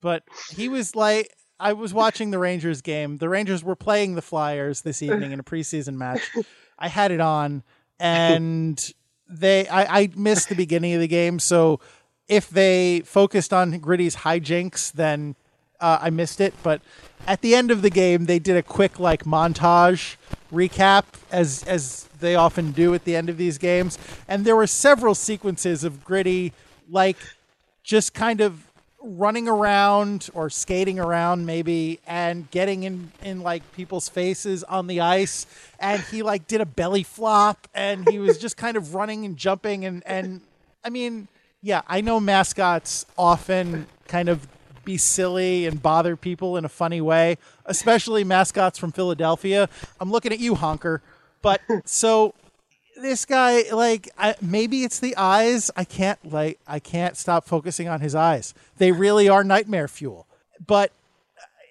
but 0.00 0.24
he 0.50 0.68
was 0.68 0.94
like, 0.96 1.32
I 1.58 1.72
was 1.72 1.94
watching 1.94 2.30
the 2.30 2.38
Rangers 2.38 2.82
game. 2.82 3.18
The 3.18 3.28
Rangers 3.28 3.64
were 3.64 3.76
playing 3.76 4.14
the 4.14 4.22
Flyers 4.22 4.82
this 4.82 5.02
evening 5.02 5.32
in 5.32 5.40
a 5.40 5.42
preseason 5.42 5.94
match. 5.94 6.30
I 6.78 6.88
had 6.88 7.10
it 7.10 7.20
on, 7.20 7.62
and 7.98 8.92
they, 9.28 9.66
I, 9.68 10.00
I 10.00 10.10
missed 10.14 10.50
the 10.50 10.54
beginning 10.54 10.94
of 10.94 11.00
the 11.00 11.08
game. 11.08 11.38
So 11.38 11.80
if 12.28 12.50
they 12.50 13.00
focused 13.04 13.52
on 13.52 13.78
Gritty's 13.78 14.16
hijinks, 14.16 14.92
then 14.92 15.34
uh, 15.80 15.98
I 16.00 16.10
missed 16.10 16.40
it. 16.40 16.52
But 16.62 16.82
at 17.26 17.40
the 17.40 17.54
end 17.54 17.70
of 17.70 17.80
the 17.80 17.90
game, 17.90 18.26
they 18.26 18.38
did 18.38 18.56
a 18.56 18.62
quick 18.62 19.00
like 19.00 19.24
montage 19.24 20.16
recap, 20.52 21.04
as 21.30 21.62
as 21.64 22.08
they 22.20 22.34
often 22.34 22.72
do 22.72 22.94
at 22.94 23.04
the 23.04 23.16
end 23.16 23.28
of 23.28 23.36
these 23.36 23.58
games, 23.58 23.98
and 24.28 24.44
there 24.44 24.56
were 24.56 24.66
several 24.66 25.14
sequences 25.14 25.84
of 25.84 26.04
Gritty 26.04 26.52
like 26.88 27.16
just 27.82 28.14
kind 28.14 28.40
of 28.40 28.65
running 29.06 29.48
around 29.48 30.28
or 30.34 30.50
skating 30.50 30.98
around 30.98 31.46
maybe 31.46 32.00
and 32.06 32.50
getting 32.50 32.82
in 32.82 33.12
in 33.22 33.42
like 33.42 33.62
people's 33.72 34.08
faces 34.08 34.64
on 34.64 34.86
the 34.86 35.00
ice. 35.00 35.46
And 35.78 36.02
he 36.02 36.22
like 36.22 36.46
did 36.46 36.60
a 36.60 36.66
belly 36.66 37.04
flop 37.04 37.68
and 37.74 38.08
he 38.08 38.18
was 38.18 38.38
just 38.38 38.56
kind 38.56 38.76
of 38.76 38.94
running 38.94 39.24
and 39.24 39.36
jumping. 39.36 39.84
And 39.84 40.02
and 40.06 40.40
I 40.84 40.90
mean 40.90 41.28
yeah 41.62 41.82
I 41.86 42.00
know 42.00 42.18
mascots 42.20 43.06
often 43.16 43.86
kind 44.08 44.28
of 44.28 44.46
be 44.84 44.96
silly 44.96 45.66
and 45.66 45.82
bother 45.82 46.16
people 46.16 46.56
in 46.56 46.64
a 46.64 46.68
funny 46.68 47.00
way 47.00 47.38
especially 47.64 48.24
mascots 48.24 48.78
from 48.78 48.92
Philadelphia. 48.92 49.68
I'm 50.00 50.10
looking 50.10 50.32
at 50.32 50.40
you 50.40 50.54
honker. 50.54 51.02
But 51.42 51.60
so 51.84 52.34
this 52.96 53.24
guy 53.24 53.64
like 53.72 54.10
I, 54.18 54.34
maybe 54.40 54.82
it's 54.84 54.98
the 54.98 55.16
eyes. 55.16 55.70
I 55.76 55.84
can't 55.84 56.18
like 56.32 56.58
i 56.66 56.78
can't 56.78 57.16
stop 57.16 57.46
focusing 57.46 57.88
on 57.88 58.00
his 58.00 58.14
eyes. 58.14 58.54
They 58.78 58.92
really 58.92 59.28
are 59.28 59.44
nightmare 59.44 59.88
fuel. 59.88 60.26
But 60.66 60.92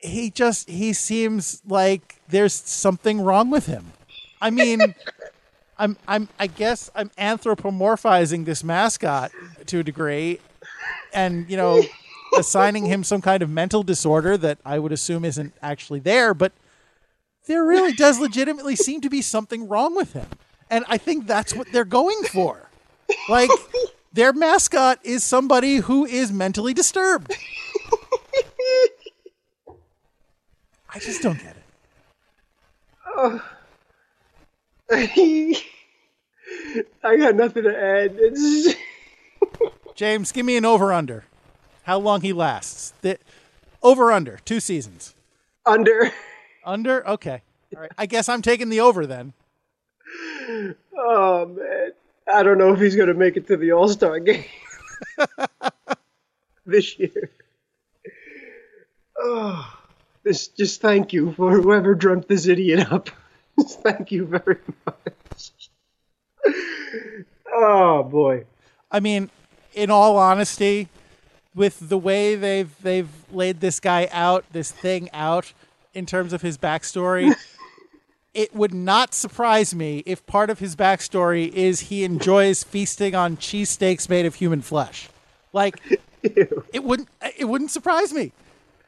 he 0.02 0.30
just 0.30 0.70
he 0.70 0.94
seems 0.94 1.62
like 1.68 2.22
there's 2.28 2.54
something 2.54 3.22
wrong 3.22 3.50
with 3.50 3.66
him. 3.66 3.92
I 4.42 4.50
mean 4.50 4.82
i'm 5.78 5.98
i'm 6.08 6.30
i 6.40 6.48
guess 6.48 6.90
i'm 6.96 7.10
anthropomorphizing 7.18 8.46
this 8.46 8.64
mascot 8.64 9.32
to 9.68 9.80
a 9.80 9.84
degree. 9.84 10.40
And 11.14 11.50
you 11.50 11.58
know 11.58 11.84
assigning 12.38 12.86
him 12.86 13.04
some 13.04 13.22
kind 13.22 13.42
of 13.42 13.50
mental 13.50 13.82
disorder 13.82 14.38
that 14.38 14.58
i 14.66 14.78
would 14.78 14.92
assume 14.92 15.24
isn't 15.24 15.54
actually 15.62 16.02
there 16.02 16.34
but 16.34 16.52
there 17.48 17.64
really 17.64 17.94
does 17.94 18.20
legitimately 18.20 18.76
seem 18.76 19.00
to 19.00 19.10
be 19.10 19.22
something 19.22 19.70
wrong 19.70 19.96
with 19.96 20.12
him 20.12 20.28
and 20.70 20.86
I 20.88 20.98
think 20.98 21.28
that's 21.28 21.54
what 21.54 21.72
they're 21.72 21.86
going 21.86 22.22
for. 22.24 22.70
Like 23.30 23.50
their 24.14 24.34
mascot 24.34 25.00
is 25.04 25.24
somebody 25.24 25.78
who 25.78 26.06
is 26.06 26.32
mentally 26.32 26.74
disturbed. 26.74 27.36
I 30.94 31.00
just 31.00 31.22
don't 31.22 31.38
get 31.38 31.56
it. 31.58 31.64
Oh. 33.06 33.44
I 37.04 37.18
got 37.18 37.36
nothing 37.36 37.64
to 37.64 37.78
add. 37.78 38.16
It's 38.18 38.68
it. 38.68 38.78
James, 39.96 40.32
give 40.32 40.46
me 40.46 40.58
an 40.58 40.66
over 40.66 40.94
under. 40.94 41.26
How 41.84 41.98
long 42.00 42.22
he 42.22 42.34
lasts. 42.34 42.94
The, 43.02 43.18
over 43.84 44.12
under, 44.12 44.40
two 44.46 44.60
seasons. 44.60 45.16
under. 45.66 46.12
Under? 46.66 47.08
Okay. 47.08 47.42
All 47.76 47.82
right. 47.82 47.92
I 47.98 48.06
guess 48.06 48.30
I'm 48.30 48.42
taking 48.42 48.70
the 48.70 48.80
over 48.80 49.06
then. 49.06 49.34
Oh 50.98 51.46
man, 51.46 51.92
I 52.32 52.44
don't 52.44 52.58
know 52.58 52.74
if 52.74 52.80
he's 52.80 52.96
gonna 52.96 53.14
make 53.14 53.38
it 53.38 53.48
to 53.48 53.58
the 53.58 53.72
All 53.72 53.90
Star 53.90 54.20
game 54.20 54.46
this 56.66 56.98
year. 57.00 57.32
Oh, 59.18 59.78
this 60.24 60.48
just 60.48 60.82
thank 60.82 61.14
you 61.14 61.34
for 61.34 61.52
whoever 61.52 61.96
dreamt 61.96 62.28
this 62.28 62.48
idiot 62.48 62.92
up. 62.92 63.10
Just 63.60 63.82
thank 63.82 64.12
you 64.12 64.26
very 64.26 64.58
much. 64.86 65.70
Oh 67.54 68.04
boy. 68.04 68.44
I 68.92 69.00
mean, 69.00 69.30
in 69.74 69.90
all 69.90 70.18
honesty, 70.18 70.90
with 71.54 71.88
the 71.88 71.98
way 71.98 72.36
they've 72.36 72.76
they've 72.82 73.10
laid 73.32 73.62
this 73.62 73.80
guy 73.80 74.10
out, 74.12 74.44
this 74.52 74.72
thing 74.72 75.10
out 75.14 75.54
in 75.94 76.06
terms 76.06 76.34
of 76.34 76.42
his 76.42 76.58
backstory, 76.58 77.34
it 78.36 78.54
would 78.54 78.74
not 78.74 79.14
surprise 79.16 79.74
me 79.74 80.04
if 80.06 80.24
part 80.28 80.50
of 80.50 80.60
his 80.60 80.76
backstory 80.76 81.52
is 81.52 81.80
he 81.80 82.04
enjoys 82.04 82.64
feasting 82.76 83.16
on 83.16 83.38
cheesesteaks 83.38 84.08
made 84.10 84.26
of 84.26 84.36
human 84.36 84.62
flesh. 84.62 85.10
Like 85.54 85.80
it 86.22 86.84
wouldn't 86.84 87.08
it 87.38 87.46
wouldn't 87.46 87.72
surprise 87.72 88.14
me. 88.14 88.34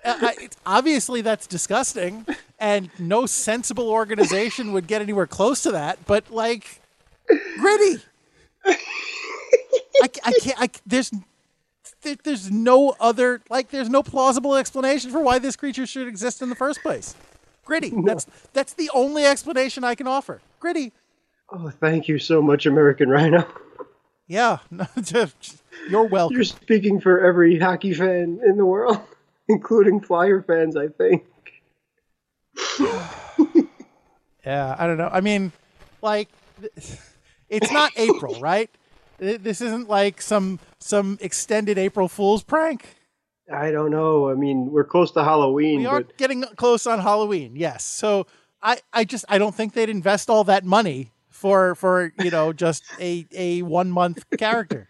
Uh, 0.06 0.32
it's, 0.40 0.56
obviously, 0.66 1.22
that's 1.22 1.48
disgusting, 1.48 2.26
and 2.60 2.90
no 3.00 3.26
sensible 3.26 3.90
organization 3.90 4.72
would 4.72 4.88
get 4.88 5.02
anywhere 5.02 5.28
close 5.28 5.64
to 5.64 5.72
that. 5.72 6.06
But 6.06 6.30
like, 6.32 6.82
gritty. 7.60 8.02
I, 8.66 10.10
I 10.24 10.34
can't. 10.42 10.62
I, 10.62 10.70
there's 10.86 11.12
there, 12.04 12.16
there's 12.24 12.52
no 12.52 12.96
other 13.00 13.42
like 13.50 13.70
there's 13.70 13.90
no 13.90 14.04
plausible 14.04 14.56
explanation 14.56 15.12
for 15.12 15.20
why 15.20 15.40
this 15.40 15.56
creature 15.56 15.86
should 15.86 16.08
exist 16.08 16.42
in 16.42 16.50
the 16.50 16.56
first 16.56 16.82
place. 16.82 17.16
Gritty. 17.68 17.92
That's 18.06 18.26
that's 18.54 18.74
the 18.74 18.90
only 18.94 19.26
explanation 19.26 19.84
I 19.84 19.94
can 19.94 20.08
offer. 20.08 20.42
Gritty. 20.62 20.94
Oh, 21.52 21.70
thank 21.70 22.08
you 22.08 22.18
so 22.18 22.42
much, 22.42 22.66
American 22.66 23.10
Rhino. 23.10 23.46
Yeah. 24.26 24.60
You're 25.90 26.06
welcome. 26.06 26.36
You're 26.36 26.46
speaking 26.46 27.00
for 27.02 27.20
every 27.20 27.60
hockey 27.60 27.94
fan 27.94 28.40
in 28.46 28.56
the 28.58 28.66
world, 28.66 29.00
including 29.50 30.00
Flyer 30.00 30.42
fans, 30.42 30.76
I 30.76 30.88
think. 30.88 31.26
Yeah, 34.46 34.78
I 34.80 34.88
don't 34.88 34.98
know. 34.98 35.10
I 35.12 35.20
mean, 35.20 35.52
like, 36.02 36.30
it's 37.50 37.70
not 37.70 37.92
April, 37.98 38.40
right? 38.40 38.70
This 39.18 39.60
isn't 39.60 39.90
like 39.90 40.22
some 40.22 40.60
some 40.80 41.18
extended 41.20 41.78
April 41.78 42.08
Fool's 42.08 42.44
prank. 42.44 42.97
I 43.54 43.72
don't 43.72 43.92
know. 43.92 44.30
I 44.30 44.34
mean, 44.34 44.72
we're 44.72 44.84
close 44.84 45.12
to 45.12 45.24
Halloween, 45.24 45.80
We 45.80 45.86
are 45.86 46.02
but 46.02 46.18
getting 46.18 46.44
close 46.56 46.86
on 46.86 47.00
Halloween, 47.00 47.56
yes. 47.56 47.84
So 47.84 48.28
I, 48.62 48.80
I 48.92 49.06
just 49.06 49.26
I 49.30 49.38
don't 49.38 49.56
think 49.56 49.74
they'd 49.74 49.90
invest 49.90 50.30
all 50.30 50.44
that 50.46 50.66
money 50.66 51.12
for 51.30 51.76
for 51.76 52.12
you 52.20 52.32
know 52.32 52.52
just 52.52 52.84
a 53.00 53.26
a 53.32 53.62
one 53.62 53.90
month 53.92 54.26
character. 54.38 54.90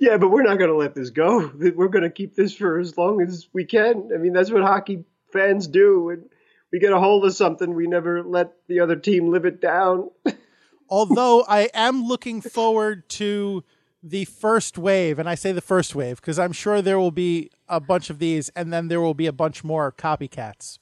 yeah, 0.00 0.16
but 0.16 0.30
we're 0.30 0.42
not 0.42 0.58
going 0.58 0.70
to 0.70 0.76
let 0.76 0.94
this 0.94 1.10
go. 1.10 1.50
We're 1.74 1.88
going 1.88 2.02
to 2.02 2.10
keep 2.10 2.34
this 2.34 2.54
for 2.54 2.78
as 2.78 2.96
long 2.98 3.22
as 3.22 3.48
we 3.54 3.64
can. 3.64 4.10
I 4.14 4.18
mean, 4.18 4.34
that's 4.34 4.50
what 4.50 4.62
hockey 4.62 5.04
fans 5.32 5.66
do. 5.66 6.22
We 6.70 6.78
get 6.78 6.92
a 6.92 6.98
hold 7.00 7.24
of 7.24 7.34
something, 7.34 7.74
we 7.74 7.86
never 7.86 8.22
let 8.22 8.52
the 8.68 8.80
other 8.80 8.96
team 8.96 9.30
live 9.30 9.44
it 9.44 9.60
down. 9.60 10.10
Although 10.90 11.44
I 11.48 11.70
am 11.72 12.04
looking 12.04 12.40
forward 12.40 13.08
to 13.10 13.64
the 14.02 14.24
first 14.24 14.78
wave, 14.78 15.18
and 15.18 15.28
I 15.28 15.34
say 15.34 15.52
the 15.52 15.60
first 15.60 15.94
wave 15.94 16.20
because 16.20 16.38
I'm 16.38 16.52
sure 16.52 16.80
there 16.80 16.98
will 16.98 17.10
be 17.10 17.50
a 17.68 17.80
bunch 17.80 18.10
of 18.10 18.18
these, 18.18 18.48
and 18.50 18.72
then 18.72 18.88
there 18.88 19.00
will 19.00 19.14
be 19.14 19.26
a 19.26 19.32
bunch 19.32 19.62
more 19.62 19.92
copycats. 19.92 20.78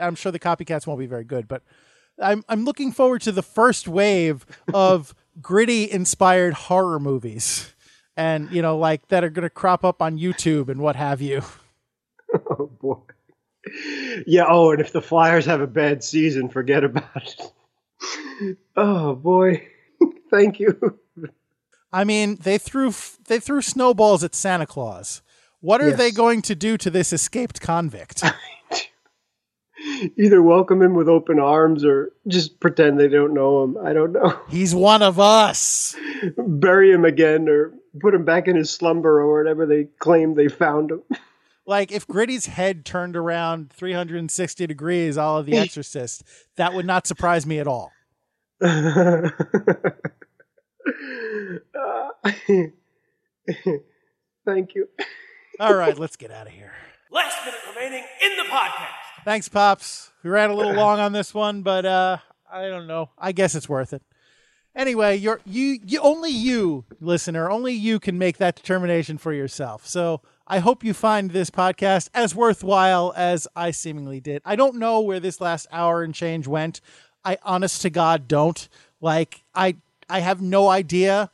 I'm 0.00 0.14
sure 0.14 0.30
the 0.30 0.38
copycats 0.38 0.86
won't 0.86 1.00
be 1.00 1.06
very 1.06 1.24
good, 1.24 1.48
but 1.48 1.62
I'm 2.20 2.44
I'm 2.48 2.64
looking 2.64 2.92
forward 2.92 3.22
to 3.22 3.32
the 3.32 3.42
first 3.42 3.88
wave 3.88 4.46
of 4.72 5.14
gritty 5.40 5.90
inspired 5.90 6.54
horror 6.54 7.00
movies, 7.00 7.74
and 8.16 8.50
you 8.50 8.62
know, 8.62 8.76
like 8.76 9.08
that 9.08 9.24
are 9.24 9.30
going 9.30 9.44
to 9.44 9.50
crop 9.50 9.84
up 9.84 10.02
on 10.02 10.18
YouTube 10.18 10.68
and 10.68 10.80
what 10.80 10.96
have 10.96 11.20
you. 11.20 11.42
oh 12.50 12.70
boy. 12.80 12.98
Yeah. 14.26 14.46
Oh, 14.48 14.72
and 14.72 14.80
if 14.80 14.92
the 14.92 15.02
Flyers 15.02 15.46
have 15.46 15.60
a 15.60 15.66
bad 15.66 16.02
season, 16.02 16.48
forget 16.48 16.84
about 16.84 17.16
it. 17.16 18.56
oh 18.76 19.14
boy. 19.14 19.66
Thank 20.30 20.60
you. 20.60 20.98
I 21.92 22.04
mean, 22.04 22.36
they 22.40 22.58
threw 22.58 22.88
f- 22.88 23.18
they 23.28 23.38
threw 23.40 23.60
snowballs 23.62 24.24
at 24.24 24.34
Santa 24.34 24.66
Claus. 24.66 25.22
What 25.60 25.80
are 25.80 25.88
Yes. 25.90 25.98
they 25.98 26.10
going 26.10 26.42
to 26.42 26.54
do 26.54 26.76
to 26.78 26.90
this 26.90 27.12
escaped 27.12 27.60
convict? 27.60 28.24
Either 30.16 30.42
welcome 30.42 30.80
him 30.80 30.94
with 30.94 31.08
open 31.08 31.38
arms 31.40 31.84
or 31.84 32.12
just 32.28 32.60
pretend 32.60 32.98
they 33.00 33.08
don't 33.08 33.34
know 33.34 33.64
him. 33.64 33.76
I 33.84 33.92
don't 33.92 34.12
know. 34.12 34.38
He's 34.48 34.74
one 34.74 35.02
of 35.02 35.18
us. 35.20 35.96
Bury 36.36 36.90
him 36.92 37.04
again 37.04 37.48
or 37.48 37.72
put 38.00 38.14
him 38.14 38.24
back 38.24 38.46
in 38.48 38.56
his 38.56 38.70
slumber 38.70 39.20
or 39.20 39.36
whatever 39.38 39.66
they 39.66 39.84
claim 39.98 40.34
they 40.34 40.48
found 40.48 40.90
him. 40.92 41.02
Like 41.64 41.92
if 41.92 42.08
Gritty's 42.08 42.46
head 42.46 42.84
turned 42.84 43.16
around 43.16 43.72
360 43.72 44.66
degrees, 44.66 45.16
all 45.16 45.38
of 45.38 45.46
The 45.46 45.56
Exorcist, 45.58 46.24
that 46.56 46.74
would 46.74 46.84
not 46.86 47.06
surprise 47.06 47.46
me 47.46 47.60
at 47.60 47.68
all. 47.68 47.92
Thank 54.44 54.74
you. 54.74 54.88
All 55.60 55.74
right, 55.74 55.98
let's 55.98 56.16
get 56.16 56.30
out 56.30 56.46
of 56.46 56.52
here. 56.52 56.72
Last 57.10 57.44
minute 57.44 57.60
remaining 57.68 58.04
in 58.22 58.36
the 58.36 58.44
podcast. 58.44 59.24
Thanks, 59.24 59.48
Pops. 59.48 60.10
We 60.22 60.30
ran 60.30 60.50
a 60.50 60.54
little 60.54 60.72
long 60.76 60.98
on 60.98 61.12
this 61.12 61.32
one, 61.34 61.62
but 61.62 61.84
uh, 61.84 62.18
I 62.50 62.68
don't 62.68 62.86
know. 62.86 63.10
I 63.18 63.32
guess 63.32 63.54
it's 63.54 63.68
worth 63.68 63.92
it. 63.92 64.02
Anyway, 64.74 65.16
you're 65.16 65.40
you, 65.44 65.78
you 65.84 66.00
only 66.00 66.30
you, 66.30 66.86
listener, 66.98 67.50
only 67.50 67.74
you 67.74 68.00
can 68.00 68.16
make 68.16 68.38
that 68.38 68.56
determination 68.56 69.18
for 69.18 69.32
yourself. 69.32 69.86
So 69.86 70.22
I 70.46 70.60
hope 70.60 70.82
you 70.82 70.94
find 70.94 71.30
this 71.30 71.50
podcast 71.50 72.08
as 72.14 72.34
worthwhile 72.34 73.12
as 73.14 73.46
I 73.54 73.70
seemingly 73.70 74.20
did. 74.20 74.40
I 74.44 74.56
don't 74.56 74.76
know 74.76 75.00
where 75.00 75.20
this 75.20 75.40
last 75.40 75.66
hour 75.70 76.02
and 76.02 76.14
change 76.14 76.46
went. 76.46 76.80
I 77.24 77.36
honest 77.42 77.82
to 77.82 77.90
God 77.90 78.26
don't. 78.26 78.66
Like 79.00 79.44
I 79.54 79.76
I 80.12 80.20
have 80.20 80.42
no 80.42 80.68
idea 80.68 81.30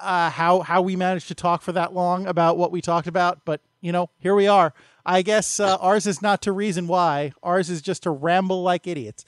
uh, 0.00 0.30
how 0.30 0.60
how 0.60 0.80
we 0.80 0.96
managed 0.96 1.28
to 1.28 1.34
talk 1.34 1.60
for 1.60 1.72
that 1.72 1.92
long 1.92 2.26
about 2.26 2.56
what 2.56 2.72
we 2.72 2.80
talked 2.80 3.06
about, 3.06 3.44
but 3.44 3.60
you 3.82 3.92
know, 3.92 4.08
here 4.18 4.34
we 4.34 4.46
are. 4.46 4.72
I 5.04 5.20
guess 5.20 5.60
uh, 5.60 5.76
ours 5.76 6.06
is 6.06 6.22
not 6.22 6.40
to 6.42 6.52
reason 6.52 6.86
why. 6.86 7.32
Ours 7.42 7.68
is 7.68 7.82
just 7.82 8.04
to 8.04 8.10
ramble 8.10 8.62
like 8.62 8.86
idiots. 8.86 9.26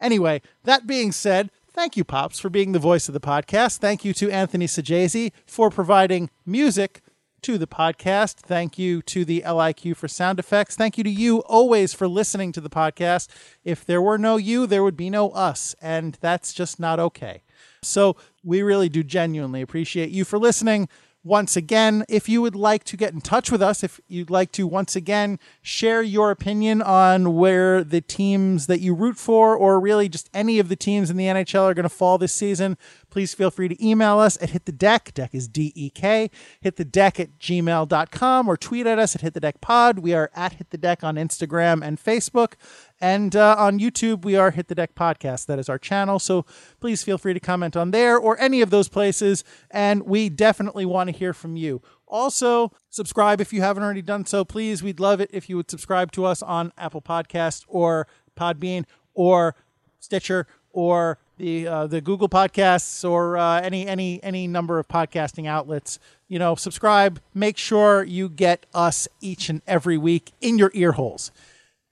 Anyway, 0.00 0.42
that 0.64 0.88
being 0.88 1.12
said, 1.12 1.50
thank 1.70 1.96
you, 1.96 2.02
Pops, 2.02 2.40
for 2.40 2.50
being 2.50 2.72
the 2.72 2.80
voice 2.80 3.08
of 3.08 3.14
the 3.14 3.20
podcast. 3.20 3.78
Thank 3.78 4.04
you 4.04 4.12
to 4.14 4.28
Anthony 4.28 4.66
Sajazi 4.66 5.30
for 5.46 5.70
providing 5.70 6.28
music 6.44 7.02
to 7.42 7.58
the 7.58 7.68
podcast. 7.68 8.34
Thank 8.40 8.76
you 8.76 9.02
to 9.02 9.24
the 9.24 9.44
LIQ 9.46 9.96
for 9.96 10.08
sound 10.08 10.40
effects. 10.40 10.74
Thank 10.74 10.98
you 10.98 11.04
to 11.04 11.10
you 11.10 11.44
always 11.44 11.94
for 11.94 12.08
listening 12.08 12.50
to 12.52 12.60
the 12.60 12.68
podcast. 12.68 13.28
If 13.62 13.84
there 13.84 14.02
were 14.02 14.18
no 14.18 14.36
you, 14.36 14.66
there 14.66 14.82
would 14.82 14.96
be 14.96 15.10
no 15.10 15.30
us, 15.30 15.76
and 15.80 16.18
that's 16.20 16.52
just 16.52 16.80
not 16.80 16.98
okay. 16.98 17.42
So 17.86 18.16
we 18.42 18.62
really 18.62 18.88
do 18.88 19.02
genuinely 19.02 19.62
appreciate 19.62 20.10
you 20.10 20.24
for 20.24 20.38
listening 20.38 20.88
once 21.26 21.56
again. 21.56 22.04
If 22.08 22.28
you 22.28 22.40
would 22.40 22.54
like 22.54 22.84
to 22.84 22.96
get 22.96 23.12
in 23.12 23.20
touch 23.20 23.50
with 23.50 23.60
us, 23.60 23.82
if 23.82 24.00
you'd 24.06 24.30
like 24.30 24.52
to 24.52 24.66
once 24.66 24.94
again 24.94 25.40
share 25.60 26.00
your 26.00 26.30
opinion 26.30 26.80
on 26.80 27.34
where 27.34 27.82
the 27.82 28.00
teams 28.00 28.68
that 28.68 28.80
you 28.80 28.94
root 28.94 29.16
for, 29.16 29.56
or 29.56 29.80
really 29.80 30.08
just 30.08 30.30
any 30.32 30.60
of 30.60 30.68
the 30.68 30.76
teams 30.76 31.10
in 31.10 31.16
the 31.16 31.24
NHL 31.24 31.64
are 31.64 31.74
going 31.74 31.82
to 31.82 31.88
fall 31.88 32.16
this 32.16 32.32
season, 32.32 32.78
please 33.16 33.32
feel 33.32 33.50
free 33.50 33.66
to 33.66 33.82
email 33.82 34.18
us 34.18 34.36
at 34.42 34.50
hit 34.50 34.66
the 34.66 34.72
deck. 34.72 35.14
Deck 35.14 35.34
is 35.34 35.48
D 35.48 35.72
E 35.74 35.88
K. 35.88 36.30
Hit 36.60 36.76
the 36.76 36.84
deck 36.84 37.18
at 37.18 37.38
gmail.com 37.38 38.46
or 38.46 38.58
tweet 38.58 38.86
at 38.86 38.98
us 38.98 39.14
at 39.14 39.22
hit 39.22 39.32
the 39.32 39.40
deck 39.40 39.62
pod. 39.62 40.00
We 40.00 40.12
are 40.12 40.30
at 40.34 40.52
hit 40.52 40.68
the 40.68 40.76
deck 40.76 41.02
on 41.02 41.14
Instagram 41.14 41.82
and 41.82 41.98
Facebook. 41.98 42.56
And 43.00 43.34
uh, 43.34 43.56
on 43.58 43.78
YouTube, 43.78 44.22
we 44.22 44.36
are 44.36 44.50
Hit 44.50 44.68
the 44.68 44.74
Deck 44.74 44.94
Podcast. 44.94 45.46
That 45.46 45.58
is 45.58 45.70
our 45.70 45.78
channel. 45.78 46.18
So 46.18 46.44
please 46.78 47.02
feel 47.02 47.16
free 47.16 47.32
to 47.32 47.40
comment 47.40 47.74
on 47.74 47.90
there 47.90 48.18
or 48.18 48.38
any 48.38 48.60
of 48.60 48.68
those 48.68 48.90
places. 48.90 49.44
And 49.70 50.02
we 50.02 50.28
definitely 50.28 50.84
want 50.84 51.08
to 51.08 51.16
hear 51.16 51.32
from 51.32 51.56
you. 51.56 51.80
Also, 52.06 52.70
subscribe 52.90 53.40
if 53.40 53.50
you 53.50 53.62
haven't 53.62 53.82
already 53.82 54.02
done 54.02 54.26
so. 54.26 54.44
Please, 54.44 54.82
we'd 54.82 55.00
love 55.00 55.22
it 55.22 55.30
if 55.32 55.48
you 55.48 55.56
would 55.56 55.70
subscribe 55.70 56.12
to 56.12 56.26
us 56.26 56.42
on 56.42 56.70
Apple 56.76 57.00
Podcast 57.00 57.64
or 57.66 58.08
Podbean 58.38 58.84
or 59.14 59.56
Stitcher 60.00 60.46
or 60.70 61.18
the 61.36 61.66
uh, 61.66 61.86
the 61.86 62.00
Google 62.00 62.28
Podcasts 62.28 63.08
or 63.08 63.36
uh, 63.36 63.60
any 63.60 63.86
any 63.86 64.22
any 64.22 64.46
number 64.46 64.78
of 64.78 64.88
podcasting 64.88 65.46
outlets. 65.46 65.98
You 66.28 66.38
know, 66.38 66.54
subscribe. 66.54 67.20
Make 67.34 67.56
sure 67.56 68.02
you 68.02 68.28
get 68.28 68.66
us 68.74 69.06
each 69.20 69.48
and 69.48 69.62
every 69.66 69.96
week 69.96 70.32
in 70.40 70.58
your 70.58 70.70
ear 70.74 70.92
holes. 70.92 71.30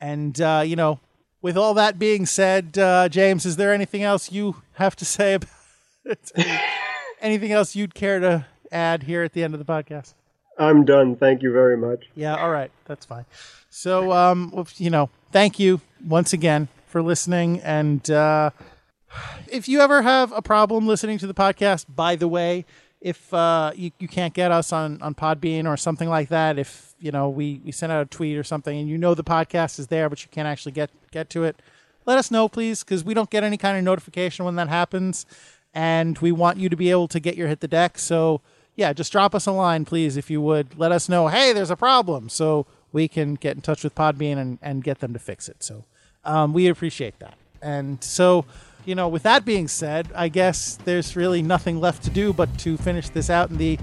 And, 0.01 0.39
uh, 0.41 0.63
you 0.67 0.77
know, 0.77 1.01
with 1.41 1.57
all 1.57 1.73
that 1.75 1.99
being 1.99 2.27
said, 2.27 2.77
uh, 2.77 3.09
James, 3.09 3.47
is 3.47 3.57
there 3.57 3.73
anything 3.73 4.03
else 4.03 4.31
you 4.31 4.57
have 4.75 4.95
to 4.97 5.05
say 5.07 5.35
about 5.35 5.49
it? 6.05 6.33
anything 7.21 7.53
else 7.53 7.75
you'd 7.75 7.95
care 7.95 8.21
to 8.21 8.45
add 8.71 9.05
here 9.05 9.23
at 9.23 9.33
the 9.33 9.43
end 9.43 9.55
of 9.55 9.65
the 9.65 9.73
podcast? 9.73 10.13
I'm 10.59 10.85
done. 10.85 11.17
Thank 11.17 11.43
you 11.43 11.53
very 11.53 11.77
much. 11.77 12.05
Yeah, 12.15 12.37
all 12.37 12.51
right. 12.51 12.71
That's 12.85 13.07
fine. 13.07 13.25
So, 13.71 14.13
um, 14.13 14.67
you 14.77 14.91
know, 14.91 15.09
thank 15.33 15.59
you 15.59 15.81
once 16.07 16.33
again 16.33 16.69
for 16.87 17.03
listening. 17.03 17.61
And 17.61 18.09
uh, 18.11 18.51
if 19.49 19.69
you 19.69 19.81
ever 19.81 20.03
have 20.03 20.33
a 20.33 20.43
problem 20.43 20.87
listening 20.87 21.19
to 21.19 21.27
the 21.27 21.35
podcast, 21.35 21.87
by 21.95 22.17
the 22.17 22.29
way, 22.29 22.65
if 23.01 23.33
uh, 23.35 23.71
you, 23.77 23.91
you 23.99 24.09
can't 24.09 24.33
get 24.33 24.51
us 24.51 24.73
on, 24.73 25.01
on 25.03 25.15
Podbean 25.15 25.67
or 25.67 25.77
something 25.77 26.09
like 26.09 26.31
that, 26.31 26.59
if 26.59 26.95
you 26.99 27.13
know 27.13 27.29
we, 27.29 27.61
we 27.65 27.71
send 27.71 27.93
out 27.93 28.03
a 28.03 28.07
tweet 28.07 28.37
or 28.37 28.43
something 28.43 28.79
and 28.79 28.89
you 28.89 28.97
know 28.97 29.15
the 29.15 29.23
podcast 29.23 29.79
is 29.79 29.89
there 29.89 30.09
but 30.09 30.23
you 30.23 30.29
can't 30.31 30.49
actually 30.49 30.73
get 30.73 30.91
get 31.11 31.29
to 31.31 31.45
it, 31.45 31.61
let 32.07 32.19
us 32.19 32.31
know 32.31 32.49
please 32.49 32.83
because 32.83 33.05
we 33.05 33.13
don't 33.13 33.31
get 33.31 33.45
any 33.45 33.59
kind 33.59 33.77
of 33.77 33.85
notification 33.85 34.45
when 34.45 34.57
that 34.57 34.69
happens, 34.69 35.27
and 35.75 36.19
we 36.19 36.33
want 36.33 36.59
you 36.59 36.69
to 36.69 36.77
be 36.77 36.91
able 36.91 37.09
to 37.09 37.21
get 37.21 37.37
your 37.37 37.49
hit 37.49 37.61
the 37.61 37.69
deck. 37.69 37.99
So 37.99 38.41
yeah, 38.75 38.93
just 38.93 39.13
drop 39.13 39.35
us 39.35 39.47
a 39.47 39.53
line 39.53 39.85
please 39.85 40.17
if 40.17 40.31
you 40.31 40.41
would. 40.41 40.79
Let 40.79 40.91
us 40.91 41.09
know 41.09 41.29
hey 41.29 41.53
there's 41.53 41.71
a 41.71 41.77
problem 41.77 42.31
so 42.31 42.67
we 42.91 43.07
can 43.09 43.35
get 43.35 43.57
in 43.57 43.61
touch 43.61 43.85
with 43.85 43.95
Podbean 43.95 44.39
and, 44.39 44.59
and 44.63 44.83
get 44.83 45.01
them 45.01 45.13
to 45.13 45.19
fix 45.19 45.49
it. 45.49 45.63
So 45.63 45.85
um, 46.25 46.55
we 46.55 46.69
appreciate 46.69 47.19
that. 47.19 47.35
And 47.61 48.03
so 48.03 48.47
you 48.85 48.95
know, 48.95 49.09
with 49.09 49.23
that 49.23 49.45
being 49.45 49.69
said, 49.69 50.11
I 50.15 50.29
guess 50.29 50.77
there's 50.85 51.17
really 51.17 51.43
nothing 51.43 51.81
left 51.81 52.03
to 52.05 52.11
do 52.11 52.33
but 52.33 52.59
to 52.61 52.77
finish 52.77 53.09
this 53.09 53.31
out 53.31 53.51
in 53.51 53.57
the 53.57 53.79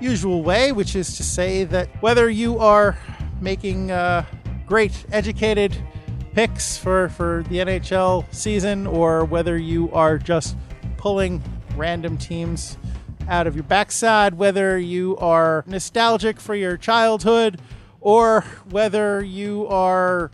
usual 0.00 0.42
way, 0.42 0.72
which 0.72 0.96
is 0.96 1.16
to 1.16 1.22
say 1.22 1.64
that 1.64 1.88
whether 2.02 2.28
you 2.28 2.58
are 2.58 2.98
making 3.40 3.90
uh, 3.90 4.24
great 4.66 5.04
educated 5.12 5.76
picks 6.34 6.76
for, 6.76 7.08
for 7.10 7.44
the 7.48 7.58
NHL 7.58 8.32
season 8.32 8.86
or 8.86 9.24
whether 9.24 9.56
you 9.56 9.90
are 9.92 10.18
just 10.18 10.56
pulling 10.96 11.42
random 11.76 12.16
teams 12.18 12.76
out 13.28 13.46
of 13.46 13.54
your 13.54 13.64
backside, 13.64 14.34
whether 14.34 14.78
you 14.78 15.16
are 15.18 15.64
nostalgic 15.66 16.40
for 16.40 16.54
your 16.54 16.76
childhood 16.76 17.60
or 18.00 18.42
whether 18.70 19.22
you 19.22 19.66
are 19.68 20.30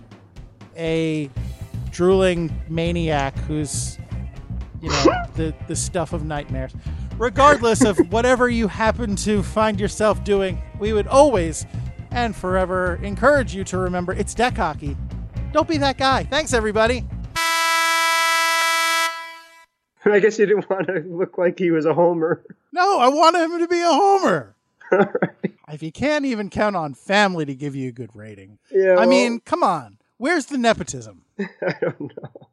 a 0.77 1.31
drooling 1.91 2.51
maniac 2.69 3.37
who's 3.41 3.99
you 4.87 4.93
know 5.11 5.24
the 5.34 5.55
the 5.68 5.76
stuff 5.76 6.12
of 6.12 6.24
nightmares. 6.24 6.72
Regardless 7.18 7.82
of 7.84 7.99
whatever 8.12 8.49
you 8.49 8.68
happen 8.68 9.16
to 9.16 9.43
find 9.43 9.80
yourself 9.80 10.22
doing, 10.24 10.61
we 10.78 10.93
would 10.93 11.07
always 11.07 11.66
and 12.11 12.34
forever 12.34 12.99
encourage 13.03 13.55
you 13.55 13.64
to 13.64 13.78
remember 13.78 14.12
it's 14.12 14.34
deck 14.34 14.57
hockey. 14.57 14.97
Don't 15.53 15.68
be 15.68 15.78
that 15.78 15.99
guy. 15.99 16.24
Thanks, 16.24 16.53
everybody. 16.53 17.05
I 20.05 20.20
guess 20.20 20.39
you 20.39 20.47
didn't 20.47 20.70
want 20.70 20.87
to 20.87 21.01
look 21.09 21.37
like 21.37 21.59
he 21.59 21.70
was 21.72 21.84
a 21.84 21.93
homer. 21.95 22.45
No, 22.72 22.99
I 23.01 23.09
wanted 23.09 23.41
him 23.51 23.59
to 23.59 23.68
be 23.68 23.80
a 23.80 23.89
homer. 23.93 24.55
If 25.68 25.82
you 25.82 25.91
can't 25.91 26.24
even 26.24 26.49
count 26.49 26.76
on 26.76 26.95
family 26.95 27.45
to 27.45 27.53
give 27.53 27.74
you 27.74 27.89
a 27.89 27.93
good 27.93 28.14
rating, 28.14 28.59
Yeah, 28.70 28.91
I 28.93 28.95
well- 28.99 29.09
mean, 29.09 29.41
come 29.41 29.64
on. 29.64 29.99
Where's 30.16 30.47
the 30.47 30.59
nepotism? 30.59 31.22
I 31.41 31.74
don't 31.80 32.01
know. 32.01 32.49